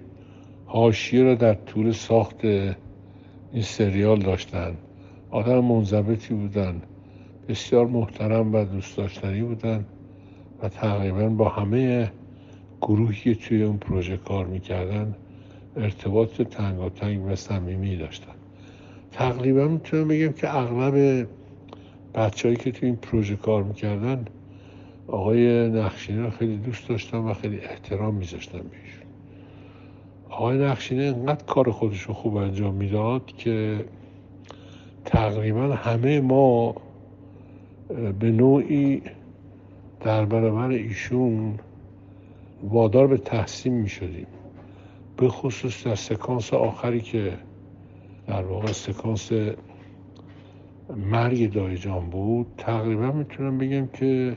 حاشیه 0.66 1.22
را 1.22 1.34
در 1.34 1.54
طول 1.54 1.92
ساخت 1.92 2.44
این 2.44 3.62
سریال 3.62 4.22
داشتن. 4.22 4.76
آدم 5.30 5.64
منضبطی 5.64 6.34
بودن 6.34 6.82
بسیار 7.48 7.86
محترم 7.86 8.54
و 8.54 8.64
دوست 8.64 8.96
داشتنی 8.96 9.42
بودن 9.42 9.84
و 10.62 10.68
تقریبا 10.68 11.28
با 11.28 11.48
همه 11.48 12.12
گروهی 12.80 13.34
که 13.34 13.34
توی 13.34 13.62
اون 13.62 13.76
پروژه 13.76 14.16
کار 14.16 14.46
می‌کردن 14.46 15.14
ارتباط 15.76 16.42
تنگاتنگ 16.42 17.26
و 17.26 17.36
صمیمی 17.36 17.96
داشتن. 17.96 18.35
تقریبا 19.16 19.68
می‌تونم 19.68 20.08
بگم 20.08 20.32
که 20.32 20.56
اغلب 20.56 21.26
بچههایی 22.14 22.56
که 22.56 22.72
تو 22.72 22.86
این 22.86 22.96
پروژه 22.96 23.36
کار 23.36 23.62
می‌کردن 23.62 24.24
آقای 25.08 25.68
نقشینه 25.68 26.22
رو 26.22 26.30
خیلی 26.30 26.56
دوست 26.56 26.88
داشتم 26.88 27.26
و 27.26 27.34
خیلی 27.34 27.60
احترام 27.60 28.14
میذاشتم 28.14 28.58
بهشون. 28.58 29.06
آقای 30.30 30.58
نقشینه 30.58 31.02
انقدر 31.02 31.44
کار 31.44 31.70
خودش 31.70 32.02
رو 32.02 32.14
خوب 32.14 32.36
انجام 32.36 32.74
می‌داد 32.74 33.26
که 33.26 33.84
تقریبا 35.04 35.74
همه 35.74 36.20
ما 36.20 36.74
به 38.20 38.30
نوعی 38.30 39.02
در 40.00 40.24
برابر 40.24 40.68
ایشون 40.68 41.54
وادار 42.62 43.06
به 43.06 43.16
تحسین 43.16 43.72
می 43.72 43.88
شدیم 43.88 44.26
به 45.16 45.28
خصوص 45.28 45.86
در 45.86 45.94
سکانس 45.94 46.54
آخری 46.54 47.00
که 47.00 47.32
در 48.26 48.42
واقع 48.42 48.72
سکانس 48.72 49.32
مرگ 50.96 51.52
دایجان 51.52 52.10
بود. 52.10 52.46
تقریبا 52.58 53.12
می‌تونم 53.12 53.58
بگم 53.58 53.86
که 53.86 54.36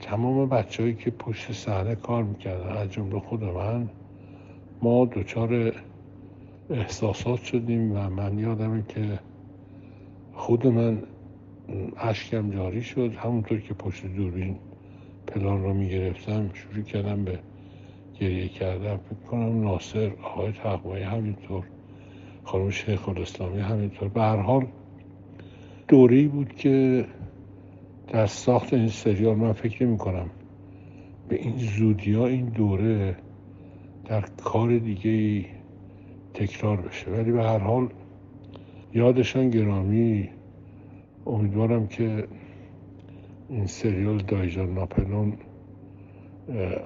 تمام 0.00 0.48
بچههایی 0.48 0.94
که 0.94 1.10
پشت 1.10 1.52
صحنه 1.52 1.94
کار 1.94 2.22
می‌کردن 2.22 2.76
از 2.76 2.92
جمله 2.92 3.18
خود 3.18 3.44
من 3.44 3.88
ما 4.82 5.04
دچار 5.04 5.72
احساسات 6.70 7.42
شدیم 7.42 7.92
و 7.92 8.10
من 8.10 8.38
یادمه 8.38 8.82
که 8.88 9.18
خود 10.34 10.66
من 10.66 11.02
اشکم 11.96 12.50
جاری 12.50 12.82
شد. 12.82 13.14
همونطور 13.14 13.60
که 13.60 13.74
پشت 13.74 14.06
دوربین 14.06 14.56
پلان 15.26 15.62
رو 15.62 15.74
می‌گرفتم 15.74 16.50
شروع 16.54 16.84
کردم 16.84 17.24
به 17.24 17.38
گریه 18.20 18.48
کردم 18.48 18.96
فکر 18.96 19.30
کنم 19.30 19.60
ناصر 19.60 20.12
آقای 20.22 20.52
تقوایی 20.52 21.04
همینطور. 21.04 21.64
خانم 22.50 22.70
شیخ 22.70 23.08
الاسلامی 23.08 23.60
همینطور. 23.60 24.08
به 24.08 24.20
هر 24.20 24.36
حال 24.36 24.66
دوره 25.88 26.28
بود 26.28 26.54
که 26.54 27.06
در 28.08 28.26
ساخت 28.26 28.74
این 28.74 28.88
سریال 28.88 29.36
من 29.36 29.52
فکر 29.52 29.86
نمی 29.86 29.98
کنم 29.98 30.30
به 31.28 31.36
این 31.36 31.58
زودی 31.58 32.12
ها 32.12 32.26
این 32.26 32.46
دوره 32.46 33.16
در 34.04 34.24
کار 34.44 34.78
دیگه 34.78 35.44
تکرار 36.34 36.76
بشه. 36.76 37.10
ولی 37.10 37.32
به 37.32 37.42
هر 37.42 37.58
حال 37.58 37.88
یادشان 38.94 39.50
گرامی 39.50 40.28
امیدوارم 41.26 41.86
که 41.86 42.28
این 43.48 43.66
سریال 43.66 44.18
دایجان 44.18 44.74
ناپلون 44.74 45.32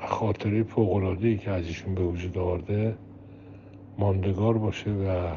خاطره 0.01 0.65
ای 1.21 1.37
که 1.37 1.51
از 1.51 1.67
ایشون 1.67 1.95
به 1.95 2.03
وجود 2.03 2.39
آورده 2.39 2.97
ماندگار 3.99 4.59
باشه 4.59 4.91
و 4.91 5.37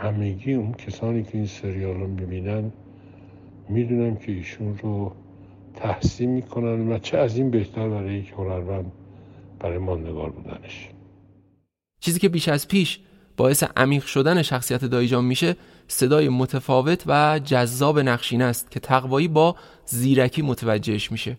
همگی 0.00 0.54
اون 0.54 0.72
کسانی 0.72 1.22
که 1.22 1.30
این 1.34 1.46
سریال 1.46 2.00
رو 2.00 2.06
ببینن 2.06 2.72
می‌دونم 3.68 4.16
که 4.16 4.32
ایشون 4.32 4.78
رو 4.78 5.12
تحسین 5.74 6.30
می‌کنن 6.30 6.88
و 6.92 6.98
چه 6.98 7.18
از 7.18 7.36
این 7.36 7.50
بهتر 7.50 7.88
برای 7.88 8.14
یک 8.14 8.32
هنرمند 8.36 8.92
برای 9.60 9.78
ماندگار 9.78 10.30
بودنش. 10.30 10.88
چیزی 12.00 12.18
که 12.20 12.28
بیش 12.28 12.48
از 12.48 12.68
پیش 12.68 13.00
باعث 13.36 13.64
عمیق 13.76 14.04
شدن 14.04 14.42
شخصیت 14.42 14.84
دایجان 14.84 15.24
میشه 15.24 15.56
صدای 15.88 16.28
متفاوت 16.28 17.04
و 17.06 17.40
جذاب 17.44 17.98
نقشین 17.98 18.42
است 18.42 18.70
که 18.70 18.80
تقوایی 18.80 19.28
با 19.28 19.56
زیرکی 19.86 20.42
متوجهش 20.42 21.12
میشه. 21.12 21.38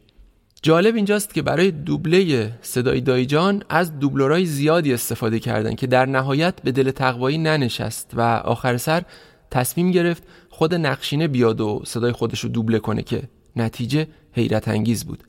جالب 0.65 0.95
اینجاست 0.95 1.33
که 1.33 1.41
برای 1.41 1.71
دوبله 1.71 2.51
صدای 2.61 3.01
دایجان 3.01 3.63
از 3.69 3.99
دوبلورای 3.99 4.45
زیادی 4.45 4.93
استفاده 4.93 5.39
کردن 5.39 5.75
که 5.75 5.87
در 5.87 6.05
نهایت 6.05 6.61
به 6.61 6.71
دل 6.71 6.91
تقوایی 6.91 7.37
ننشست 7.37 8.11
و 8.13 8.21
آخر 8.21 8.77
سر 8.77 9.03
تصمیم 9.51 9.91
گرفت 9.91 10.23
خود 10.49 10.73
نقشینه 10.73 11.27
بیاد 11.27 11.61
و 11.61 11.81
صدای 11.85 12.11
خودش 12.11 12.39
رو 12.39 12.49
دوبله 12.49 12.79
کنه 12.79 13.03
که 13.03 13.23
نتیجه 13.55 14.07
حیرت 14.31 14.67
انگیز 14.67 15.05
بود. 15.05 15.23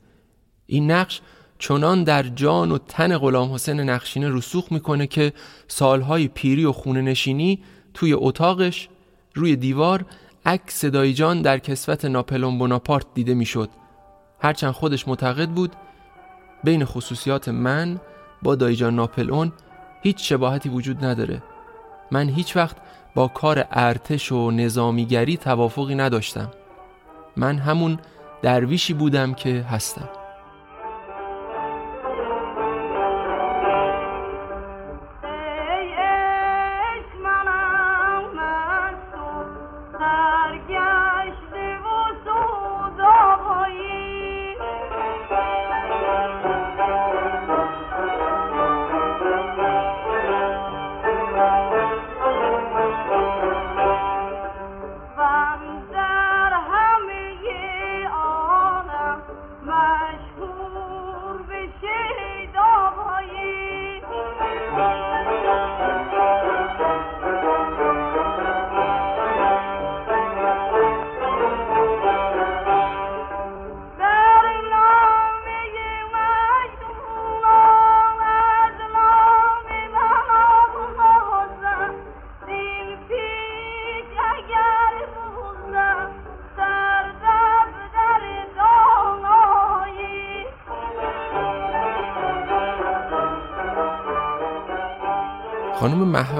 این 0.65 0.91
نقش 0.91 1.21
چنان 1.59 2.03
در 2.03 2.23
جان 2.23 2.71
و 2.71 2.77
تن 2.77 3.17
غلام 3.17 3.53
حسین 3.53 3.79
نقشینه 3.79 4.29
رسوخ 4.37 4.71
می‌کنه 4.71 5.07
که 5.07 5.33
سالهای 5.67 6.27
پیری 6.27 6.65
و 6.65 6.71
خونه 6.71 7.01
نشینی 7.01 7.63
توی 7.93 8.13
اتاقش 8.13 8.89
روی 9.33 9.55
دیوار 9.55 10.05
عکس 10.45 10.85
دایجان 10.85 11.41
در 11.41 11.59
کسوت 11.59 12.05
ناپلون 12.05 12.57
بوناپارت 12.57 13.05
دیده 13.13 13.33
می‌شد. 13.33 13.69
هرچند 14.39 14.71
خودش 14.71 15.07
معتقد 15.07 15.49
بود 15.49 15.75
بین 16.63 16.85
خصوصیات 16.85 17.49
من 17.49 17.99
با 18.41 18.55
دایجان 18.55 18.95
ناپلئون 18.95 19.51
هیچ 20.01 20.29
شباهتی 20.29 20.69
وجود 20.69 21.05
نداره. 21.05 21.43
من 22.11 22.29
هیچ 22.29 22.55
وقت 22.55 22.75
با 23.15 23.27
کار 23.27 23.67
ارتش 23.71 24.31
و 24.31 24.51
نظامیگری 24.51 25.37
توافقی 25.37 25.95
نداشتم. 25.95 26.51
من 27.37 27.57
همون 27.57 27.99
درویشی 28.41 28.93
بودم 28.93 29.33
که 29.33 29.61
هستم. 29.69 30.09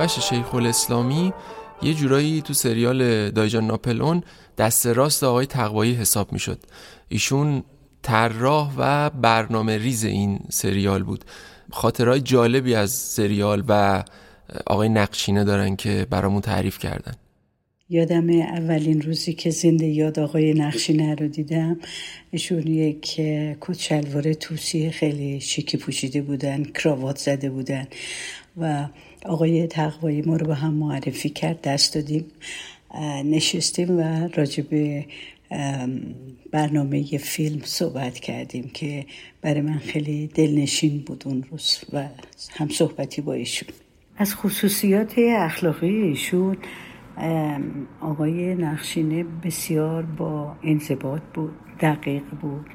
محوش 0.05 0.29
شیخ 0.29 0.55
الاسلامی 0.55 1.33
یه 1.81 1.93
جورایی 1.93 2.41
تو 2.41 2.53
سریال 2.53 3.29
دایجان 3.29 3.67
ناپلون 3.67 4.23
دست 4.57 4.87
راست 4.87 5.23
آقای 5.23 5.45
تقوایی 5.45 5.93
حساب 5.93 6.33
می‌شد. 6.33 6.59
ایشون 7.09 7.63
طراح 8.01 8.73
و 8.77 9.09
برنامه 9.09 9.77
ریز 9.77 10.05
این 10.05 10.39
سریال 10.49 11.03
بود. 11.03 11.25
خاطرهای 11.71 12.21
جالبی 12.21 12.75
از 12.75 12.91
سریال 12.91 13.63
و 13.67 14.03
آقای 14.67 14.89
نقشینه 14.89 15.43
دارن 15.43 15.75
که 15.75 16.07
برامون 16.09 16.41
تعریف 16.41 16.79
کردن. 16.79 17.13
یادم 17.89 18.29
اولین 18.29 19.01
روزی 19.01 19.33
که 19.33 19.49
زنده 19.49 19.85
یاد 19.85 20.19
آقای 20.19 20.53
نقشینه 20.53 21.15
رو 21.15 21.27
دیدم 21.27 21.79
ایشون 22.31 22.67
یک 22.67 23.15
کت 23.61 23.79
شلوار 23.79 24.33
توسی 24.33 24.91
خیلی 24.91 25.41
شیکی 25.41 25.77
پوشیده 25.77 26.21
بودن 26.21 26.63
کراوات 26.63 27.17
زده 27.17 27.49
بودن 27.49 27.87
و 28.57 28.87
آقای 29.27 29.67
تقوایی 29.67 30.21
ما 30.21 30.35
رو 30.35 30.47
به 30.47 30.55
هم 30.55 30.73
معرفی 30.73 31.29
کرد 31.29 31.61
دست 31.61 31.95
دادیم 31.95 32.25
نشستیم 33.25 33.97
و 33.97 34.27
راجع 34.27 34.63
به 34.63 35.05
برنامه 36.51 37.03
فیلم 37.17 37.61
صحبت 37.63 38.19
کردیم 38.19 38.71
که 38.73 39.05
برای 39.41 39.61
من 39.61 39.77
خیلی 39.77 40.27
دلنشین 40.27 41.03
بود 41.07 41.23
اون 41.25 41.43
روز 41.51 41.79
و 41.93 42.07
هم 42.51 42.69
صحبتی 42.69 43.21
با 43.21 43.33
ایشون. 43.33 43.69
از 44.17 44.35
خصوصیات 44.35 45.13
اخلاقی 45.17 45.87
ایشون 45.87 46.57
آقای 48.01 48.55
نقشینه 48.55 49.23
بسیار 49.23 50.03
با 50.03 50.55
انضباط 50.63 51.21
بود 51.33 51.53
دقیق 51.79 52.23
بود 52.41 52.65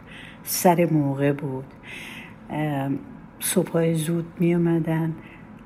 سر 0.44 0.84
موقع 0.84 1.32
بود. 1.32 1.64
صبح 3.40 3.92
زود 3.92 4.26
می 4.40 4.54
اومدن 4.54 5.14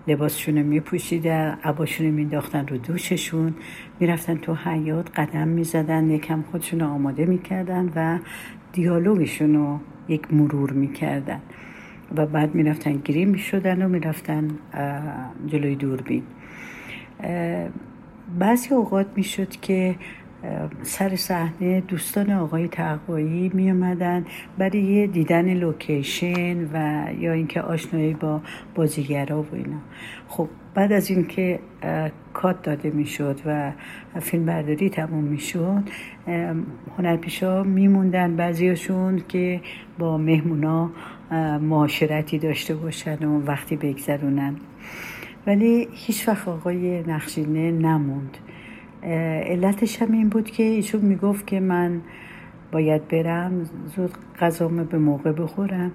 لباسشون 0.08 0.62
می 0.62 0.80
پوشیدن 0.80 1.58
عباشون 1.64 2.06
مینداختن 2.06 2.66
رو 2.66 2.76
دوششون. 2.76 3.54
می‌رفتن 4.00 4.34
تو 4.36 4.54
حیات 4.54 5.18
قدم 5.18 5.48
می‌زدن 5.48 6.10
یکم 6.10 6.42
خودشون 6.42 6.80
رو 6.80 6.86
آماده 6.86 7.26
می‌کردن 7.26 7.92
و 7.96 8.18
دیالوگشون 8.72 9.54
رو 9.54 9.78
یک 10.08 10.34
مرور 10.34 10.72
می‌کردن. 10.72 11.40
و 12.16 12.26
بعد 12.26 12.54
می‌رفتن 12.54 12.92
گریم 12.92 13.28
می‌شدن 13.28 13.82
و 13.82 13.88
می‌رفتن 13.88 14.48
جلوی 15.46 15.74
دوربین. 15.74 16.22
بعضی 18.38 18.74
اوقات 18.74 19.06
می‌شد 19.16 19.50
که 19.50 19.96
سر 20.82 21.16
صحنه 21.16 21.80
دوستان 21.80 22.30
آقای 22.30 22.68
تقوایی 22.68 23.50
می 23.54 23.70
اومدن 23.70 24.24
برای 24.58 25.06
دیدن 25.06 25.54
لوکیشن 25.54 26.68
و 26.72 27.06
یا 27.18 27.32
اینکه 27.32 27.60
آشنایی 27.60 28.14
با 28.14 28.40
بازیگرا 28.74 29.42
و 29.42 29.46
اینا. 29.52 29.78
خب 30.28 30.48
بعد 30.74 30.92
از 30.92 31.10
اینکه 31.10 31.58
کات 32.32 32.62
داده 32.62 32.90
می‌شد 32.90 33.40
و 33.46 33.72
فیلم 34.20 34.46
برداری 34.46 34.90
تموم 34.90 35.24
می‌شد 35.24 35.82
هنرپیشا 36.98 37.62
میموندن 37.62 38.36
بعضیاشون 38.36 39.22
که 39.28 39.60
با 39.98 40.18
مهمونا 40.18 40.90
معاشرتی 41.60 42.38
داشته 42.38 42.74
باشن 42.74 43.24
و 43.24 43.42
وقتی 43.46 43.76
بگذرونن. 43.76 44.56
ولی 45.46 45.88
هیچ 45.92 46.28
وقت 46.28 46.48
آقای 46.48 47.02
نقشینه 47.02 47.70
نموند. 47.70 48.38
علتش 49.04 50.02
هم 50.02 50.12
این 50.12 50.28
بود 50.28 50.50
که 50.50 50.62
ایشون 50.62 51.00
می‌گفت 51.00 51.46
که 51.46 51.60
من 51.60 52.00
باید 52.72 53.08
برم 53.08 53.64
زود 53.96 54.10
غذامو 54.40 54.84
به 54.84 54.98
موقع 54.98 55.32
بخورم 55.32 55.92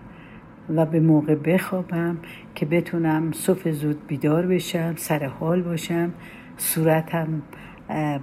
و 0.70 0.86
به 0.86 1.00
موقع 1.00 1.36
بخوابم 1.36 2.18
که 2.56 2.66
بتونم 2.66 3.32
صبح 3.32 3.72
زود 3.72 4.08
بیدار 4.08 4.48
بشم 4.48 4.94
سر 4.96 5.26
حال 5.26 5.62
باشم 5.62 6.14
صورتم 6.58 7.42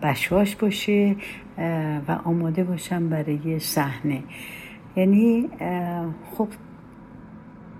بشواش 0.02 0.56
باشه 0.56 1.16
و 2.08 2.18
آماده 2.24 2.64
باشم 2.64 3.08
برای 3.08 3.58
صحنه. 3.58 4.22
یعنی 4.96 5.48
خب 6.30 6.48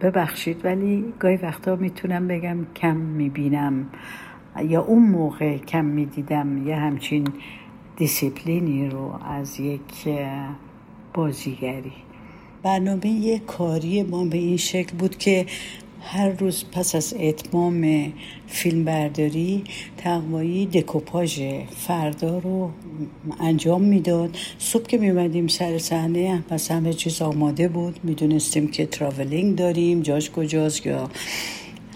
ببخشید 0.00 0.64
ولی 0.64 1.04
گاهی 1.18 1.36
وقتا 1.36 1.76
می‌تونم 1.76 2.28
بگم 2.28 2.56
کم 2.74 2.96
می‌بینم. 2.96 3.86
یا 4.64 4.82
اون 4.82 5.02
موقع 5.02 5.58
کم 5.58 5.84
می‌دیدم 5.84 6.68
یه 6.68 6.76
همچین 6.76 7.28
دیسیپلینی 7.96 8.88
رو 8.88 9.12
از 9.24 9.60
یک 9.60 10.08
بازیگری. 11.14 11.92
برنامه 12.62 13.38
کاری 13.38 14.02
ما 14.02 14.24
به 14.24 14.38
این 14.38 14.56
شکل 14.56 14.96
بود 14.96 15.18
که 15.18 15.46
هر 16.00 16.28
روز 16.28 16.64
پس 16.72 16.94
از 16.94 17.14
اتمام 17.20 18.12
فیلم 18.46 18.84
برداری 18.84 19.64
تقوایی 19.96 20.66
دکوپاژ 20.66 21.42
فردا 21.70 22.38
رو 22.38 22.70
انجام 23.40 23.82
می‌داد. 23.82 24.36
صبح 24.58 24.86
که 24.86 24.98
میومدیم 24.98 25.46
سر 25.46 25.78
صحنه 25.78 26.44
پس 26.48 26.70
همه 26.70 26.92
چیز 26.92 27.22
آماده 27.22 27.68
بود. 27.68 28.00
می‌دونستیم 28.02 28.68
که 28.68 28.86
تراولینگ 28.86 29.56
داریم 29.56 30.00
جاش 30.00 30.30
کجاست 30.30 30.86
یا 30.86 31.10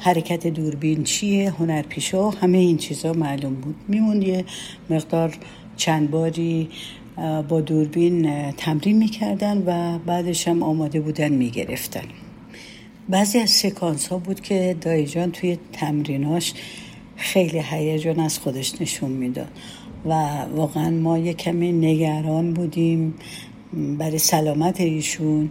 حرکت 0.03 0.47
دوربین 0.47 1.05
چیه؟ 1.05 1.51
هنرپیشا 1.51 2.31
همه 2.31 2.59
این 2.59 2.77
چیزا 2.77 3.13
معلوم 3.13 3.55
بود. 3.55 3.75
میمون 3.89 4.23
یه 4.23 4.45
مقدار 4.91 5.39
چند 5.77 6.11
باری 6.11 6.69
با 7.49 7.61
دوربین 7.61 8.51
تمرین 8.53 8.99
می‌کردن 8.99 9.63
و 9.67 9.99
بعدش 9.99 10.49
هم 10.49 10.63
آماده 10.63 11.01
بودن 11.01 11.29
می‌گرفتن. 11.29 12.05
بعضی 13.09 13.39
از 13.39 13.51
سکانس 13.51 14.09
ها 14.09 14.19
بود 14.19 14.41
که 14.41 14.77
دایجان 14.81 15.33
توی 15.33 15.59
تمریناش 15.73 16.55
خیلی 17.17 17.63
هیجان 17.71 18.21
از 18.21 18.39
خودش 18.39 18.83
نشون 18.83 19.11
می‌داد. 19.11 19.51
و 20.05 20.13
واقعا 20.57 20.91
ما 20.91 21.19
یه 21.19 21.35
کمی 21.35 21.73
نگران 21.73 22.53
بودیم 22.53 23.15
برای 23.99 24.19
سلامت 24.19 24.81
ایشون. 24.81 25.51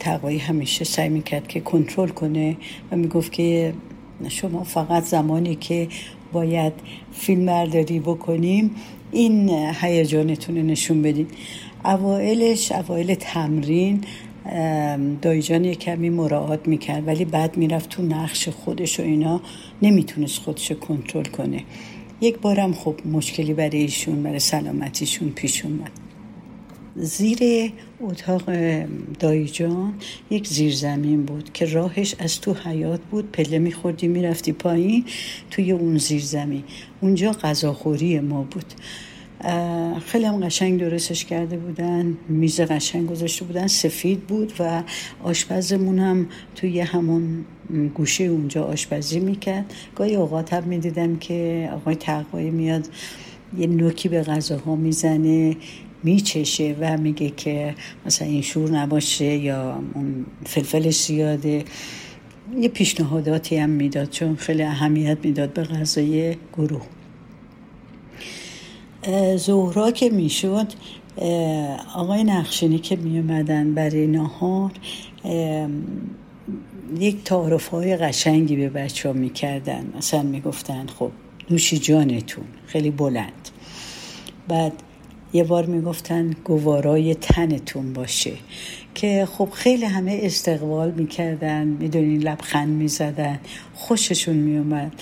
تقوایی 0.00 0.38
همیشه 0.38 0.84
سعی 0.84 1.08
می‌کرد 1.08 1.48
که 1.48 1.60
کنترل 1.60 2.08
کنه 2.08 2.56
و 2.92 2.96
می‌گفت 2.96 3.32
که 3.32 3.74
شما 4.28 4.64
فقط 4.64 5.04
زمانی 5.04 5.54
که 5.54 5.88
باید 6.32 6.72
فیلم 7.12 7.46
برداری 7.46 8.00
بکنیم 8.00 8.70
این 9.12 9.50
هیجانتون 9.80 10.56
رو 10.56 10.62
نشون 10.62 11.02
بدین. 11.02 11.26
اوائلش 11.84 12.72
اوائل 12.72 13.14
تمرین 13.14 14.04
دایجان 15.22 15.64
یه 15.64 15.74
کمی 15.74 16.10
مراعات 16.10 16.68
می‌کرد 16.68 17.06
ولی 17.06 17.24
بعد 17.24 17.56
می‌رفت 17.56 17.88
تو 17.88 18.02
نقش 18.02 18.48
خودش 18.48 19.00
و 19.00 19.02
اینا 19.02 19.40
نمی‌تونست 19.82 20.38
خودش 20.38 20.72
کنترل 20.72 21.24
کنه. 21.24 21.64
یک 22.20 22.38
بارم 22.38 22.72
خب 22.72 22.94
مشکلی 23.12 23.54
برای 23.54 23.78
ایشون 23.78 24.22
برای 24.22 24.38
سلامتیشون 24.38 25.28
پیش 25.28 25.64
اومد. 25.64 25.90
زیر 26.96 27.38
اتاق 28.00 28.42
دایجان 29.18 29.94
یک 30.30 30.46
زیرزمین 30.46 31.22
بود 31.22 31.52
که 31.52 31.66
راهش 31.66 32.14
از 32.18 32.40
تو 32.40 32.54
حیات 32.54 33.00
بود 33.10 33.32
پله 33.32 33.58
میخوردی 33.58 34.08
می‌رفتی 34.08 34.52
پایین 34.52 35.04
توی 35.50 35.72
اون 35.72 35.98
زیرزمین. 35.98 36.64
اونجا 37.00 37.32
غذاخوری 37.32 38.20
ما 38.20 38.42
بود. 38.42 38.64
خیلی 40.06 40.24
هم 40.24 40.40
قشنگ 40.40 40.80
درستش 40.80 41.24
کرده 41.24 41.56
بودن 41.56 42.16
میز 42.28 42.60
قشنگ 42.60 43.06
گذاشته 43.08 43.44
بودن 43.44 43.66
سفید 43.66 44.20
بود 44.20 44.52
و 44.58 44.82
آشپزمون 45.22 45.98
هم 45.98 46.26
توی 46.54 46.80
همون 46.80 47.44
گوشه 47.94 48.24
اونجا 48.24 48.64
آشپزی 48.64 49.20
می‌کرد. 49.20 49.74
گاهی 49.94 50.16
اوقات 50.16 50.52
هم 50.52 50.64
می‌دیدم 50.64 51.16
که 51.16 51.70
آقای 51.72 51.94
تقوایی 51.94 52.50
میاد 52.50 52.88
یه 53.58 53.66
نوکی 53.66 54.08
به 54.08 54.22
غذاها 54.22 54.76
می‌زنه 54.76 55.56
میچشه 56.02 56.76
و 56.80 56.96
میگه 56.96 57.30
که 57.30 57.74
مثلا 58.06 58.28
این 58.28 58.42
شور 58.42 58.70
نباشه 58.70 59.24
یا 59.24 59.82
اون 59.94 60.26
فلفلش 60.46 61.04
زیاده. 61.04 61.64
یه 62.60 62.68
پیشنهاداتی 62.68 63.56
هم 63.56 63.70
می‌داد 63.70 64.10
چون 64.10 64.36
خیلی 64.36 64.62
اهمیت 64.62 65.18
می‌داد 65.22 65.52
به 65.52 65.62
غذای 65.62 66.36
گروه. 66.56 66.82
زهرا 69.36 69.90
که 69.90 70.10
می‌شد 70.10 70.66
آقای 71.94 72.24
نقشینی 72.24 72.78
که 72.78 72.96
میومدن 72.96 73.74
برای 73.74 74.06
نهار 74.06 74.70
یک 76.98 77.24
تعارف 77.24 77.68
های 77.68 77.96
قشنگی 77.96 78.56
به 78.56 78.68
بچه 78.68 79.08
ها 79.08 79.14
می‌کردن. 79.14 79.92
مثلا 79.96 80.22
می‌گفتن 80.22 80.86
خب 80.86 81.10
نوشی 81.50 81.78
جانتون 81.78 82.44
خیلی 82.66 82.90
بلند. 82.90 83.48
بعد 84.48 84.72
یه 85.32 85.44
بار 85.44 85.66
می‌گفتن 85.66 86.30
گوارای 86.44 87.14
تنتون 87.14 87.92
باشه 87.92 88.32
که 88.94 89.28
خب 89.32 89.48
خیلی 89.52 89.84
همه 89.84 90.20
استقبال 90.22 90.90
می‌کردن 90.90 91.66
می‌دونین 91.66 92.22
لبخند 92.22 92.68
می‌زدن 92.68 93.40
خوششون 93.74 94.36
میومد 94.36 94.92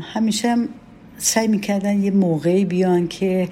همیشه 0.00 0.48
هم 0.48 0.68
سعی 1.18 1.48
می‌کردن 1.48 2.02
یه 2.02 2.10
موقعی 2.10 2.64
بیان 2.64 3.08
که 3.08 3.48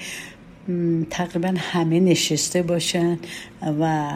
تقریبا 1.10 1.54
همه 1.56 2.00
نشسته 2.00 2.62
باشن 2.62 3.18
و 3.80 4.08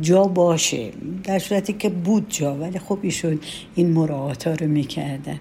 جا 0.00 0.24
باشه 0.24 0.90
در 1.24 1.38
صورتی 1.38 1.72
که 1.72 1.88
بود 1.88 2.26
جا 2.28 2.54
ولی 2.54 2.78
خب 2.78 2.98
ایشون 3.02 3.40
این 3.74 3.90
مراعات 3.90 4.46
ها 4.46 4.54
رو 4.54 4.66
می‌کردن. 4.66 5.40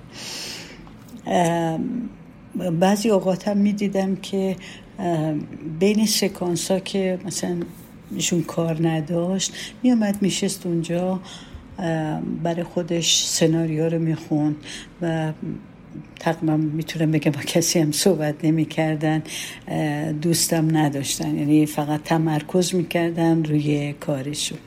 بعضی 2.56 3.10
اوقات 3.10 3.48
هم 3.48 3.58
می‌دیدم 3.58 4.16
که 4.16 4.56
بین 5.80 6.06
سکانس 6.06 6.72
ها 6.72 6.80
که 6.80 7.20
مثلا 7.26 7.58
ایشون 8.16 8.44
کار 8.44 8.88
نداشت 8.88 9.54
میومد 9.84 10.22
میشست 10.22 10.66
اونجا 10.66 11.20
برای 12.44 12.64
خودش 12.64 13.26
سناریو 13.26 13.90
رو 13.90 14.00
می‌خوند 14.00 14.56
و 15.02 15.34
تقریبا 16.20 16.58
می‌تونم 16.58 17.12
بگم 17.12 17.32
با 17.32 17.42
کسی 17.42 17.80
هم 17.80 17.92
صحبت 17.92 18.46
نمی‌کردن 18.46 19.24
دوستم 20.22 20.78
نداشتن 20.78 21.38
یعنی 21.38 21.66
فقط 21.66 22.04
تمرکز 22.04 22.76
می‌کردن 22.76 23.44
روی 23.44 23.94
کارشون. 23.94 24.58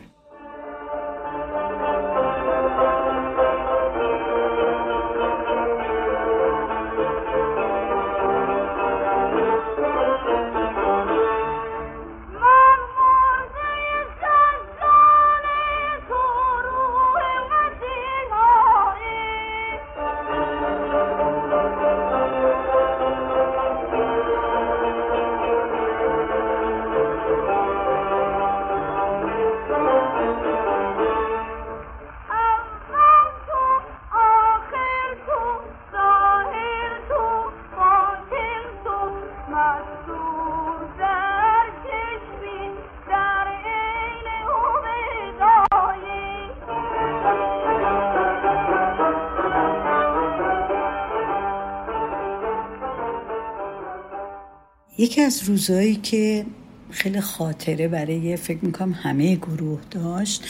یکی 55.15 55.23
از 55.23 55.43
روزهایی 55.43 55.97
که 55.97 56.47
خیلی 56.91 57.21
خاطره 57.21 57.89
برای 57.89 58.37
فکر 58.37 58.59
می‌کنم 58.65 58.93
همه 58.93 59.37
گروه 59.37 59.81
داشت 59.91 60.45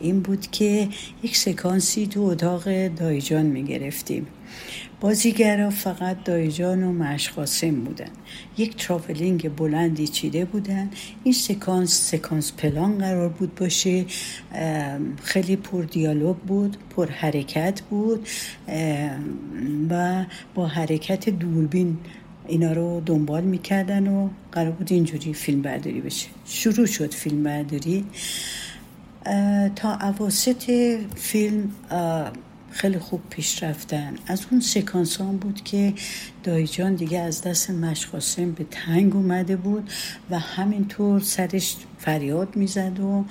این 0.00 0.20
بود 0.20 0.50
که 0.50 0.88
یک 1.22 1.36
سکانسی 1.36 2.06
تو 2.06 2.20
اتاق 2.20 2.86
دایجان 2.88 3.46
می‌گرفتیم. 3.46 4.26
بازیگرا 5.00 5.70
فقط 5.70 6.24
دایجان 6.24 6.82
و 6.82 6.92
مشقاسم 6.92 7.70
بودن. 7.70 8.10
یک 8.58 8.76
تراولینگ 8.76 9.54
بلندی 9.56 10.08
چیده 10.08 10.44
بودن. 10.44 10.90
این 11.24 11.34
سکانس 11.34 12.10
سکانس 12.10 12.52
پلان 12.52 12.98
قرار 12.98 13.28
بود 13.28 13.54
باشه. 13.54 14.04
خیلی 15.22 15.56
پر 15.56 15.82
دیالوگ 15.82 16.36
بود 16.36 16.76
پر 16.96 17.10
حرکت 17.10 17.80
بود. 17.80 18.28
و 19.90 20.24
با 20.54 20.66
حرکت 20.66 21.28
دوربین 21.28 21.98
اینا 22.50 22.72
رو 22.72 23.02
دنبال 23.06 23.44
می‌کردن 23.44 24.08
و 24.08 24.28
قرار 24.52 24.70
بود 24.70 24.92
اینجوری 24.92 25.34
فیلم 25.34 25.62
برداری 25.62 26.00
بشه. 26.00 26.28
شروع 26.46 26.86
شد 26.86 27.14
فیلم 27.14 27.42
برداری. 27.42 28.04
تا 29.76 29.94
عواسط 29.94 30.70
فیلم 31.14 31.70
خیلی 32.70 32.98
خوب 32.98 33.20
پیش 33.30 33.62
رفتن. 33.62 34.14
از 34.26 34.46
اون 34.50 34.62
هم 35.20 35.36
بود 35.36 35.64
که 35.64 35.94
دایجان 36.44 36.94
دیگه 36.94 37.20
از 37.20 37.42
دست 37.42 37.70
مشقاسم 37.70 38.50
به 38.52 38.66
تنگ 38.70 39.16
اومده 39.16 39.56
بود 39.56 39.90
و 40.30 40.38
همینطور 40.38 41.20
سرش 41.20 41.76
فریاد 41.98 42.56
می‌زد 42.56 43.00
و 43.00 43.24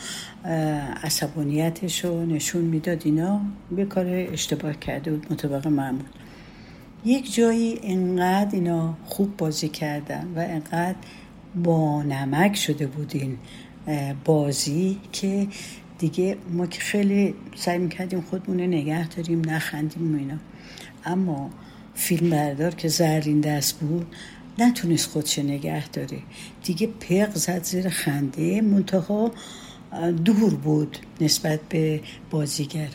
عصبانیتش 1.03 2.05
رو 2.05 2.25
نشون 2.25 2.61
می‌داد. 2.61 3.01
اینا 3.05 3.41
به 3.71 3.85
کار 3.85 4.05
اشتباه 4.07 4.73
کرده 4.73 5.11
بود 5.11 5.31
مطابق 5.31 5.67
معمول. 5.67 6.05
یک 7.05 7.33
جایی 7.33 7.79
انقدر 7.83 8.55
اینا 8.55 8.97
خوب 9.05 9.37
بازی 9.37 9.69
کردن 9.69 10.27
و 10.35 10.39
انقدر 10.39 10.95
با 11.63 12.03
نمک 12.03 12.55
شده 12.55 12.87
بودین 12.87 13.37
بازی 14.25 14.97
که 15.11 15.47
دیگه 15.97 16.37
ما 16.51 16.67
که 16.67 16.79
خیلی 16.79 17.35
سعی 17.55 17.77
می‌کردیم 17.77 18.21
خودمونه 18.21 18.67
نگه 18.67 19.07
داریم 19.07 19.49
نخندیم 19.49 20.15
و 20.15 20.17
اینا. 20.17 20.37
اما 21.05 21.49
فیلم 21.93 22.29
بردار 22.29 22.75
که 22.75 22.87
زرین 22.87 23.41
دست 23.41 23.79
بود 23.79 24.07
نتونست 24.59 25.09
خودش 25.09 25.39
نگه 25.39 25.87
داره. 25.87 26.17
دیگه 26.63 26.87
پق 26.87 27.35
زد 27.35 27.63
زیر 27.63 27.89
خنده 27.89 28.61
منتها 28.61 29.31
دور 30.25 30.53
بود 30.55 30.97
نسبت 31.21 31.59
به 31.69 32.01
بازیگر. 32.29 32.89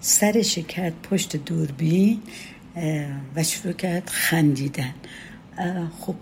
سرش 0.00 0.58
کرد 0.58 0.92
پشت 1.02 1.36
دوربین 1.36 2.20
و 3.36 3.42
شروع 3.42 3.72
کرد 3.72 4.10
خندیدن. 4.10 4.94
خب 6.00 6.14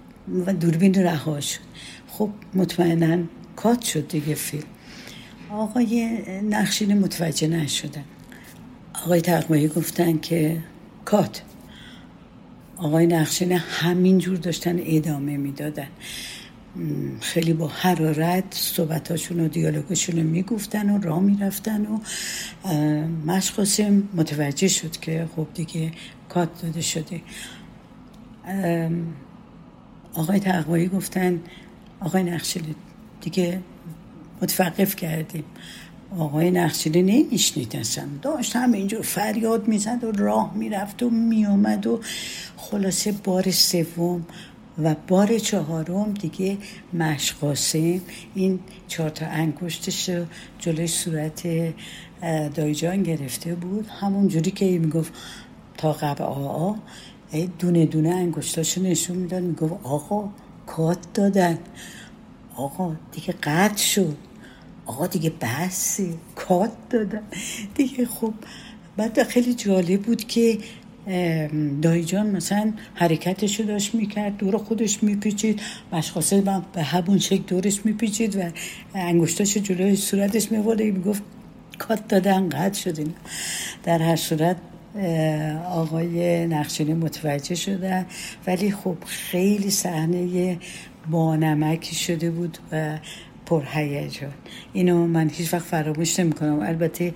و 0.46 0.52
دوربین 0.52 0.94
رها 0.94 1.40
شد. 1.40 1.60
خب 2.08 2.30
مطمئنا 2.54 3.24
کات 3.56 3.82
شد 3.82 4.08
دیگه 4.08 4.34
فیلم. 4.34 4.64
آقای 5.50 6.18
نقشین 6.42 6.98
متوجه 6.98 7.48
نشدن. 7.48 8.04
آقای 8.94 9.20
تقمایی 9.20 9.68
گفتن 9.68 10.18
که 10.18 10.58
کات. 11.04 11.42
آقای 12.76 13.06
نقشین 13.06 13.52
همینجور 13.52 14.36
داشتن 14.36 14.76
ادامه 14.82 15.36
می‌دادن. 15.36 15.88
خیلی 17.20 17.52
با 17.52 17.68
حرارت 17.68 18.44
صحبتاشون 18.50 19.40
و 19.40 19.48
دیالوگشون 19.48 20.16
رو 20.16 20.22
می‌گفتن 20.22 20.90
و 20.90 21.00
راه 21.00 21.20
می‌رفتن 21.20 21.86
و 21.86 21.98
مشخصم 23.26 24.02
متوجه 24.14 24.68
شد 24.68 24.96
که 24.96 25.28
خب 25.36 25.46
دیگه 25.54 25.92
کات 26.28 26.62
داده 26.62 26.80
شده. 26.80 27.20
آقای 30.14 30.40
تقوایی 30.40 30.88
گفتن 30.88 31.40
آقای 32.00 32.22
نقشلی 32.22 32.74
دیگه 33.20 33.60
متوقف 34.42 34.96
کردیم. 34.96 35.44
آقای 36.18 36.50
نقشلی 36.50 37.02
نمیشنید 37.02 37.76
اصلا. 37.76 38.04
داشت 38.22 38.56
همینجور 38.56 39.02
فریاد 39.02 39.68
می‌زد 39.68 40.04
و 40.04 40.12
راه 40.12 40.54
می‌رفت 40.54 41.02
و 41.02 41.10
میومد 41.10 41.86
و 41.86 42.00
خلاصه 42.56 43.12
بار 43.12 43.50
سوم 43.50 44.26
و 44.82 44.94
بار 45.08 45.38
چهارم 45.38 46.12
دیگه 46.12 46.58
مشقاسم 46.92 48.00
این 48.34 48.60
چهار 48.88 49.10
تا 49.10 49.26
انگشتش 49.26 50.10
جلوی 50.58 50.86
صورت 50.86 51.42
دایجان 52.54 53.02
گرفته 53.02 53.54
بود. 53.54 53.86
همون 54.00 54.28
جوری 54.28 54.50
که 54.50 54.78
می‌گفت 54.78 55.12
تا 55.78 55.92
قبل 55.92 56.24
آقا 56.24 56.76
دونه 57.58 57.86
دونه 57.86 58.08
انگشتاشو 58.08 58.82
نشون 58.82 59.16
می‌داد. 59.16 59.42
می‌گفت 59.42 59.74
آقا 59.82 60.28
کات 60.66 60.98
دادن. 61.14 61.58
آقا 62.56 62.96
دیگه 63.12 63.34
قطع 63.42 63.82
شد. 63.82 64.16
آقا 64.86 65.06
دیگه 65.06 65.32
بسه 65.40 66.14
کات 66.34 66.72
دادن. 66.90 67.22
دیگه 67.74 68.06
خب 68.06 68.34
بعد 68.96 69.22
خیلی 69.22 69.54
جالب 69.54 70.02
بود 70.02 70.24
که 70.24 70.58
دایجان 71.82 72.26
مثلا 72.26 72.72
حرکتشو 72.94 73.62
داشت 73.62 73.94
می‌کرد 73.94 74.36
دور 74.36 74.56
خودش 74.58 75.02
میپیچید. 75.02 75.60
مشخاصه 75.92 76.40
به 76.72 76.82
همون 76.82 77.18
شکل 77.18 77.42
دورش 77.46 77.86
میپیچید 77.86 78.36
و 78.36 78.42
انگشتاشو 78.94 79.60
جلوی 79.60 79.96
صورتش 79.96 80.52
میورد 80.52 80.82
می‌گفت 80.82 81.22
کات 81.78 82.08
دادن 82.08 82.48
قطع 82.48 82.80
شد 82.80 83.06
در 83.84 84.02
هر 84.02 84.16
صورت 84.16 84.56
آقای 85.70 86.46
نقشینی 86.46 86.94
متوجه 86.94 87.54
شدن 87.54 88.06
ولی 88.46 88.70
خب 88.70 88.96
خیلی 89.06 89.70
صحنه 89.70 90.58
بانمکی 91.10 91.94
شده 91.94 92.30
بود 92.30 92.58
و 92.72 92.98
پرهیجان 93.46 94.32
اینو 94.72 95.06
من 95.06 95.28
هیچ 95.28 95.54
وقت 95.54 95.62
فراموش 95.62 96.20
نمی 96.20 96.32
کنم 96.32 96.60
البته 96.60 97.12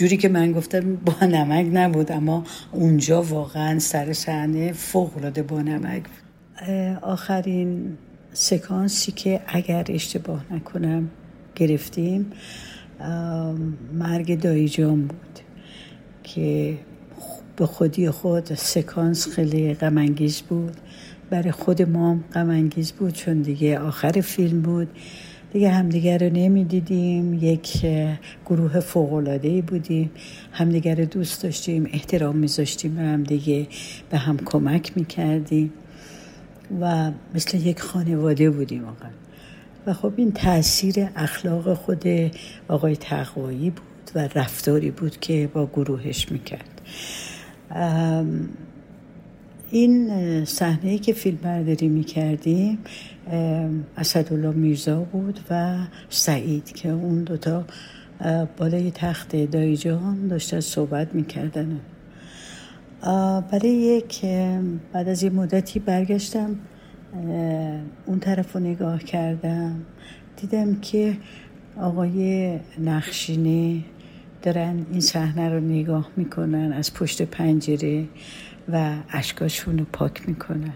جوری 0.00 0.16
که 0.16 0.28
من 0.28 0.52
گفتم 0.52 0.96
با 0.96 1.26
نمک 1.26 1.66
نبود 1.72 2.12
اما 2.12 2.44
اونجا 2.72 3.22
واقعا 3.22 3.78
سر 3.78 4.12
صحنه 4.12 4.72
فوق 4.72 5.16
العاده 5.16 5.42
با 5.42 5.62
نمک 5.62 6.02
آخرین 7.02 7.98
سکانسی 8.32 9.12
که 9.12 9.40
اگر 9.46 9.84
اشتباه 9.88 10.44
نکنم 10.50 11.10
گرفتیم 11.54 12.32
مرگ 13.92 14.40
دایجان 14.40 15.06
بود 15.06 15.40
که 16.22 16.78
به 17.56 17.66
خودی 17.66 18.10
خود 18.10 18.54
سکانس 18.54 19.28
خیلی 19.28 19.74
غمانگیز 19.74 20.40
بود. 20.40 20.76
برای 21.30 21.52
خود 21.52 21.82
ما 21.82 22.18
هم 22.34 22.70
بود 22.98 23.12
چون 23.12 23.42
دیگه 23.42 23.78
آخر 23.78 24.12
فیلم 24.12 24.62
بود. 24.62 24.88
دیگه 25.52 25.70
همدیگر 25.70 26.18
رو 26.18 26.30
نمی‌دیدیم. 26.32 27.34
یک 27.34 27.86
گروه 28.46 28.80
فوقلادهی 28.80 29.62
بودیم. 29.62 30.10
همدیگر 30.52 30.94
رو 30.94 31.04
دوست 31.04 31.42
داشتیم 31.42 31.88
احترام 31.92 32.36
میذاشتیم 32.36 32.94
به 32.94 33.02
هم 33.02 33.22
دیگه 33.22 33.66
به 34.10 34.18
هم 34.18 34.36
کمک 34.36 34.92
می‌کردیم. 34.96 35.72
و 36.80 37.10
مثل 37.34 37.58
یک 37.58 37.80
خانواده 37.80 38.50
بودیم 38.50 38.84
واقعا 38.84 39.10
و 39.86 39.92
خب 39.92 40.12
این 40.16 40.32
تاثیر 40.32 41.08
اخلاق 41.16 41.74
خود 41.74 42.04
آقای 42.68 42.96
تقوایی 42.96 43.70
بود 43.70 44.10
و 44.14 44.28
رفتاری 44.34 44.90
بود 44.90 45.20
که 45.20 45.48
با 45.54 45.66
گروهش 45.66 46.32
می‌کرد. 46.32 46.80
این 49.70 50.44
صحنه 50.44 50.98
که 50.98 51.12
فیلم 51.12 51.38
برداری 51.42 51.88
می‌کردیم 51.88 52.78
اسدالله 53.96 54.54
میرزا 54.54 55.00
بود 55.00 55.40
و 55.50 55.78
سعید 56.08 56.72
که 56.72 56.88
اون 56.88 57.24
دوتا 57.24 57.64
بالای 58.56 58.90
تخت 58.90 59.36
دایجان 59.36 60.28
داشتن 60.28 60.60
صحبت 60.60 61.14
می‌کردن. 61.14 61.80
برای 63.52 63.70
یک 63.70 64.24
بعد 64.92 65.08
از 65.08 65.22
یه 65.22 65.30
مدتی 65.30 65.78
برگشتم 65.78 66.56
اون 68.06 68.20
طرف 68.20 68.52
رو 68.52 68.60
نگاه 68.60 68.98
کردم 68.98 69.80
دیدم 70.40 70.80
که 70.80 71.16
آقای 71.76 72.58
نقشینه 72.84 73.80
دارن 74.42 74.86
این 74.90 75.00
صحنه 75.00 75.48
رو 75.48 75.60
نگاه 75.60 76.10
می‌کنن 76.16 76.72
از 76.72 76.94
پشت 76.94 77.22
پنجره. 77.22 78.04
و 78.68 78.94
اشکاشون 79.10 79.78
رو 79.78 79.84
پاک 79.92 80.28
می‌کنن 80.28 80.72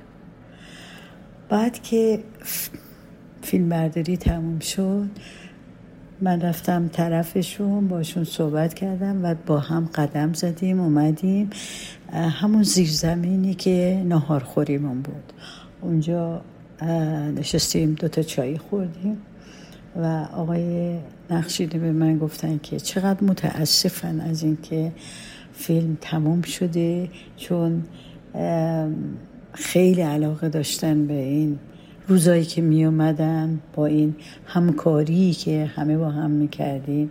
بعد 1.49 1.83
که 1.83 2.25
فیلم 3.43 3.69
برداری 3.69 4.17
تموم 4.17 4.59
شد 4.59 5.09
من 6.21 6.41
رفتم 6.41 6.89
طرفشون 6.89 7.89
باشون 7.89 8.25
صحبت 8.25 8.75
کردم 8.75 9.25
و 9.25 9.35
با 9.47 9.59
هم 9.59 9.89
قدم 9.95 10.33
زدیم 10.33 10.81
اومدیم. 10.81 11.51
همون 12.13 12.63
زیرزمینی 12.63 13.55
که 13.55 14.05
نهار 14.09 14.41
خوریمون 14.41 15.03
بود. 15.03 15.33
اونجا 15.81 16.41
نشستیم 17.37 17.95
دوتا 17.95 18.23
چای 18.23 18.59
خوردیم 18.59 19.17
و 19.97 20.27
آقای 20.33 20.99
نقشیده 21.31 21.79
به 21.79 21.93
من 21.93 22.19
گفتن 22.19 22.59
که 22.63 22.81
چقدر 22.81 23.25
متاسفن 23.25 24.21
از 24.21 24.43
اینکه 24.43 24.93
فیلم 25.55 25.99
تموم 26.01 26.43
شده 26.43 27.09
چون 27.37 27.83
خیلی 29.53 30.01
علاقه 30.01 30.49
داشتن 30.49 31.07
به 31.07 31.15
این 31.15 31.59
روزایی 32.09 32.45
که 32.45 32.63
می 32.63 32.85
اومدن 32.85 33.61
با 33.75 33.87
این 33.87 34.15
همکاری 34.47 35.33
که 35.33 35.71
همه 35.75 35.99
با 35.99 36.11
هم 36.11 36.31
می 36.31 36.49
کردیم 36.49 37.11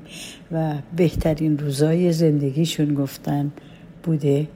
و 0.52 0.74
بهترین 0.96 1.58
روزای 1.58 2.12
زندگیشون 2.12 2.94
گفتن 2.94 3.52
بوده 4.04 4.48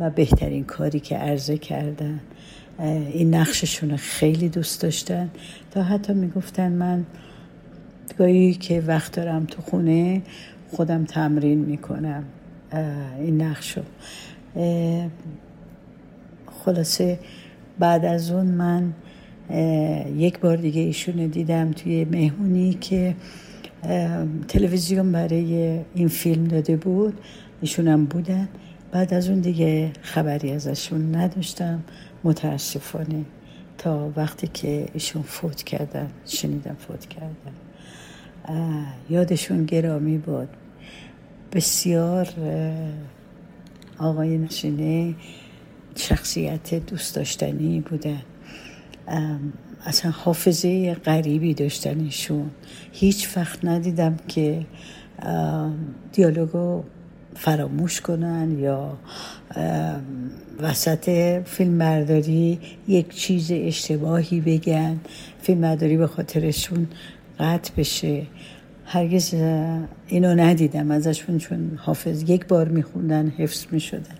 و 0.00 0.10
بهترین 0.10 0.64
کاری 0.64 1.00
که 1.00 1.16
عرضه 1.16 1.58
کردن. 1.58 2.20
این 3.12 3.34
نقششون 3.34 3.96
خیلی 3.96 4.48
دوست 4.48 4.82
داشتن. 4.82 5.30
تا 5.70 5.82
حتی 5.82 6.12
می‌گفتن 6.12 6.72
من 6.72 7.04
گاهی 8.18 8.54
که 8.54 8.80
وقت 8.86 9.16
دارم 9.16 9.44
تو 9.44 9.62
خونه 9.62 10.22
خودم 10.70 11.04
تمرین 11.04 11.58
می‌کنم. 11.58 12.24
این 13.18 13.42
نقشو 13.42 13.82
خلاصه 16.64 17.18
بعد 17.78 18.04
از 18.04 18.30
اون 18.30 18.46
من 18.46 18.92
یک 20.16 20.38
بار 20.38 20.56
دیگه 20.56 20.80
ایشون 20.80 21.26
دیدم 21.26 21.70
توی 21.70 22.04
مهمونی 22.04 22.74
که 22.74 23.16
تلویزیون 24.48 25.12
برای 25.12 25.80
این 25.94 26.08
فیلم 26.08 26.44
داده 26.44 26.76
بود. 26.76 27.20
ایشون 27.60 27.88
هم 27.88 28.04
بودن. 28.04 28.48
بعد 28.92 29.14
از 29.14 29.28
اون 29.28 29.40
دیگه 29.40 29.90
خبری 30.02 30.52
ازشون 30.52 31.14
نداشتم. 31.16 31.82
متاسفانه 32.24 33.24
تا 33.78 34.10
وقتی 34.16 34.46
که 34.46 34.86
ایشون 34.92 35.22
فوت 35.22 35.62
کردن 35.62 36.10
شنیدم 36.26 36.76
فوت 36.78 37.06
کردن. 37.06 37.52
یادشون 39.10 39.64
گرامی 39.64 40.18
بود. 40.18 40.48
بسیار 41.54 42.28
آقای 43.98 44.38
نشینه 44.38 45.14
شخصیت 45.96 46.74
دوست 46.74 47.16
داشتنی 47.16 47.80
بودن 47.80 48.22
اصلا 49.86 50.10
حافظه 50.10 50.94
غریبی 50.94 51.54
داشتن 51.54 52.00
ایشون 52.00 52.50
هیچ 52.92 53.36
وقت 53.36 53.64
ندیدم 53.64 54.16
که 54.28 54.66
دیالوگو 56.12 56.82
فراموش 57.34 58.00
کنن 58.00 58.58
یا 58.58 58.98
وسط 60.60 61.08
فیلم 61.44 61.78
برداری 61.78 62.58
یک 62.88 63.14
چیز 63.14 63.52
اشتباهی 63.52 64.40
بگن. 64.40 65.00
فیلم 65.42 65.60
برداری 65.60 65.96
به 65.96 66.06
خاطرشون 66.06 66.88
قطع 67.40 67.72
بشه. 67.76 68.22
هرگز 68.86 69.34
اینو 70.06 70.34
ندیدم. 70.34 70.90
ازشون 70.90 71.38
چون 71.38 71.78
حافظ 71.82 72.30
یک 72.30 72.46
بار 72.46 72.68
میخوندن 72.68 73.32
حفظ 73.38 73.66
می‌شدن. 73.70 74.16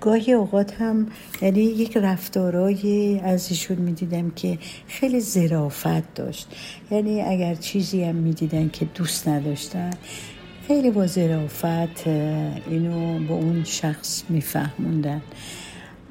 گاهی 0.00 0.32
اوقات 0.32 0.74
هم 0.74 1.06
یعنی 1.42 1.60
یک 1.60 1.96
رفتارای 1.96 3.20
از 3.20 3.50
ایشون 3.50 3.76
می‌دیدم 3.76 4.30
که 4.30 4.58
خیلی 4.86 5.20
زرافت 5.20 6.14
داشت. 6.14 6.48
یعنی 6.90 7.22
اگر 7.22 7.54
چیزی 7.54 8.04
هم 8.04 8.14
می‌دیدن 8.14 8.68
که 8.68 8.84
دوست 8.84 9.28
نداشتن 9.28 9.90
خیلی 10.68 10.90
با 10.90 11.06
زرافت 11.06 12.06
اینو 12.06 13.26
به 13.26 13.32
اون 13.32 13.64
شخص 13.64 14.22
میفهموندن. 14.28 15.22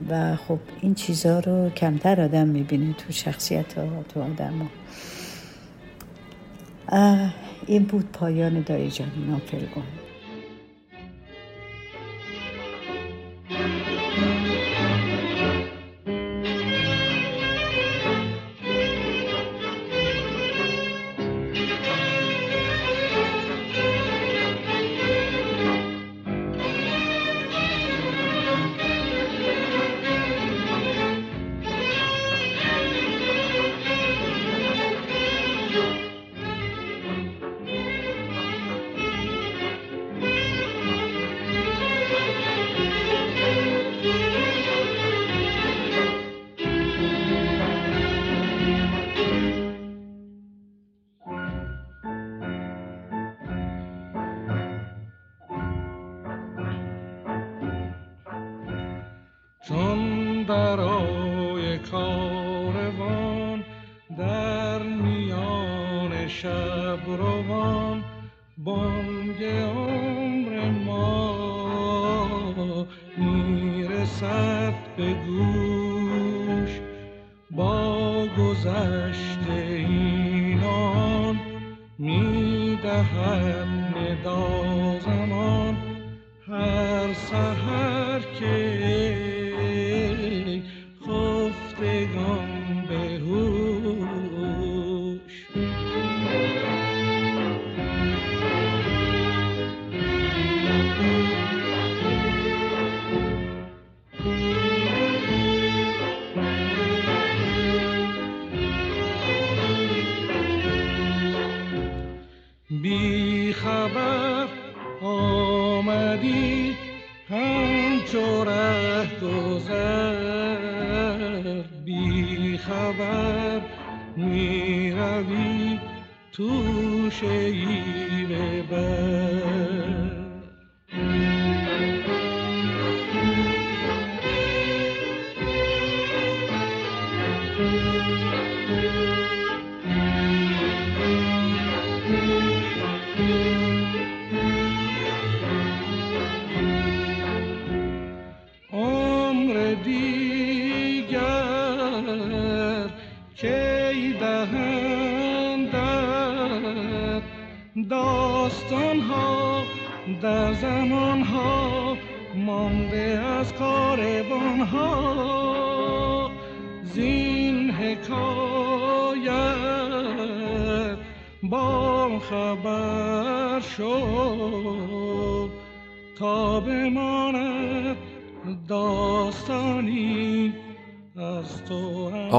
و 0.10 0.36
خب 0.36 0.60
این 0.82 0.96
چیزها 0.96 1.40
رو 1.40 1.70
کمتر 1.70 2.22
آدم 2.22 2.48
می‌بینه 2.48 2.94
تو 2.94 3.14
شخصیت 3.14 3.74
ها 3.74 4.06
تو 4.14 4.22
آدم 4.22 4.54
ها. 6.90 7.30
این 7.66 7.84
بود 7.84 8.12
پایان 8.12 8.62
دایجان 8.62 9.12
ناپلگون 9.30 9.84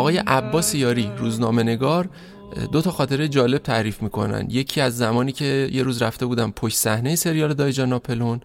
آقای 0.09 0.23
عباس 0.27 0.75
یاری 0.75 1.11
روزنامه 1.19 1.63
نگار 1.63 2.09
دو 2.73 2.83
تا 2.83 2.91
خاطره 2.91 3.29
جالب 3.29 3.59
تعریف 3.59 4.03
می‌کنن. 4.03 4.47
یکی 4.51 4.81
از 4.81 4.97
زمانی 4.97 5.33
که 5.33 5.69
یه 5.73 5.83
روز 5.83 6.03
رفته 6.03 6.27
بودم 6.27 6.51
پشت 6.57 6.77
صحنه 6.77 7.17
سریال 7.17 7.55
دایجان 7.55 7.89
ناپلون 7.89 8.41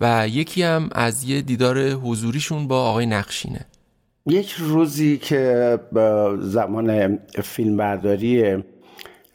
و 0.00 0.28
یکی 0.28 0.62
هم 0.62 0.88
از 0.92 1.24
یه 1.24 1.42
دیدار 1.42 1.90
حضوریشون 1.90 2.68
با 2.68 2.90
آقای 2.90 3.06
نقشینه. 3.06 3.60
یک 4.26 4.50
روزی 4.50 5.18
که 5.18 5.78
زمان 6.40 7.18
فیلمبرداری 7.42 8.64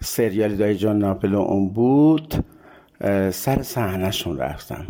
سریال 0.04 0.56
دای 0.56 0.76
جان 0.76 0.98
ناپل 0.98 1.36
اون 1.36 1.70
بود 1.70 2.34
سر 3.32 3.64
صحنهشون 3.64 4.38
رفتم. 4.38 4.86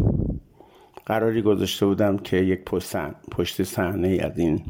قراری 1.06 1.42
گذاشته 1.42 1.86
بودم 1.86 2.18
که 2.18 2.38
یک 2.38 2.60
پشت 3.32 3.64
صحنه 3.64 4.20
از 4.24 4.40
این 4.40 4.62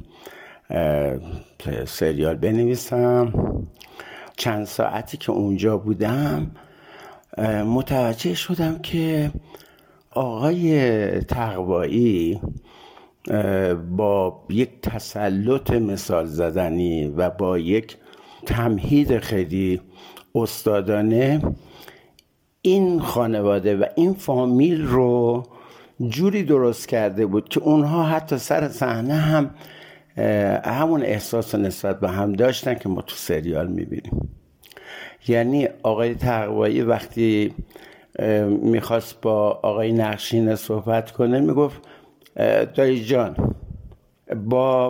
سریال 1.86 2.36
بنویسم. 2.36 3.34
چند 4.38 4.66
ساعتی 4.66 5.18
که 5.18 5.32
اونجا 5.32 5.78
بودم 5.78 6.52
متوجه 7.66 8.34
شدم 8.34 8.80
که 8.80 9.32
آقای 10.12 11.10
تقوایی 11.22 12.42
با 13.98 14.44
یک 14.50 14.70
تسلط 14.82 15.72
مثال 15.72 16.26
زدنی 16.26 17.08
و 17.08 17.30
با 17.30 17.58
یک 17.58 17.98
تمهید 18.46 19.20
خیلی 19.20 19.82
استادانه 20.36 21.42
این 22.62 23.00
خانواده 23.00 23.76
و 23.76 23.86
این 23.96 24.14
فامیل 24.14 24.86
رو 24.86 25.44
جوری 26.10 26.44
درست 26.44 26.88
کرده 26.88 27.26
بود 27.26 27.50
که 27.50 27.60
اونها 27.60 28.04
حتی 28.04 28.38
سر 28.38 28.68
صحنه 28.68 29.14
هم 29.14 29.50
همون 30.66 31.04
احساس 31.04 31.56
نسبت 31.56 32.00
به 32.00 32.10
هم 32.10 32.34
داشتن 32.34 32.76
که 32.76 32.90
ما 32.90 33.02
تو 33.02 33.16
سریال 33.16 33.68
می‌بینیم. 33.68 34.30
یعنی 35.28 35.68
آقای 35.84 36.16
تقوایی 36.16 36.82
وقتی 36.82 37.54
می‌خواست 38.62 39.22
با 39.22 39.60
آقای 39.64 39.92
نقشین 39.92 40.56
صحبت 40.56 41.12
کنه 41.12 41.40
می‌گفت 41.40 41.82
دایی 42.76 43.04
جان 43.06 43.56
با 44.46 44.88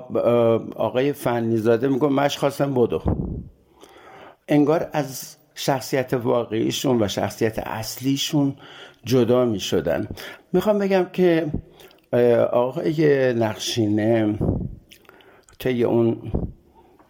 آقای 0.76 1.14
فنیزاده 1.14 1.88
می‌گفت 1.88 2.12
مش 2.12 2.38
خواستم 2.38 2.74
بدو. 2.74 3.02
انگار 4.48 4.90
از 4.94 5.36
شخصیت 5.56 6.14
واقعیشون 6.14 7.04
و 7.04 7.08
شخصیت 7.08 7.60
اصلیشون 7.60 8.56
جدا 9.04 9.46
می 9.46 9.60
شدن 9.60 10.08
می‌خوام 10.54 10.80
بگم 10.80 11.06
که 11.14 11.48
آقای 12.52 13.34
نقشینه 13.34 14.36
طی 15.60 15.84
اون 15.84 16.18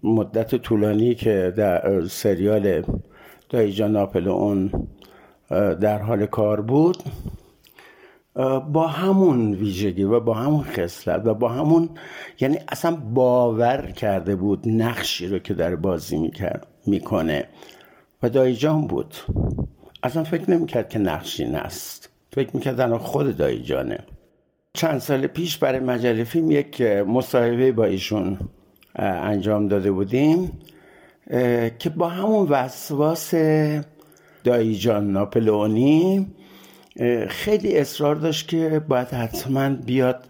مدت 0.03 0.55
طولانی 0.55 1.15
که 1.15 1.53
در 1.57 2.01
سریال 2.05 2.83
دایجا 3.49 3.87
ناپل 3.87 4.27
اون 4.27 4.87
در 5.81 6.01
حال 6.01 6.25
کار 6.25 6.61
بود 6.61 6.97
با 8.73 8.87
همون 8.87 9.53
ویژگی 9.53 10.03
و 10.03 10.19
با 10.19 10.33
همون 10.33 10.63
خصلت 10.63 11.21
و 11.25 11.33
با 11.33 11.49
همون 11.49 11.89
یعنی 12.39 12.57
اصلا 12.67 12.95
باور 12.95 13.91
کرده 13.91 14.35
بود 14.35 14.59
نقشی 14.65 15.27
رو 15.27 15.39
که 15.39 15.53
در 15.53 15.75
بازی 15.75 16.31
می‌کنه. 16.85 17.45
و 18.23 18.29
دایجان 18.29 18.87
بود. 18.87 19.15
اصلا 20.03 20.23
فکر 20.23 20.51
نمی‌کرد 20.51 20.89
که 20.89 20.99
نقشین 20.99 21.55
است 21.55 22.09
فکر 22.31 22.49
می‌کرد 22.53 22.97
خود 22.97 23.37
دایجانه 23.37 23.99
چند 24.79 24.99
سال 24.99 25.27
پیش 25.27 25.57
برای 25.57 25.79
مجله 25.79 26.23
فیلم 26.23 26.51
یک 26.51 26.81
مصاحبه 26.81 27.71
با 27.71 27.85
ایشون 27.85 28.37
انجام 28.95 29.67
داده 29.67 29.91
بودیم 29.91 30.51
که 31.79 31.89
با 31.95 32.09
همون 32.09 32.47
وسواس 32.47 33.33
دایجان 34.43 35.11
ناپلونی 35.11 36.27
خیلی 37.27 37.77
اصرار 37.77 38.15
داشت 38.15 38.47
که 38.47 38.81
باید 38.87 39.07
حتما 39.07 39.69
بیاد 39.69 40.23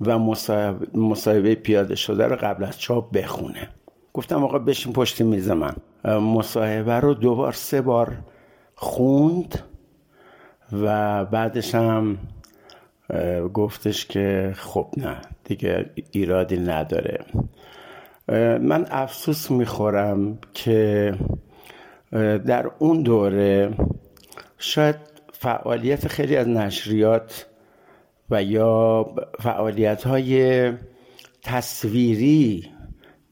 و 0.00 0.18
مصاحبه 0.94 1.54
پیاده 1.54 1.94
شده 1.94 2.26
رو 2.26 2.36
قبل 2.36 2.64
از 2.64 2.80
چاپ 2.80 3.16
بخونه. 3.16 3.68
گفتم 4.14 4.44
آقا 4.44 4.58
بشین 4.58 4.92
پشت 4.92 5.22
میز 5.22 5.50
من. 5.50 5.74
مصاحبه 6.04 6.94
رو 6.94 7.14
دوبار 7.14 7.52
سه 7.52 7.80
بار 7.80 8.18
خوند 8.74 9.58
و 10.72 11.24
بعدش 11.24 11.74
هم 11.74 12.18
گفتش 13.54 14.06
که 14.06 14.52
خب 14.56 14.86
نه 14.96 15.16
دیگه 15.44 15.90
ایرادی 16.10 16.56
نداره. 16.56 17.24
من 18.60 18.86
افسوس 18.90 19.50
می‌خورم 19.50 20.38
که 20.54 21.14
در 22.46 22.70
اون 22.78 23.02
دوره 23.02 23.70
شاید 24.58 24.96
فعالیت 25.32 26.08
خیلی 26.08 26.36
از 26.36 26.48
نشریات 26.48 27.46
و 28.30 28.42
یا 28.42 29.06
فعالیت 29.40 30.06
های 30.06 30.72
تصویری 31.42 32.70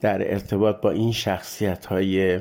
در 0.01 0.33
ارتباط 0.33 0.81
با 0.81 0.91
این 0.91 1.13
شخصیت 1.13 1.87
های 1.87 2.41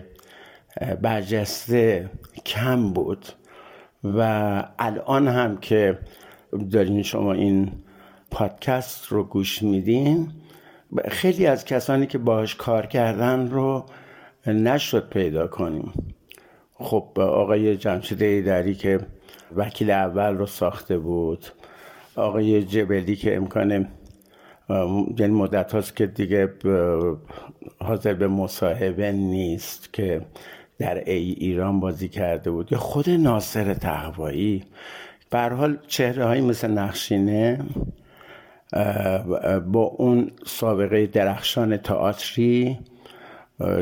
برجسته 1.02 2.10
کم 2.46 2.94
بود. 2.94 3.26
و 4.04 4.20
الان 4.80 5.28
هم 5.28 5.58
که 5.58 6.00
دارین 6.58 7.04
شما 7.04 7.34
این 7.34 7.72
پادکست 8.32 9.06
رو 9.08 9.24
گوش 9.24 9.64
میدین؟ 9.64 10.28
خیلی 11.08 11.46
از 11.46 11.66
کسانی 11.66 12.08
که 12.08 12.18
باهاش 12.18 12.56
کار 12.56 12.86
کردن 12.86 13.50
رو 13.50 13.86
نشد 14.48 15.10
پیدا 15.10 15.48
کنیم. 15.48 15.94
خب 16.74 17.20
آقای 17.20 17.78
جمشید 17.78 18.24
ایدری 18.24 18.76
که 18.76 19.00
وکیل 19.56 19.92
اول 19.92 20.38
رو 20.38 20.46
ساخته 20.46 20.98
بود 20.98 21.46
آقای 22.16 22.64
جبلی 22.64 23.16
که 23.16 23.36
امکان 23.36 23.88
یعنی 25.18 25.34
مدت 25.34 25.72
هاست 25.72 25.96
که 25.96 26.06
دیگه 26.06 26.54
حاضر 27.80 28.14
به 28.14 28.28
مصاحبه 28.28 29.12
نیست 29.12 29.94
که 29.94 30.22
در 30.80 31.10
ای 31.10 31.32
ایران 31.32 31.80
بازی 31.80 32.10
کرده 32.10 32.52
بود. 32.52 32.72
یا 32.72 32.78
خود 32.78 33.10
ناصر 33.10 33.74
تقوایی 33.74 34.64
به 35.30 35.40
حال 35.40 35.78
چهره 35.88 36.26
هایی 36.26 36.42
مثل 36.42 36.72
نقشینه 36.72 37.60
با 39.68 39.82
اون 39.98 40.32
سابقه 40.46 41.08
درخشان 41.08 41.78
تئاتری 41.78 42.80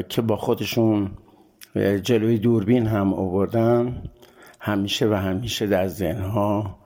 که 0.10 0.22
با 0.22 0.36
خودشون 0.36 1.12
جلوی 2.04 2.38
دوربین 2.38 2.88
هم 2.88 3.14
آوردن 3.14 4.04
همیشه 4.60 5.08
و 5.08 5.14
همیشه 5.14 5.68
در 5.68 5.88
ذهنها 5.88 6.80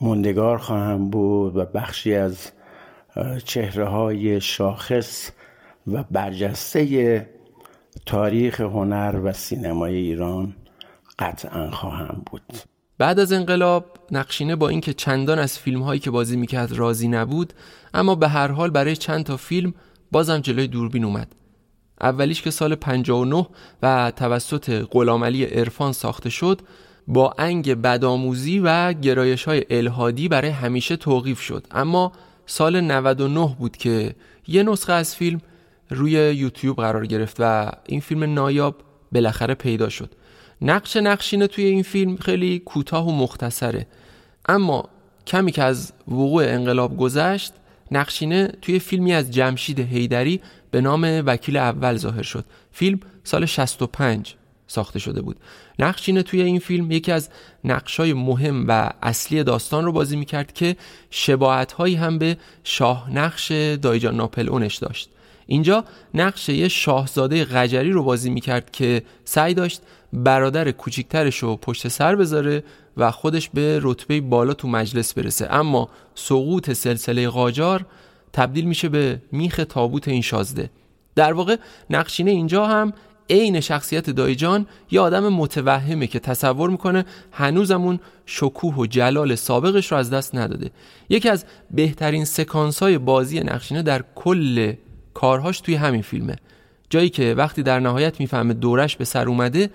موندگار 0.00 0.58
خواهم 0.58 1.10
بود 1.10 1.56
و 1.56 1.64
بخشی 1.64 2.14
از 2.14 2.50
چهره 3.44 3.84
های 3.84 4.40
شاخص 4.40 5.30
و 5.86 6.04
برجسته 6.10 7.30
تاریخ 8.06 8.60
هنر 8.60 9.20
و 9.24 9.32
سینمای 9.32 9.94
ایران 9.94 10.56
قطعا 11.18 11.70
خواهم 11.70 12.22
بود. 12.30 12.73
بعد 12.98 13.18
از 13.18 13.32
انقلاب 13.32 13.98
نقشینه 14.10 14.56
با 14.56 14.68
اینکه 14.68 14.94
چندان 14.94 15.38
از 15.38 15.58
فیلم 15.58 15.82
هایی 15.82 16.00
که 16.00 16.10
بازی 16.10 16.36
می‌کرد 16.36 16.72
راضی 16.72 17.08
نبود 17.08 17.52
اما 17.94 18.14
به 18.14 18.28
هر 18.28 18.48
حال 18.48 18.70
برای 18.70 18.96
چند 18.96 19.24
تا 19.24 19.36
فیلم 19.36 19.74
بازم 20.12 20.38
جلوی 20.38 20.66
دوربین 20.66 21.04
اومد. 21.04 21.34
اولیش 22.00 22.42
که 22.42 22.50
سال 22.50 22.74
59 22.74 23.46
و 23.82 24.12
توسط 24.16 24.86
غلامعلی 24.90 25.44
عرفان 25.44 25.92
ساخته 25.92 26.30
شد 26.30 26.60
با 27.08 27.34
انگ 27.38 27.74
بدآموزی 27.74 28.58
و 28.58 28.92
گرایش 28.92 29.44
های 29.44 29.64
الهادی 29.70 30.28
برای 30.28 30.50
همیشه 30.50 30.96
توقیف 30.96 31.40
شد. 31.40 31.66
اما 31.70 32.12
سال 32.46 32.80
99 32.80 33.56
بود 33.58 33.76
که 33.76 34.14
یه 34.48 34.62
نسخه 34.62 34.92
از 34.92 35.16
فیلم 35.16 35.40
روی 35.90 36.12
یوتیوب 36.12 36.76
قرار 36.76 37.06
گرفت 37.06 37.36
و 37.38 37.72
این 37.86 38.00
فیلم 38.00 38.34
نایاب 38.34 38.76
بالاخره 39.12 39.54
پیدا 39.54 39.88
شد. 39.88 40.10
نقش 40.64 40.96
نقشینه 40.96 41.46
توی 41.46 41.64
این 41.64 41.82
فیلم 41.82 42.16
خیلی 42.16 42.58
کوتاه 42.58 43.08
و 43.08 43.12
مختصره. 43.12 43.86
اما 44.48 44.88
کمی 45.26 45.52
که 45.52 45.62
از 45.62 45.92
وقوع 46.08 46.44
انقلاب 46.44 46.96
گذشت 46.96 47.52
نقشینه 47.90 48.52
توی 48.62 48.78
فیلمی 48.78 49.12
از 49.12 49.30
جمشید 49.30 49.80
هیدری 49.80 50.40
به 50.70 50.80
نام 50.80 51.22
وکیل 51.26 51.56
اول 51.56 51.96
ظاهر 51.96 52.22
شد. 52.22 52.44
فیلم 52.72 53.00
سال 53.24 53.46
65 53.46 54.34
ساخته 54.66 54.98
شده 54.98 55.22
بود. 55.22 55.36
نقشینه 55.78 56.22
توی 56.22 56.42
این 56.42 56.58
فیلم 56.58 56.90
یکی 56.90 57.12
از 57.12 57.28
نقشای 57.64 58.12
مهم 58.12 58.64
و 58.68 58.90
اصلی 59.02 59.44
داستان 59.44 59.84
رو 59.84 59.92
بازی 59.92 60.16
می‌کرد 60.16 60.52
که 60.52 60.76
شباعت 61.10 61.72
هایی 61.72 61.94
هم 61.94 62.18
به 62.18 62.36
شاه 62.64 63.10
نقش 63.10 63.52
دایجان 63.82 64.16
ناپل 64.16 64.48
اونش 64.48 64.76
داشت. 64.76 65.08
اینجا 65.46 65.84
نقش 66.14 66.48
یه 66.48 66.68
شاهزاده 66.68 67.44
غجری 67.44 67.90
رو 67.90 68.02
بازی 68.02 68.30
می‌کرد 68.30 68.70
که 68.70 69.02
سعی 69.24 69.54
داشت 69.54 69.82
برادر 70.14 70.70
کوچیکترش 70.70 71.38
رو 71.38 71.56
پشت 71.56 71.88
سر 71.88 72.16
بذاره 72.16 72.64
و 72.96 73.10
خودش 73.10 73.48
به 73.48 73.80
رتبه 73.82 74.20
بالا 74.20 74.54
تو 74.54 74.68
مجلس 74.68 75.14
برسه. 75.14 75.46
اما 75.50 75.88
سقوط 76.14 76.72
سلسله 76.72 77.28
قاجار 77.28 77.86
تبدیل 78.32 78.64
میشه 78.64 78.88
به 78.88 79.22
میخ 79.32 79.60
تابوت 79.68 80.08
این 80.08 80.22
شازده. 80.22 80.70
در 81.14 81.32
واقع 81.32 81.56
نقشینه 81.90 82.30
اینجا 82.30 82.66
هم 82.66 82.92
عین 83.30 83.60
شخصیت 83.60 84.10
دایجان 84.10 84.66
یه 84.90 85.00
آدم 85.00 85.28
متوهمه 85.28 86.06
که 86.06 86.18
تصور 86.18 86.70
می‌کنه 86.70 87.04
هنوزمون 87.32 88.00
شکوه 88.26 88.74
و 88.74 88.86
جلال 88.86 89.34
سابقش 89.34 89.92
رو 89.92 89.98
از 89.98 90.10
دست 90.10 90.34
نداده. 90.34 90.70
یکی 91.08 91.28
از 91.28 91.44
بهترین 91.70 92.24
سکانس 92.24 92.82
های 92.82 92.98
بازی 92.98 93.40
نقشینه 93.40 93.82
در 93.82 94.04
کل 94.14 94.72
کارهاش 95.14 95.60
توی 95.60 95.74
همین 95.74 96.02
فیلمه. 96.02 96.36
جایی 96.90 97.08
که 97.08 97.34
وقتی 97.34 97.62
در 97.62 97.80
نهایت 97.80 98.20
می‌فهمه 98.20 98.54
دورش 98.54 98.96
به 98.96 99.04
سر 99.04 99.28
اومده 99.28 99.70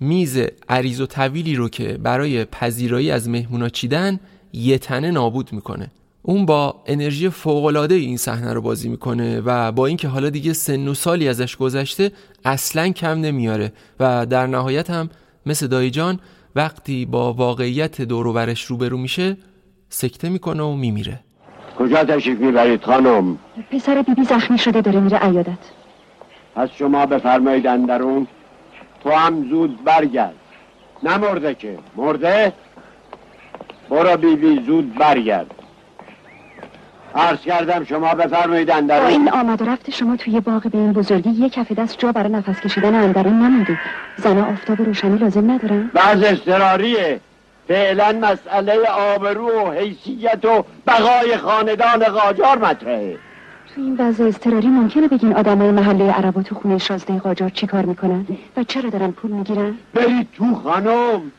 میز 0.00 0.38
عریض 0.68 1.00
و 1.00 1.06
طویلی 1.06 1.54
رو 1.54 1.68
که 1.68 1.98
برای 2.02 2.44
پذیرایی 2.44 3.10
از 3.10 3.28
مهمونا 3.28 3.68
چیدن 3.68 4.20
یه 4.52 4.78
تنه 4.78 5.10
نابود 5.10 5.52
می‌کنه. 5.52 5.90
اون 6.22 6.46
با 6.46 6.82
انرژی 6.86 7.28
فوقالعاده 7.28 7.94
این 7.94 8.16
صحنه 8.16 8.52
رو 8.52 8.62
بازی 8.62 8.88
می‌کنه 8.88 9.40
و 9.40 9.72
با 9.72 9.86
اینکه 9.86 10.08
حالا 10.08 10.30
دیگه 10.30 10.52
سن 10.52 10.88
و 10.88 10.94
سالی 10.94 11.28
ازش 11.28 11.56
گذشته 11.56 12.12
اصلا 12.44 12.88
کم 12.88 13.20
نمیاره 13.20 13.72
و 14.00 14.26
در 14.26 14.46
نهایت 14.46 14.90
هم 14.90 15.10
مثل 15.46 15.66
دایجان 15.66 16.20
وقتی 16.56 17.06
با 17.06 17.32
واقعیت 17.32 18.02
دوروبرش 18.02 18.64
روبرو 18.64 18.98
میشه 18.98 19.36
سکته 19.88 20.28
می‌کنه 20.28 20.62
و 20.62 20.74
میمیره. 20.74 21.20
کجا 21.78 22.04
تشریف 22.04 22.38
می‌برید 22.38 22.82
خانم؟ 22.82 23.38
پسر 23.70 24.02
بیبی 24.02 24.24
زخمی 24.24 24.58
شده 24.58 24.80
داره 24.80 25.00
میره 25.00 25.18
عیادت. 25.18 25.58
پس 26.56 26.68
شما 26.78 27.06
بفرمایید 27.06 27.66
اندرون. 27.66 28.26
تو 29.02 29.10
هم 29.10 29.48
زود 29.48 29.84
برگرد. 29.84 30.34
نمرده 31.02 31.54
که. 31.54 31.78
مرده؟ 31.96 32.52
برو 33.90 34.16
بیبی 34.16 34.62
زود 34.66 34.94
برگرد. 34.94 35.50
عرض 37.14 37.40
کردم 37.40 37.84
شما 37.84 38.14
بفرمایید 38.14 38.68
با 38.68 38.74
اندرون 38.74 39.06
این 39.06 39.30
آمد 39.30 39.62
و 39.62 39.64
رفت 39.64 39.90
شما 39.90 40.16
توی 40.16 40.40
باغ 40.40 40.62
به 40.62 40.78
این 40.78 40.92
بزرگی. 40.92 41.30
یک 41.30 41.52
کف 41.52 41.72
دست 41.72 41.98
جا 41.98 42.12
برای 42.12 42.32
نفس 42.32 42.60
کشیدن 42.60 42.94
اندرون 42.94 43.32
نمونده. 43.32 43.78
زنها 44.16 44.52
آفتاب 44.52 44.80
و 44.80 44.84
روشنی 44.84 45.18
لازم 45.18 45.50
ندارن 45.50 45.90
بعض 45.94 46.22
اضطراریه. 46.24 47.20
فعلا 47.68 48.12
مسئله 48.12 48.88
آبرو 48.88 49.66
و 49.66 49.70
حیثیت 49.70 50.44
و 50.44 50.64
بقای 50.86 51.36
خاندان 51.36 52.04
قاجار 52.04 52.58
مطرحه. 52.58 53.18
تو 53.74 53.80
این 53.80 53.96
وضع 53.98 54.24
اضطراری 54.24 54.66
ممکنه 54.66 55.08
بگین 55.08 55.36
آدمای 55.36 55.70
محله 55.70 56.12
عربا 56.12 56.42
تو 56.42 56.54
خونه 56.54 56.78
شازده 56.78 57.18
قاجار 57.18 57.50
چی 57.50 57.66
کار 57.66 57.84
می‌کنن 57.84 58.26
و 58.56 58.64
چرا 58.64 58.90
دارن 58.90 59.10
پول 59.10 59.30
می‌گیرن؟ 59.30 59.74
برید 59.94 60.28
تو 60.32 60.54
خانم. 60.54 61.32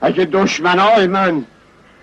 اگه 0.00 0.24
دشمنای 0.24 1.06
من 1.06 1.44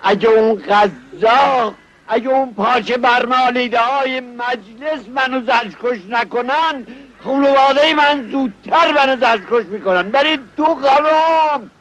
اگه 0.01 0.29
اون 0.29 0.55
قذاق 0.55 1.73
اگه 2.07 2.29
اون 2.29 2.53
پاچه 2.53 2.97
برمالیده 2.97 3.79
های 3.79 4.19
مجلس 4.19 5.09
منو 5.15 5.41
زجکش 5.41 5.99
نکنن 6.09 6.85
خانواده 7.23 7.93
من 7.97 8.31
زودتر 8.31 8.91
منو 8.95 9.15
زجکش 9.15 9.65
می‌کنن. 9.65 10.11
برید 10.11 10.39
تو 10.57 10.65
خانم. 10.65 11.71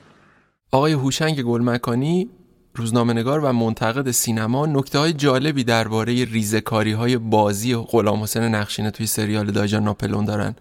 آقای 0.72 0.92
هوشنگ 0.92 1.42
گلمکانی 1.42 2.30
روزنامه‌نگار 2.74 3.40
و 3.40 3.52
منتقد 3.52 4.10
سینما 4.10 4.66
نکته 4.66 4.98
های 4.98 5.12
جالبی 5.12 5.64
درباره 5.64 6.12
ریزکاری 6.24 6.92
های 6.92 7.16
بازی 7.18 7.76
غلام 7.76 8.22
حسین 8.22 8.42
نقشینه 8.42 8.90
توی 8.90 9.06
سریال 9.06 9.50
دایجان 9.50 9.82
ناپلون 9.84 10.24
دارن. 10.24 10.54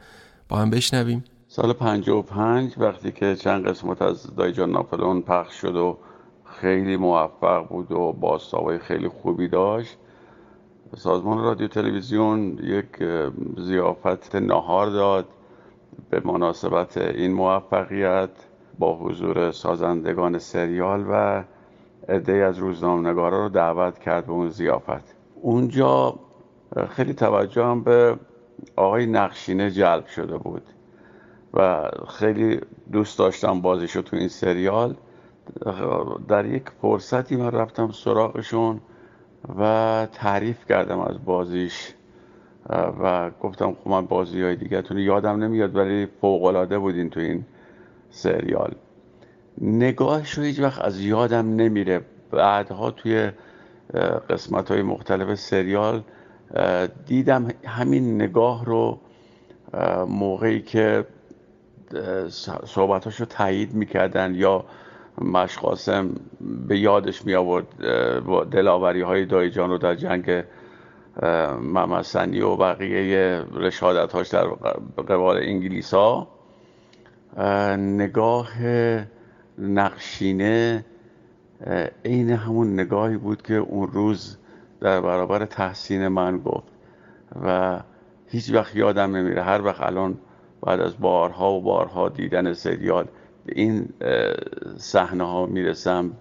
با 0.50 0.58
هم 0.58 0.70
بشنویم. 0.70 1.24
سال 1.48 1.74
55 1.74 2.74
وقتی 2.78 3.12
که 3.12 3.36
چند 3.36 3.68
قسمت 3.68 4.02
از 4.02 4.36
دایجان 4.36 4.72
ناپلون 4.72 5.22
پخش 5.22 5.62
شد 5.62 5.76
و 5.76 5.98
خیلی 6.46 6.98
موفق 6.98 7.68
بود 7.68 7.92
و 7.92 8.14
بازتابای 8.14 8.80
خیلی 8.80 9.08
خوبی 9.08 9.48
داشت 9.48 9.98
سازمان 10.98 11.38
رادیو 11.38 11.68
تلویزیون 11.68 12.60
یک 12.64 13.04
زیافت 13.58 14.36
نهار 14.36 14.90
داد 14.90 15.28
به 16.10 16.22
مناسبت 16.26 16.98
این 16.98 17.34
موفقیت 17.34 18.30
با 18.80 18.98
حضور 18.98 19.52
سازندگان 19.52 20.40
سریال 20.40 21.06
و 21.10 21.44
عده 22.10 22.34
از 22.34 22.58
روزنامه‌نگارا 22.58 23.44
رو 23.44 23.50
دعوت 23.50 24.00
کرد 24.00 24.26
به 24.26 24.32
اون 24.32 24.50
زیافت 24.50 25.16
اونجا 25.42 26.20
خیلی 26.90 27.14
توجه 27.14 27.64
هم 27.64 27.84
به 27.84 28.18
آقای 28.76 29.06
نقشینه 29.06 29.72
جلب 29.72 30.06
شده 30.06 30.38
بود 30.38 30.64
و 31.54 31.90
خیلی 32.10 32.60
دوست 32.92 33.20
داشتم 33.20 33.62
بازیشو 33.62 34.02
تو 34.02 34.16
این 34.18 34.28
سریال. 34.28 34.96
در 36.28 36.46
یک 36.46 36.64
فرصتی 36.82 37.36
من 37.36 37.52
رفتم 37.52 37.92
سراغشون 37.92 38.82
و 39.60 40.08
تعریف 40.14 40.66
کردم 40.66 41.00
از 41.00 41.26
بازیش 41.26 41.94
و 42.70 43.32
گفتم 43.42 43.74
خب 43.74 43.90
من 43.90 44.06
بازی 44.06 44.42
های 44.42 44.56
دیگه 44.56 44.84
یادم 44.92 45.44
نمیاد 45.44 45.76
ولی 45.76 46.08
فوقلاده 46.22 46.80
بودین 46.80 47.10
تو 47.10 47.20
این 47.20 47.46
سریال. 48.10 48.76
نگاهش 49.62 50.32
رو 50.32 50.44
هیچ 50.44 50.60
وقت 50.60 50.82
از 50.82 51.02
یادم 51.02 51.56
نمیره. 51.56 52.02
بعدها 52.32 52.92
توی 52.92 53.32
قسمت 54.30 54.72
های 54.72 54.82
مختلف 54.82 55.36
سریال 55.36 56.04
دیدم 57.06 57.48
همین 57.66 58.16
نگاه 58.16 58.66
رو 58.66 59.00
موقعی 60.08 60.62
که 60.62 61.06
صحبتاش 62.66 63.20
رو 63.20 63.26
تایید 63.26 63.74
می‌کردن 63.74 64.36
یا 64.36 64.66
مشقاسم 65.22 66.10
به 66.68 66.80
یادش 66.80 67.26
می 67.26 67.36
آورد 67.36 67.68
دلاوری 68.52 69.02
های 69.02 69.26
دایجان 69.26 69.70
رو 69.70 69.78
در 69.78 69.96
جنگ 69.96 70.44
ممسنی 71.62 72.42
و 72.42 72.56
بقیه 72.56 73.44
رشادت 73.54 74.14
هاش 74.14 74.28
در 74.30 74.44
قبال 75.10 75.38
انگلیس 75.38 75.94
ها 75.94 76.28
نگاه 77.78 78.50
نقشینه 79.58 80.86
عین 82.06 82.30
همون 82.30 82.74
نگاهی 82.74 83.18
بود 83.18 83.42
که 83.42 83.54
اون 83.54 83.88
روز 83.88 84.38
در 84.80 85.02
برابر 85.02 85.46
تحسین 85.46 86.08
من 86.08 86.38
گفت 86.38 86.72
و 87.46 87.80
هیچ 88.28 88.54
وقت 88.54 88.76
یادم 88.76 89.16
نمیره. 89.16 89.44
هر 89.44 89.62
وقت 89.62 89.82
الان 89.82 90.18
بعد 90.62 90.80
از 90.80 91.00
بارها 91.00 91.54
و 91.54 91.62
بارها 91.62 92.10
دیدن 92.10 92.54
سریال 92.54 93.08
به 93.46 93.54
این 93.56 93.90
صحنه 94.78 95.24
ها 95.24 95.46
می‌رسم 95.46 96.12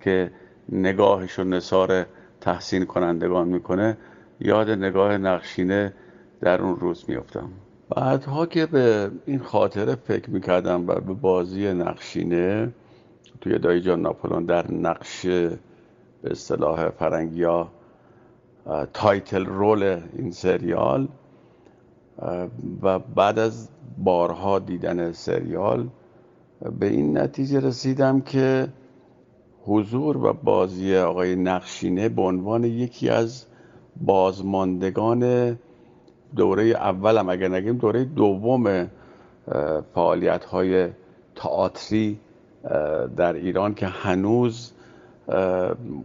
که 0.00 0.30
نگاهش 0.68 1.32
رو 1.32 1.44
نصار 1.44 2.06
تحسین 2.40 2.84
کنندگان 2.84 3.48
می‌کنه 3.48 3.96
یاد 4.40 4.70
نگاه 4.70 5.18
نقشینه 5.18 5.92
در 6.40 6.62
اون 6.62 6.76
روز 6.76 7.04
میفتم 7.08 7.50
بعدها 7.96 8.46
که 8.46 8.66
به 8.66 9.10
این 9.26 9.38
خاطره 9.38 9.94
فکر 9.94 10.30
می‌کردم 10.30 10.88
و 10.88 10.94
به 10.94 11.12
بازی 11.14 11.72
نقشینه 11.72 12.72
توی 13.40 13.58
دایجان 13.58 14.00
ناپلون 14.00 14.44
در 14.44 14.72
نقش 14.72 15.26
به 15.26 16.30
اصطلاح 16.30 16.90
فرنگیا 16.90 17.68
تایتل 18.92 19.44
رول 19.44 20.00
این 20.18 20.30
سریال 20.30 21.08
و 22.82 22.98
بعد 22.98 23.38
از 23.38 23.68
بارها 23.98 24.58
دیدن 24.58 25.12
سریال 25.12 25.88
به 26.78 26.86
این 26.86 27.18
نتیجه 27.18 27.60
رسیدم 27.60 28.20
که 28.20 28.68
حضور 29.64 30.16
و 30.16 30.32
بازی 30.32 30.96
آقای 30.96 31.36
نقشینه 31.36 32.08
به 32.08 32.22
عنوان 32.22 32.64
یکی 32.64 33.08
از 33.08 33.46
بازماندگان 33.96 35.56
دوره 36.36 36.64
اولم 36.64 37.28
اگر 37.28 37.48
نگیم 37.48 37.78
دوره 37.78 38.04
دوم 38.04 38.90
فعالیت 39.94 40.44
های 40.44 40.88
تئاتری 41.36 42.18
در 43.16 43.32
ایران 43.32 43.74
که 43.74 43.86
هنوز 43.86 44.72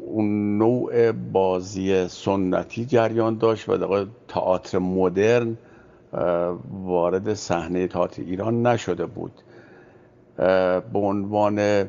اون 0.08 0.58
نوع 0.58 1.12
بازی 1.12 2.08
سنتی 2.08 2.86
جریان 2.86 3.38
داشت 3.38 3.70
و 3.70 3.78
در 3.78 4.06
تئاتر 4.28 4.78
مدرن 4.78 5.58
وارد 6.84 7.34
صحنه 7.34 7.88
تئاتر 7.88 8.22
ایران 8.22 8.68
نشده 8.68 9.06
بود. 9.06 9.32
به 10.94 11.00
عنوان 11.00 11.86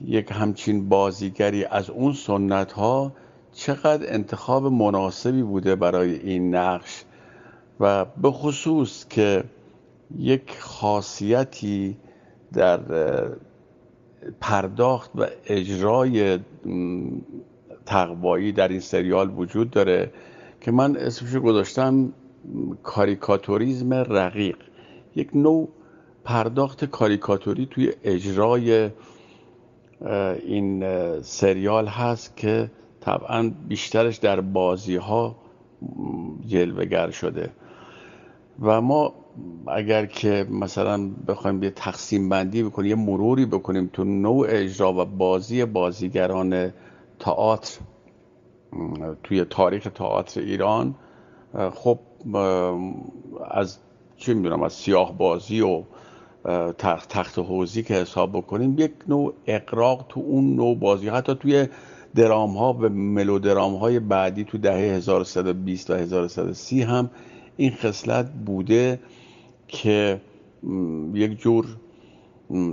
یک 0.00 0.28
همچین 0.32 0.88
بازیگری 0.88 1.64
از 1.64 1.90
اون 1.90 2.12
سنت 2.12 2.72
ها 2.72 3.12
چقدر 3.52 4.14
انتخاب 4.14 4.66
مناسبی 4.66 5.42
بوده 5.42 5.76
برای 5.76 6.14
این 6.14 6.54
نقش؟ 6.54 7.04
و 7.80 8.04
به 8.04 8.30
خصوص 8.30 9.06
که 9.08 9.44
یک 10.18 10.56
خاصیتی 10.60 11.96
در 12.52 12.80
پرداخت 14.40 15.10
و 15.14 15.26
اجرای 15.46 16.38
تقوایی 17.86 18.52
در 18.52 18.68
این 18.68 18.80
سریال 18.80 19.30
وجود 19.36 19.70
داره 19.70 20.12
که 20.60 20.70
من 20.70 20.96
اسمشو 20.96 21.40
گذاشتم 21.40 22.12
کاریکاتوریزم 22.82 23.94
رقیق. 23.94 24.56
یک 25.16 25.28
نوع 25.34 25.68
پرداخت 26.24 26.84
کاریکاتوری 26.84 27.66
توی 27.66 27.92
اجرای 28.04 28.90
این 30.46 30.84
سریال 31.22 31.86
هست 31.86 32.36
که 32.36 32.70
طبعا 33.00 33.52
بیشترش 33.68 34.16
در 34.16 34.40
بازی 34.40 34.96
ها 34.96 35.36
جلوگر 36.46 37.10
شده. 37.10 37.50
و 38.62 38.80
ما 38.80 39.14
اگر 39.66 40.06
که 40.06 40.46
مثلا 40.50 41.10
بخوایم 41.28 41.62
یه 41.62 41.70
تقسیم 41.70 42.28
بندی 42.28 42.62
بکنیم 42.62 42.88
یه 42.88 42.94
مروری 42.94 43.46
بکنیم 43.46 43.90
تو 43.92 44.04
نوع 44.04 44.46
اجرا 44.50 44.92
و 44.92 45.04
بازی 45.04 45.64
بازیگران 45.64 46.72
تئاتر 47.18 47.78
توی 49.22 49.44
تاریخ 49.44 49.88
تئاتر 49.94 50.40
ایران 50.40 50.94
خب 51.74 51.98
از 53.50 53.78
چی 54.16 54.34
می‌دونم 54.34 54.62
از 54.62 54.72
سیاه 54.72 55.18
بازی 55.18 55.60
و 55.60 55.82
تخت, 56.78 57.08
تخت 57.08 57.38
حوزی 57.38 57.82
که 57.82 57.94
حساب 57.94 58.32
بکنیم 58.32 58.74
یک 58.78 58.92
نوع 59.08 59.34
اقراق 59.46 60.06
تو 60.08 60.20
اون 60.20 60.56
نوع 60.56 60.76
بازی. 60.76 61.08
حتی 61.08 61.34
توی 61.34 61.68
درام 62.14 62.56
ها 62.56 62.72
و 62.72 62.88
ملودرام 62.88 63.74
های 63.74 64.00
بعدی 64.00 64.44
تو 64.44 64.58
دهه 64.58 64.74
1120 64.74 65.90
و 65.90 65.94
1130 65.94 66.82
هم 66.82 67.10
این 67.58 67.70
خصلت 67.70 68.30
بوده 68.46 69.00
که 69.68 70.20
یک 71.14 71.38
جور 71.40 71.66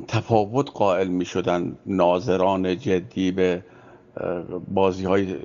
تفاوت 0.08 0.72
قائل 0.74 1.08
می 1.08 1.26
شدن 1.26 1.78
ناظران 1.86 2.78
جدی 2.78 3.32
به 3.32 3.64
بازی 4.68 5.04
های 5.04 5.36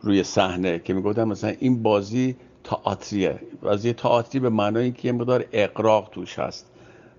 روی 0.00 0.22
صحنه 0.22 0.78
که 0.78 0.94
می 0.94 1.02
گفتن 1.02 1.24
مثلا 1.24 1.52
این 1.60 1.82
بازی 1.82 2.36
تئاتریه. 2.64 3.40
بازی 3.62 3.92
تئاتری 3.92 4.40
به 4.40 4.48
معنای 4.48 4.92
که 4.92 5.08
یه 5.08 5.12
مقدار 5.12 5.44
اقراق 5.52 6.08
توش 6.12 6.38
هست. 6.38 6.66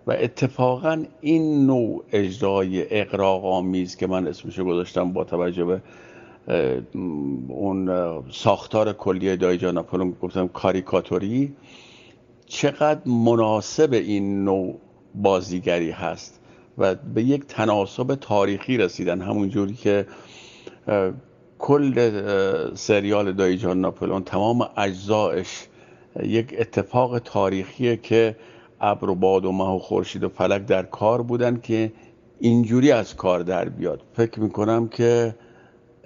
و 0.07 0.11
اتفاقا 0.11 1.03
این 1.21 1.65
نوع 1.65 2.03
اجرای 2.11 2.99
اقراق 3.01 3.45
آمیز 3.45 3.95
که 3.95 4.07
من 4.07 4.27
اسمشو 4.27 4.65
گذاشتم 4.65 5.13
با 5.13 5.23
توجه 5.23 5.65
به 5.65 5.81
اون 7.47 7.89
ساختار 8.31 8.93
کلی 8.93 9.57
ناپولون 9.71 10.11
گفتم 10.21 10.47
کاریکاتوری. 10.47 11.55
چقدر 12.45 13.07
مناسب 13.09 13.93
این 13.93 14.43
نوع 14.43 14.79
بازیگری 15.15 15.91
هست 15.91 16.39
و 16.77 16.95
به 16.95 17.23
یک 17.23 17.45
تناسب 17.45 18.15
تاریخی 18.15 18.77
رسیدن. 18.77 19.21
همون 19.21 19.49
جوری 19.49 19.73
که 19.73 20.05
کل 21.59 22.11
سریال 22.75 23.31
دایجان 23.31 23.81
ناپولون 23.81 24.23
تمام 24.23 24.69
اجزایش 24.77 25.67
یک 26.23 26.55
اتفاق 26.59 27.19
تاریخیه 27.19 27.97
که 27.97 28.35
ابر 28.81 29.09
و 29.09 29.15
باد 29.15 29.45
و 29.45 29.51
مه 29.51 29.75
و 29.75 29.79
خورشید 29.79 30.23
و 30.23 30.29
فلک 30.29 30.65
در 30.65 30.83
کار 30.83 31.21
بودن 31.21 31.59
که 31.63 31.91
اینجوری 32.39 32.91
از 32.91 33.15
کار 33.15 33.39
در 33.39 33.69
بیاد. 33.69 34.01
فکر 34.13 34.39
می‌کنم 34.39 34.87
که 34.87 35.35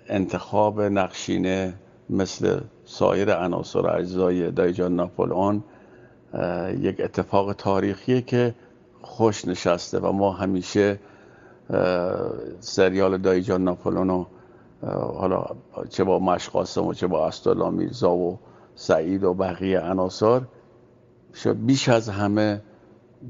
انتخاب 0.07 0.81
نقشینه 0.81 1.73
مثل 2.09 2.59
سایر 2.85 3.33
عناصر 3.33 3.97
اجزای 3.97 4.51
دایجان 4.51 4.95
ناپولئون 4.95 5.63
یک 6.79 7.01
اتفاق 7.01 7.53
تاریخیه 7.53 8.21
که 8.21 8.55
خوش 9.01 9.45
نشسته 9.45 9.99
و 9.99 10.11
ما 10.11 10.31
همیشه 10.31 10.99
سریال 12.59 13.17
دایجان 13.17 13.63
ناپولون 13.63 14.09
و 14.09 14.25
حالا 15.17 15.45
چه 15.89 16.03
با 16.03 16.19
مشقاسم 16.19 16.85
و 16.85 16.93
چه 16.93 17.07
با 17.07 17.27
استالا 17.27 17.71
میرزا 17.71 18.11
و 18.11 18.39
سعید 18.75 19.23
و 19.23 19.33
بقیه 19.33 19.79
عناصر 19.79 20.41
بیش 21.65 21.89
از 21.89 22.09
همه 22.09 22.61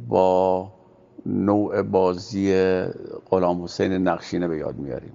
با 0.07 0.72
نوع 1.26 1.81
بازی 1.81 2.53
غلام 3.30 3.64
حسین 3.64 3.93
نقشینه 3.93 4.47
به 4.47 4.57
یاد 4.57 4.76
میاریم. 4.76 5.14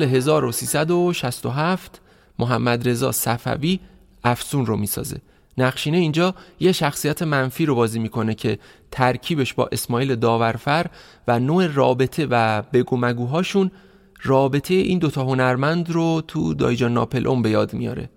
سال 0.00 0.08
1367 0.08 2.00
محمد 2.38 2.88
رضا 2.88 3.12
صفوی 3.12 3.80
افسون 4.24 4.66
رو 4.66 4.76
می‌سازه. 4.76 5.20
نقشینه 5.58 5.96
اینجا 5.96 6.34
یه 6.60 6.72
شخصیت 6.72 7.22
منفی 7.22 7.66
رو 7.66 7.74
بازی 7.74 7.98
می‌کنه 7.98 8.34
که 8.34 8.58
ترکیبش 8.90 9.54
با 9.54 9.68
اسماعیل 9.72 10.16
داورفر 10.16 10.86
و 11.28 11.38
نوع 11.38 11.66
رابطه 11.66 12.26
و 12.30 12.62
بگو 12.62 12.96
مگوهاشون 12.96 13.70
رابطه 14.22 14.74
این 14.74 14.98
دوتا 14.98 15.24
هنرمند 15.24 15.90
رو 15.90 16.22
تو 16.28 16.54
دایجان 16.54 16.94
ناپل 16.94 17.26
اون 17.26 17.42
به 17.42 17.50
یاد 17.50 17.74
میاره. 17.74 18.10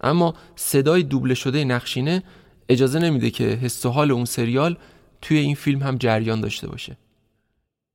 اما 0.00 0.34
صدای 0.56 1.02
دوبله 1.02 1.34
شده 1.34 1.64
نقشینه 1.64 2.22
اجازه 2.68 2.98
نمیده 2.98 3.30
که 3.30 3.44
حس 3.44 3.86
و 3.86 3.90
حال 3.90 4.10
اون 4.10 4.24
سریال 4.24 4.76
توی 5.22 5.38
این 5.38 5.54
فیلم 5.54 5.82
هم 5.82 5.96
جریان 5.96 6.40
داشته 6.40 6.68
باشه. 6.68 6.96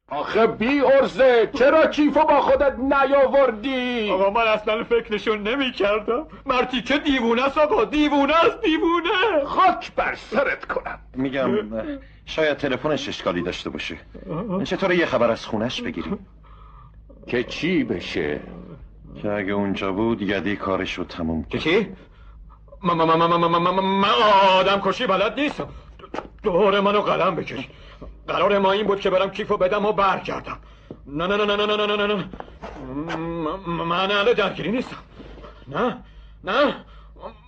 آخه 0.09 0.47
بی 0.47 0.81
ارزه 0.81 1.49
چرا 1.53 1.87
کیفو 1.87 2.25
با 2.25 2.41
خودت 2.41 2.75
نیاوردی 2.79 4.11
آقا 4.11 4.29
من 4.29 4.47
اصلا 4.47 4.83
فکرشون 4.83 5.43
نمی 5.43 5.71
کردم 5.71 6.27
مرتی 6.45 6.81
که 6.81 6.97
دیوونه 6.97 7.45
است 7.45 7.57
آقا 7.57 7.85
دیوونه 7.85 8.45
است 8.45 8.61
دیوونه 8.61 9.45
خاک 9.45 9.91
بر 9.95 10.15
سرت 10.15 10.65
کنم 10.65 10.99
میگم 11.15 11.49
شاید 12.25 12.57
تلفنش 12.57 13.07
اشکالی 13.07 13.41
داشته 13.41 13.69
باشه 13.69 13.97
چطور 14.63 14.91
یه 14.91 15.05
خبر 15.05 15.31
از 15.31 15.45
خونش 15.45 15.81
بگیریم 15.81 16.27
که 17.27 17.43
چی 17.43 17.83
بشه 17.83 18.39
که 19.21 19.31
اگه 19.31 19.53
اونجا 19.53 19.91
بود 19.91 20.21
یدی 20.21 20.55
کارش 20.55 20.93
رو 20.93 21.03
تموم 21.03 21.43
که 21.43 21.59
چی؟ 21.59 21.87
من 22.83 23.01
آدم 24.59 24.81
کشی 24.81 25.07
بلد 25.07 25.39
نیستم 25.39 25.69
دور 26.43 26.79
منو 26.79 27.01
قلم 27.01 27.35
بکش 27.35 27.67
قرار 28.29 28.59
ما 28.59 28.71
این 28.71 28.87
بود 28.87 28.99
که 28.99 29.09
برم 29.09 29.29
کیفو 29.29 29.57
بدم 29.57 29.85
و 29.85 29.91
برگردم. 29.91 30.57
نه 31.07 31.27
نه 31.27 31.37
نه 31.37 31.45
نه 31.45 31.65
نه 31.65 31.85
نه 31.85 31.95
نه 31.95 32.07
نه 32.07 32.23
من 33.83 34.11
اهل 34.11 34.33
درگیری 34.33 34.71
نیستم. 34.71 34.97
نه 35.67 35.97
نه 36.43 36.75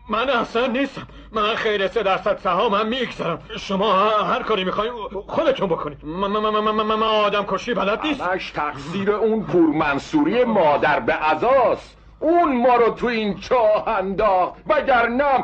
من 0.10 0.30
اصلا 0.30 0.68
نیستم. 0.68 1.08
من 1.32 1.56
خیر 1.56 1.88
سه 1.88 2.04
درصد 2.04 2.38
سهامم 2.38 2.88
میگذرم 2.88 3.40
شما 3.58 3.94
هر 4.10 4.44
کاری 4.44 4.64
می‌خواین 4.64 4.94
خودتون 5.28 5.70
بکنید. 5.70 6.06
من 6.06 7.04
آدم 7.04 7.46
کشی 7.48 7.74
بلد 7.74 8.02
نیست. 8.04 8.22
همش 8.22 8.52
تقصیر 8.52 9.12
اون 9.12 9.44
پورمنصوری 9.44 10.44
مادر 10.44 11.00
به 11.00 11.14
عزاست. 11.14 11.98
اون 12.20 12.62
ما 12.62 12.76
رو 12.76 12.94
تو 12.94 13.08
این 13.08 13.40
چاه 13.40 13.88
انداخت. 13.88 14.54
وگرنه 14.68 15.44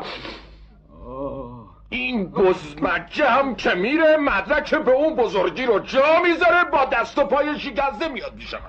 این 1.90 2.30
بزمجه 2.30 3.28
هم 3.30 3.54
که 3.54 3.74
میره 3.74 4.16
مدرک 4.16 4.74
به 4.74 4.90
اون 4.90 5.16
بزرگی 5.16 5.66
رو 5.66 5.78
جا 5.78 6.22
می‌ذاره 6.22 6.64
با 6.72 6.84
دست 6.84 7.18
و 7.18 7.24
پای 7.24 7.60
شکسته 7.60 8.08
میاد 8.08 8.34
میشم 8.34 8.60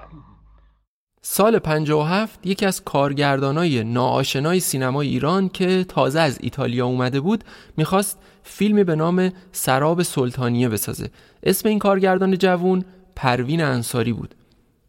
سال 1.22 1.60
57 1.60 2.48
یکی 2.48 2.66
از 2.66 2.84
کارگردانای 2.84 3.84
ناآشنای 3.84 4.60
سینمای 4.60 5.08
ایران 5.08 5.50
که 5.50 5.84
تازه 5.84 6.20
از 6.20 6.40
ایتالیا 6.42 6.86
اومده 6.86 7.20
بود 7.20 7.44
می‌خواست 7.78 8.20
فیلمی 8.44 8.84
به 8.84 8.96
نام 8.96 9.32
سراب 9.52 10.04
سلطانیه 10.04 10.70
بسازه. 10.70 11.10
اسم 11.44 11.70
این 11.70 11.80
کارگردان 11.80 12.38
جوون 12.38 12.86
پروین 13.16 13.62
انصاری 13.62 14.14
بود. 14.14 14.36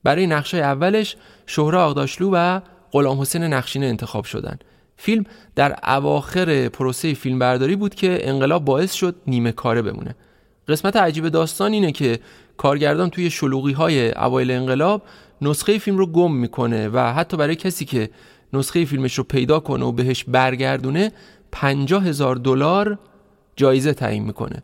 برای 0.05 0.27
نقشه 0.27 0.57
اولش 0.57 1.16
شهره 1.47 1.78
آقداشلو 1.78 2.31
و 2.32 2.61
غلام 2.93 3.20
حسین 3.20 3.43
نقشینه 3.43 3.86
انتخاب 3.86 4.24
شدن. 4.24 4.59
فیلم 5.02 5.24
در 5.55 5.77
اواخر 5.86 6.68
پروسه 6.68 7.14
فیلمبرداری 7.14 7.77
بود 7.77 7.94
که 7.94 8.28
انقلاب 8.28 8.64
باعث 8.64 8.93
شد 8.93 9.16
نیمه 9.27 9.52
کاره 9.52 9.82
بمونه. 9.82 10.14
قسمت 10.68 10.97
عجیب 10.97 11.28
داستان 11.28 11.72
اینه 11.72 11.93
که 11.93 12.20
کارگردان 12.56 13.10
توی 13.10 13.31
شلوغی 13.31 13.72
های 13.72 14.12
اوایل 14.12 14.51
انقلاب 14.51 15.02
نسخه 15.43 15.78
فیلم 15.78 15.98
رو 15.98 16.06
گم 16.06 16.32
می‌کنه 16.32 16.89
و 16.89 17.12
حتی 17.12 17.36
برای 17.36 17.56
کسی 17.56 17.85
که 17.85 18.10
نسخه 18.52 18.85
فیلمش 18.85 19.18
رو 19.18 19.24
پیدا 19.24 19.60
کنه 19.60 19.85
و 19.85 19.93
بهش 19.93 20.24
برگردونه 20.24 21.12
پنجاه 21.52 22.05
هزار 22.05 22.36
دلار 22.36 22.98
جایزه 23.56 23.93
تعیین 23.93 24.24
می‌کنه. 24.24 24.62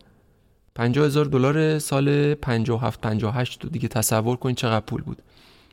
پنجاه 0.75 1.05
هزار 1.05 1.25
دلار 1.25 1.79
سال 1.79 2.33
57 2.33 3.01
58 3.01 3.59
تو 3.59 3.69
دیگه 3.69 3.87
تصور 3.87 4.35
کنید 4.35 4.57
چقدر 4.57 4.85
پول 4.85 5.01
بود. 5.01 5.21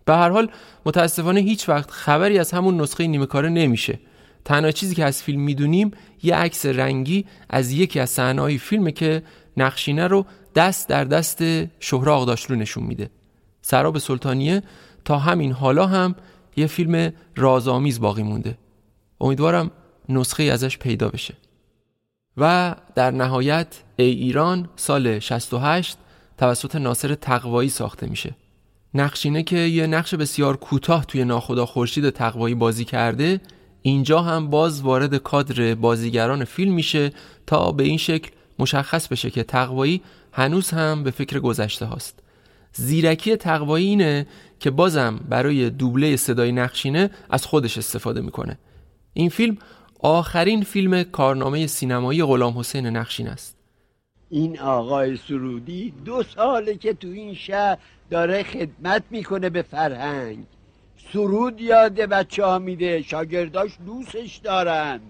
به 0.05 0.15
هر 0.15 0.31
حال 0.31 0.49
متاسفانه 0.86 1.41
هیچ 1.41 1.69
وقت 1.69 1.91
خبری 1.91 2.39
از 2.39 2.53
همون 2.53 2.81
نسخه 2.81 3.07
نیمه 3.07 3.27
کاره 3.27 3.49
نمیشه. 3.49 3.99
تنها 4.45 4.71
چیزی 4.71 4.95
که 4.95 5.05
از 5.05 5.23
فیلم 5.23 5.41
می‌دونیم 5.41 5.91
یه 6.23 6.35
عکس 6.35 6.66
رنگی 6.66 7.25
از 7.51 7.73
یکی 7.73 8.01
از 8.01 8.11
صحنه‌های 8.11 8.59
فیلمه 8.59 8.93
که 8.93 9.23
نقشینه 9.57 10.07
رو 10.07 10.27
دست 10.55 10.89
در 10.89 11.05
دست 11.05 11.43
شهره 11.81 12.11
آقداشلو 12.11 12.57
نشون 12.57 12.85
میده. 12.85 13.11
سراب 13.62 13.99
سلطانیه 13.99 14.62
تا 15.05 15.19
همین 15.19 15.53
حالا 15.53 15.87
هم 15.87 16.15
یه 16.57 16.66
فیلم 16.66 17.12
رازآمیز 17.37 18.01
باقی 18.01 18.23
مونده. 18.23 18.59
امیدوارم 19.21 19.71
نسخه 20.09 20.43
ازش 20.43 20.79
پیدا 20.79 21.09
بشه. 21.09 21.35
و 22.37 22.75
در 22.95 23.11
نهایت 23.11 23.83
ای 23.97 24.11
ایران 24.11 24.69
سال 24.77 25.19
68 25.19 25.97
توسط 26.39 26.77
ناصر 26.77 27.15
تقوایی 27.15 27.69
ساخته 27.69 28.07
میشه. 28.07 28.35
نقشینه 28.95 29.43
که 29.43 29.57
یه 29.59 29.87
نقش 29.87 30.15
بسیار 30.15 30.57
کوتاه 30.57 31.05
توی 31.05 31.25
ناخدا 31.25 31.66
خورشید 31.66 32.11
تقوایی 32.11 32.55
بازی 32.55 32.85
کرده 32.85 33.41
اینجا 33.86 34.23
هم 34.23 34.51
باز 34.51 34.82
وارد 34.82 35.15
کادر 35.16 35.74
بازیگران 35.74 36.44
فیلم 36.44 36.74
میشه 36.74 37.12
تا 37.47 37.73
به 37.73 37.85
این 37.85 37.98
شکل 37.98 38.31
مشخص 38.59 39.09
بشه 39.09 39.31
که 39.31 39.43
تقوایی 39.43 40.02
هنوز 40.32 40.70
هم 40.70 41.02
به 41.02 41.11
فکر 41.11 41.39
گذشته 41.39 41.86
هاست. 41.86 42.19
زیرکی 42.73 43.36
تقوایی 43.36 43.86
اینه 43.86 44.27
که 44.61 44.70
بازم 44.70 45.20
برای 45.28 45.70
دوبله 45.70 46.16
صدای 46.16 46.52
نقشینه 46.52 47.11
از 47.31 47.47
خودش 47.47 47.78
استفاده 47.78 48.20
می‌کنه. 48.20 48.59
این 49.12 49.28
فیلم 49.28 49.56
آخرین 50.01 50.62
فیلم 50.62 51.02
کارنامه 51.02 51.66
سینمایی 51.66 52.24
غلام 52.24 52.59
حسین 52.59 52.86
نقشین 52.86 53.28
است. 53.28 53.56
این 54.31 54.61
آقای 54.61 55.16
سرودی 55.16 55.94
دو 56.05 56.23
ساله 56.23 56.74
که 56.77 56.94
تو 56.94 57.09
این 57.09 57.35
شهر 57.35 57.78
داره 58.11 58.43
خدمت 58.43 59.02
می‌کنه 59.11 59.51
به 59.51 59.62
فرهنگ. 59.62 60.47
سرود 61.12 61.60
یاده 61.60 62.06
بچه 62.06 62.44
ها 62.44 62.59
میده. 62.59 63.02
شاگرداش 63.02 63.70
دوستش 63.86 64.36
دارن. 64.36 65.01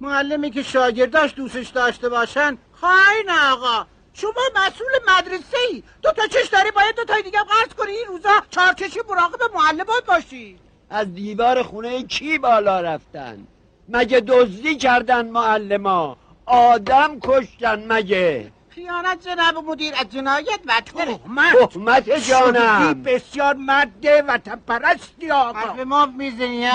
معلمی 0.00 0.50
که 0.50 0.62
شاگرداش 0.62 1.34
دوستش 1.34 1.68
داشته 1.68 2.08
باشن 2.08 2.58
خواهین 2.72 3.30
آقا. 3.52 3.86
شما 4.12 4.32
مسئول 4.56 4.92
مدرسه 5.08 5.56
ای 5.70 5.82
دو 6.02 6.10
تا 6.10 6.26
چش 6.26 6.48
داری 6.48 6.70
باید 6.70 6.96
دو 6.96 7.04
تای 7.04 7.22
دیگه 7.22 7.38
قرض 7.38 7.74
کنی. 7.74 7.92
این 7.92 8.06
روزا 8.06 8.30
چارچشی 8.50 9.00
مراقب 9.08 9.54
معلمات 9.54 10.06
باشی. 10.08 10.58
از 10.90 11.14
دیوار 11.14 11.62
خونه 11.62 12.02
کی 12.02 12.38
بالا 12.38 12.80
رفتن؟ 12.80 13.46
مگه 13.88 14.20
دزدی 14.20 14.76
کردن 14.76 15.28
معلما؟ 15.28 16.16
آدم 16.46 17.20
کشتن 17.22 17.92
مگه؟ 17.92 18.52
خیانت 18.74 19.28
جناب 19.28 19.64
مدیر 19.64 19.94
از 19.94 20.10
جنایت 20.10 20.60
بدتره 20.68 21.18
تهمت 21.68 22.10
جانم. 22.28 23.02
بسیار 23.02 23.54
مرده 23.54 24.22
و 24.22 24.38
پرستی 24.66 25.30
آقا 25.30 25.58
حرف 25.58 25.78
ما 25.78 26.06
می‌زنی 26.06 26.66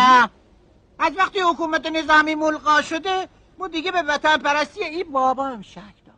از 1.00 1.14
وقتی 1.18 1.40
حکومت 1.40 1.86
نظامی 1.86 2.36
ملقا 2.36 2.82
شده 2.82 3.28
ما 3.60 3.68
دیگه 3.68 3.92
به 3.92 4.02
وطن 4.02 4.38
پرستی 4.38 4.84
این 4.84 5.12
بابا 5.12 5.48
هم 5.48 5.62
شک 5.62 5.76
دار 6.06 6.16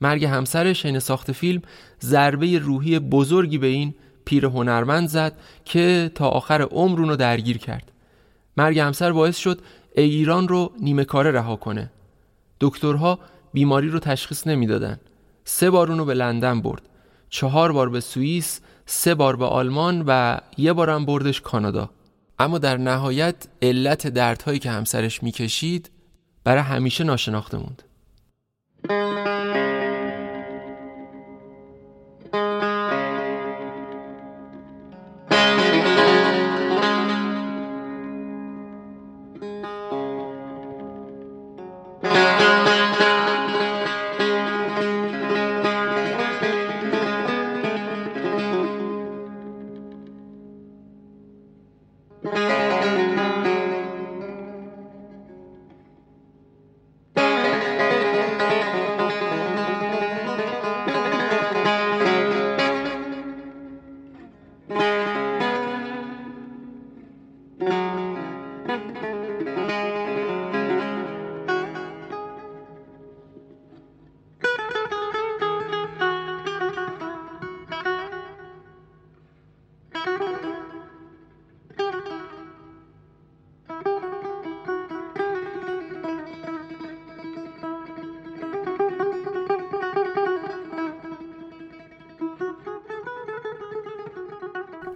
مرگ 0.00 0.24
همسرش 0.24 0.86
حین 0.86 0.98
ساخت 0.98 1.32
فیلم 1.32 1.62
ضربه 2.00 2.58
روحی 2.58 2.98
بزرگی 2.98 3.58
به 3.58 3.66
این 3.66 3.94
پیر 4.24 4.46
هنرمند 4.46 5.08
زد 5.08 5.38
که 5.64 6.10
تا 6.14 6.28
آخر 6.28 6.62
عمر 6.62 6.98
رو 6.98 7.16
درگیر 7.16 7.58
کرد. 7.58 7.92
مرگ 8.56 8.78
همسر 8.78 9.12
باعث 9.12 9.36
شد 9.36 9.60
ایران 9.96 10.48
رو 10.48 10.72
نیمه 10.80 11.04
کاره 11.04 11.30
رها 11.30 11.56
کنه. 11.56 11.90
دکترها 12.60 13.18
بیماری 13.52 13.88
رو 13.88 13.98
تشخیص 13.98 14.46
نمی‌دادن. 14.46 15.00
سه 15.44 15.70
بار 15.70 15.90
اونو 15.90 16.04
به 16.04 16.14
لندن 16.14 16.60
برد. 16.60 16.82
چهار 17.28 17.72
بار 17.72 17.88
به 17.88 18.00
سوئیس 18.00 18.60
سه 18.86 19.14
بار 19.14 19.36
به 19.36 19.46
آلمان 19.46 20.04
و 20.06 20.38
یه 20.56 20.72
بارم 20.72 21.04
بردش 21.04 21.40
کانادا. 21.40 21.90
اما 22.38 22.58
در 22.58 22.76
نهایت 22.76 23.46
علت 23.62 24.06
دردهایی 24.06 24.58
که 24.58 24.70
همسرش 24.70 25.22
می‌کشید 25.22 25.90
برای 26.44 26.62
همیشه 26.62 27.04
ناشناخته 27.04 27.56
موند. 27.56 27.82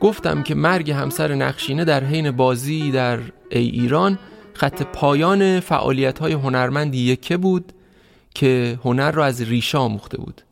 گفتم 0.07 0.43
که 0.43 0.55
مرگ 0.55 0.91
همسر 0.91 1.35
نقشینه 1.35 1.85
در 1.85 2.05
حین 2.05 2.31
بازی 2.31 2.91
در 2.91 3.19
ای 3.51 3.69
ایران 3.69 4.19
خط 4.55 4.83
پایان 4.83 5.61
فعالیت 5.61 6.19
های 6.19 6.33
هنرمندی 6.33 6.99
یکه 6.99 7.37
بود 7.37 7.73
که 8.35 8.79
هنر 8.85 9.11
را 9.11 9.25
از 9.25 9.43
ریشه 9.43 9.79
آموخته 9.79 10.17
بود. 10.17 10.43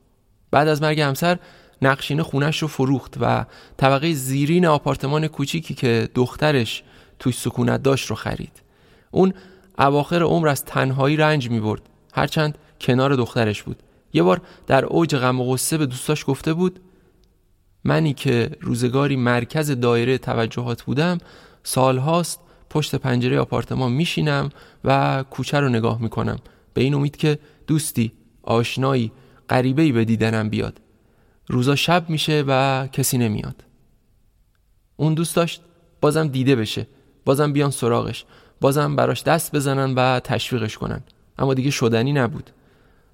بعد 0.50 0.68
از 0.68 0.82
مرگ 0.82 1.00
همسر 1.00 1.38
نقشینه 1.82 2.22
خونش 2.22 2.62
رو 2.62 2.68
فروخت 2.68 3.14
و 3.20 3.44
طبقه 3.76 4.12
زیرین 4.12 4.66
آپارتمان 4.66 5.26
کوچیکی 5.26 5.74
که 5.74 6.08
دخترش 6.14 6.82
توش 7.18 7.38
سکونت 7.38 7.82
داشت 7.82 8.10
رو 8.10 8.16
خرید. 8.16 8.62
اون 9.10 9.34
اواخر 9.78 10.22
عمر 10.22 10.48
از 10.48 10.64
تنهایی 10.64 11.16
رنج 11.16 11.50
می 11.50 11.60
برد 11.60 11.82
هرچند 12.14 12.58
کنار 12.80 13.14
دخترش 13.14 13.62
بود. 13.62 13.82
یه 14.12 14.22
بار 14.22 14.40
در 14.66 14.84
اوج 14.84 15.16
غم 15.16 15.40
و 15.40 15.44
غصه 15.44 15.78
به 15.78 15.86
دوستاش 15.86 16.24
گفته 16.26 16.52
بود 16.52 16.80
منی 17.84 18.14
که 18.14 18.50
روزگاری 18.60 19.16
مرکز 19.16 19.70
دایره 19.70 20.18
توجهات 20.18 20.82
بودم 20.82 21.18
سالهاست 21.62 22.40
پشت 22.70 22.94
پنجره 22.94 23.40
آپارتمان 23.40 23.92
میشینم 23.92 24.50
و 24.84 25.24
کوچه 25.30 25.60
رو 25.60 25.68
نگاه 25.68 26.02
می‌کنم. 26.02 26.38
به 26.74 26.82
این 26.82 26.94
امید 26.94 27.16
که 27.16 27.38
دوستی 27.66 28.12
آشنایی 28.42 29.12
غریبه‌ای 29.48 29.92
به 29.92 30.04
دیدنم 30.04 30.48
بیاد. 30.48 30.80
روزا 31.46 31.76
شب 31.76 32.10
میشه 32.10 32.44
و 32.48 32.86
کسی 32.92 33.18
نمیاد. 33.18 33.64
اون 34.96 35.14
دوست 35.14 35.36
داشت 35.36 35.62
بازم 36.00 36.28
دیده 36.28 36.56
بشه. 36.56 36.86
بازم 37.24 37.52
بیان 37.52 37.70
سراغش. 37.70 38.24
بازم 38.60 38.96
براش 38.96 39.22
دست 39.22 39.56
بزنن 39.56 39.94
و 39.94 40.20
تشویقش 40.20 40.78
کنن. 40.78 41.02
اما 41.38 41.54
دیگه 41.54 41.70
شدنی 41.70 42.12
نبود. 42.12 42.50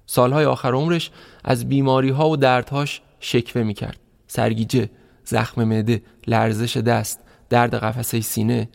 سالهای 0.05 0.45
آخر 0.45 0.73
عمرش 0.73 1.11
از 1.43 1.69
بیماری 1.69 2.09
ها 2.09 2.29
و 2.29 2.37
دردهاش 2.37 3.01
شکوه 3.19 3.63
می‌کرد. 3.63 3.99
سرگیجه 4.33 4.89
زخم 5.25 5.63
معده 5.63 6.01
لرزش 6.27 6.77
دست 6.77 7.19
درد 7.49 7.75
قفسه 7.75 8.21
سینه 8.21 8.69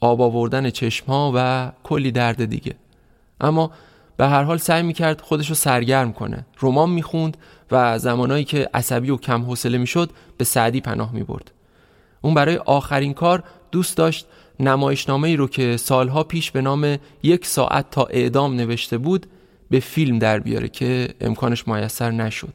آب 0.00 0.20
آوردن 0.20 0.70
چشمها 0.70 1.32
و 1.34 1.72
کلی 1.82 2.10
درد 2.12 2.44
دیگه. 2.44 2.74
اما 3.40 3.70
به 4.16 4.26
هر 4.26 4.42
حال 4.42 4.58
سعی 4.58 4.82
می‌کرد 4.82 5.20
خودش 5.20 5.48
رو 5.48 5.54
سرگرم 5.54 6.12
کنه. 6.12 6.46
رمان 6.62 6.90
می‌خوند 6.90 7.36
و 7.70 7.98
زمانایی 7.98 8.44
که 8.44 8.68
عصبی 8.74 9.10
و 9.10 9.16
کم 9.16 9.42
حوصله 9.42 9.78
می‌شد 9.78 10.10
به 10.38 10.44
سعدی 10.44 10.80
پناه 10.80 11.12
می‌برد. 11.12 11.50
اون 12.20 12.34
برای 12.34 12.56
آخرین 12.56 13.14
کار 13.14 13.44
دوست 13.72 13.96
داشت 13.96 14.26
نمایشنامه 14.60 15.28
ای 15.28 15.36
رو 15.36 15.48
که 15.48 15.76
سالها 15.76 16.22
پیش 16.22 16.50
به 16.50 16.60
نام 16.60 16.98
یک 17.22 17.46
ساعت 17.46 17.90
تا 17.90 18.04
اعدام 18.04 18.54
نوشته 18.54 18.98
بود 18.98 19.26
به 19.70 19.80
فیلم 19.80 20.18
در 20.18 20.38
بیاره 20.38 20.68
که 20.68 21.14
امکانش 21.20 21.68
میسر 21.68 22.10
نشد. 22.10 22.54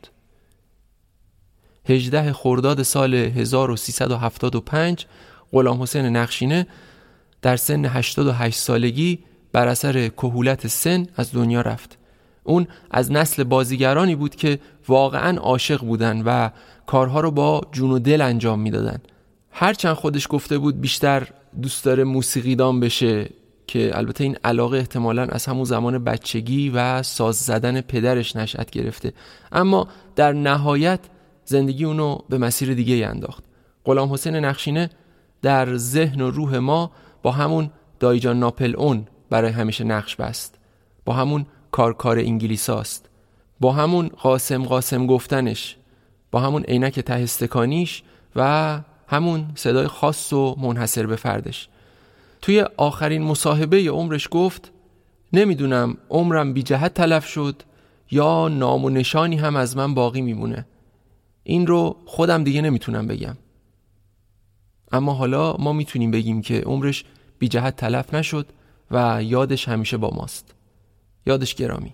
18 1.91 2.33
خرداد 2.33 2.83
سال 2.83 3.13
1375 3.13 5.05
غلام 5.51 5.81
حسین 5.81 6.05
نقشینه 6.05 6.67
در 7.41 7.57
سن 7.57 7.85
88 7.85 8.57
سالگی 8.57 9.19
بر 9.51 9.67
اثر 9.67 10.07
کهولت 10.07 10.67
سن 10.67 11.07
از 11.15 11.31
دنیا 11.33 11.61
رفت. 11.61 11.97
اون 12.43 12.67
از 12.91 13.11
نسل 13.11 13.43
بازیگرانی 13.43 14.15
بود 14.15 14.35
که 14.35 14.59
واقعا 14.87 15.37
عاشق 15.37 15.81
بودن 15.81 16.21
و 16.21 16.49
کارها 16.85 17.19
رو 17.19 17.31
با 17.31 17.61
جون 17.71 17.91
و 17.91 17.99
دل 17.99 18.21
انجام 18.21 18.59
می‌دادن. 18.59 18.97
هرچند 19.51 19.93
خودش 19.93 20.27
گفته 20.29 20.57
بود 20.57 20.81
بیشتر 20.81 21.27
دوست 21.61 21.85
داره 21.85 22.03
موسیقیدان 22.03 22.79
بشه 22.79 23.29
که 23.67 23.91
البته 23.97 24.23
این 24.23 24.37
علاقه 24.43 24.77
احتمالا 24.77 25.23
از 25.23 25.45
همون 25.45 25.63
زمان 25.63 26.03
بچگی 26.03 26.69
و 26.69 27.03
ساز 27.03 27.35
زدن 27.35 27.81
پدرش 27.81 28.35
نشأت 28.35 28.71
گرفته. 28.71 29.13
اما 29.51 29.87
در 30.15 30.33
نهایت 30.33 30.99
زندگی 31.51 31.85
اونو 31.85 32.17
به 32.29 32.37
مسیر 32.37 32.73
دیگه 32.73 33.07
انداخت. 33.07 33.43
غلام 33.85 34.13
حسین 34.13 34.35
نقشینه 34.35 34.89
در 35.41 35.77
ذهن 35.77 36.21
و 36.21 36.31
روح 36.31 36.57
ما 36.57 36.91
با 37.23 37.31
همون 37.31 37.71
دایجان 37.99 38.39
ناپل 38.39 38.75
اون 38.77 39.07
برای 39.29 39.51
همیشه 39.51 39.83
نقش 39.83 40.15
بست. 40.15 40.55
با 41.05 41.13
همون 41.13 41.45
کارکار 41.71 42.19
انگلیساست. 42.19 43.09
با 43.59 43.71
همون 43.71 44.07
قاسم 44.07 44.63
قاسم 44.63 45.07
گفتنش. 45.07 45.77
با 46.31 46.39
همون 46.39 46.63
عینک 46.63 46.99
ته 46.99 47.13
استکانیش 47.13 48.03
و 48.35 48.79
همون 49.07 49.45
صدای 49.55 49.87
خاص 49.87 50.33
و 50.33 50.55
منحصر 50.59 51.05
به 51.05 51.15
فردش. 51.15 51.69
توی 52.41 52.65
آخرین 52.77 53.23
مصاحبه 53.23 53.89
عمرش 53.89 54.27
گفت 54.31 54.71
نمی‌دونم 55.33 55.97
عمرم 56.09 56.53
بی 56.53 56.63
جهت 56.63 56.93
تلف 56.93 57.25
شد 57.25 57.63
یا 58.11 58.47
نام 58.47 58.85
و 58.85 58.89
نشانی 58.89 59.37
هم 59.37 59.55
از 59.55 59.77
من 59.77 59.93
باقی 59.93 60.21
میمونه. 60.21 60.65
این 61.43 61.67
رو 61.67 61.95
خودم 62.05 62.43
دیگه 62.43 62.61
نمی‌تونم 62.61 63.07
بگم. 63.07 63.37
اما 64.91 65.13
حالا 65.13 65.55
ما 65.59 65.73
می‌تونیم 65.73 66.11
بگیم 66.11 66.41
که 66.41 66.61
عمرش 66.61 67.05
بی 67.39 67.47
جهت 67.47 67.75
تلف 67.75 68.13
نشد 68.13 68.47
و 68.91 69.23
یادش 69.23 69.67
همیشه 69.67 69.97
با 69.97 70.09
ماست. 70.15 70.55
یادش 71.25 71.55
گرامی. 71.55 71.93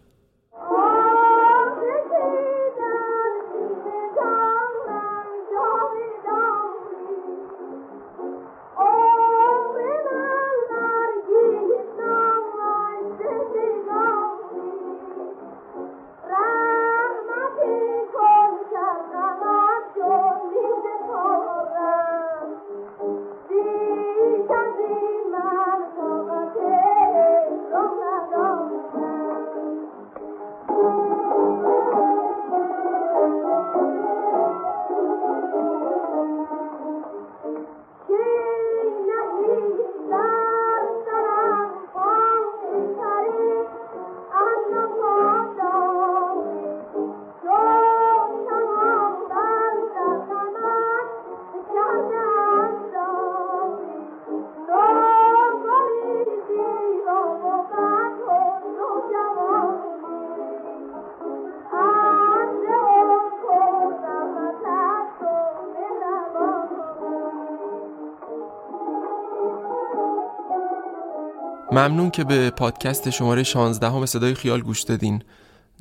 ممنون 71.87 72.11
که 72.11 72.23
به 72.23 72.49
پادکست 72.49 73.09
شماره 73.09 73.43
16 73.43 73.89
همه 73.89 74.05
صدای 74.05 74.33
خیال 74.33 74.61
گوش 74.61 74.81
دادین. 74.81 75.23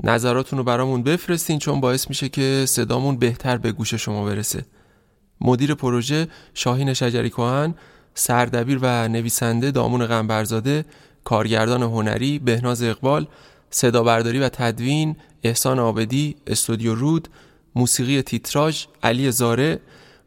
نظراتون 0.02 0.58
رو 0.58 0.64
برامون 0.64 1.02
بفرستین 1.02 1.58
چون 1.58 1.80
باعث 1.80 2.08
میشه 2.08 2.28
که 2.28 2.64
صدامون 2.68 3.16
بهتر 3.16 3.56
به 3.56 3.72
گوش 3.72 3.94
شما 3.94 4.24
برسه. 4.24 4.64
مدیر 5.40 5.74
پروژه 5.74 6.28
شاهین 6.54 6.94
شجری 6.94 7.30
کوهن 7.30 7.74
سردبیر 8.14 8.78
و 8.82 9.08
نویسنده 9.08 9.70
دامون 9.70 10.06
غنبرزاده 10.06 10.84
کارگردان 11.24 11.82
هنری 11.82 12.38
بهناز 12.38 12.82
اقبال 12.82 13.26
صدا 13.70 14.02
برداری 14.02 14.38
و 14.38 14.48
تدوین 14.48 15.16
احسان 15.42 15.78
آبدی 15.78 16.36
استودیو 16.46 16.94
رود 16.94 17.28
موسیقی 17.74 18.22
تیتراژ 18.22 18.84
علی 19.02 19.30
زاره 19.30 19.80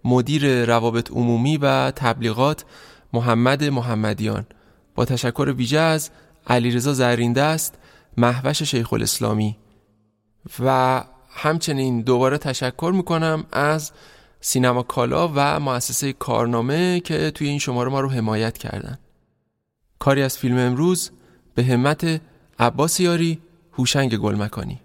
مدیر 0.04 0.66
روابط 0.66 1.12
عمومی 1.12 1.58
و 1.58 1.92
تبلیغات 1.92 2.66
محمد 3.14 3.64
محمدیان. 3.64 4.46
با 5.00 5.06
تشکر 5.06 5.54
ویژه 5.58 5.80
از 5.80 6.10
علیرضا 6.48 6.94
زرینده 6.94 7.42
است 7.42 7.76
محوش 8.18 8.64
شیخ 8.64 8.94
الاسلامی 8.94 9.58
و 10.60 11.04
همچنین 11.30 12.02
دوباره 12.02 12.38
تشکر 12.38 12.92
می‌کنم 12.96 13.46
از 13.52 13.92
سینما 14.42 14.84
کالا 14.84 15.32
و 15.36 15.60
مؤسسه 15.60 16.14
کارنامه 16.14 17.00
که 17.00 17.32
توی 17.32 17.48
این 17.48 17.60
شماره 17.60 17.90
ما 17.90 18.00
رو 18.00 18.10
حمایت 18.10 18.58
کردن. 18.58 18.98
کاری 20.00 20.22
از 20.22 20.38
فیلم 20.38 20.58
امروز 20.58 21.12
به 21.56 21.64
همت 21.64 22.22
عباس 22.60 23.00
یاری 23.00 23.40
هوشنگ 23.74 24.18
گلمکانی. 24.18 24.80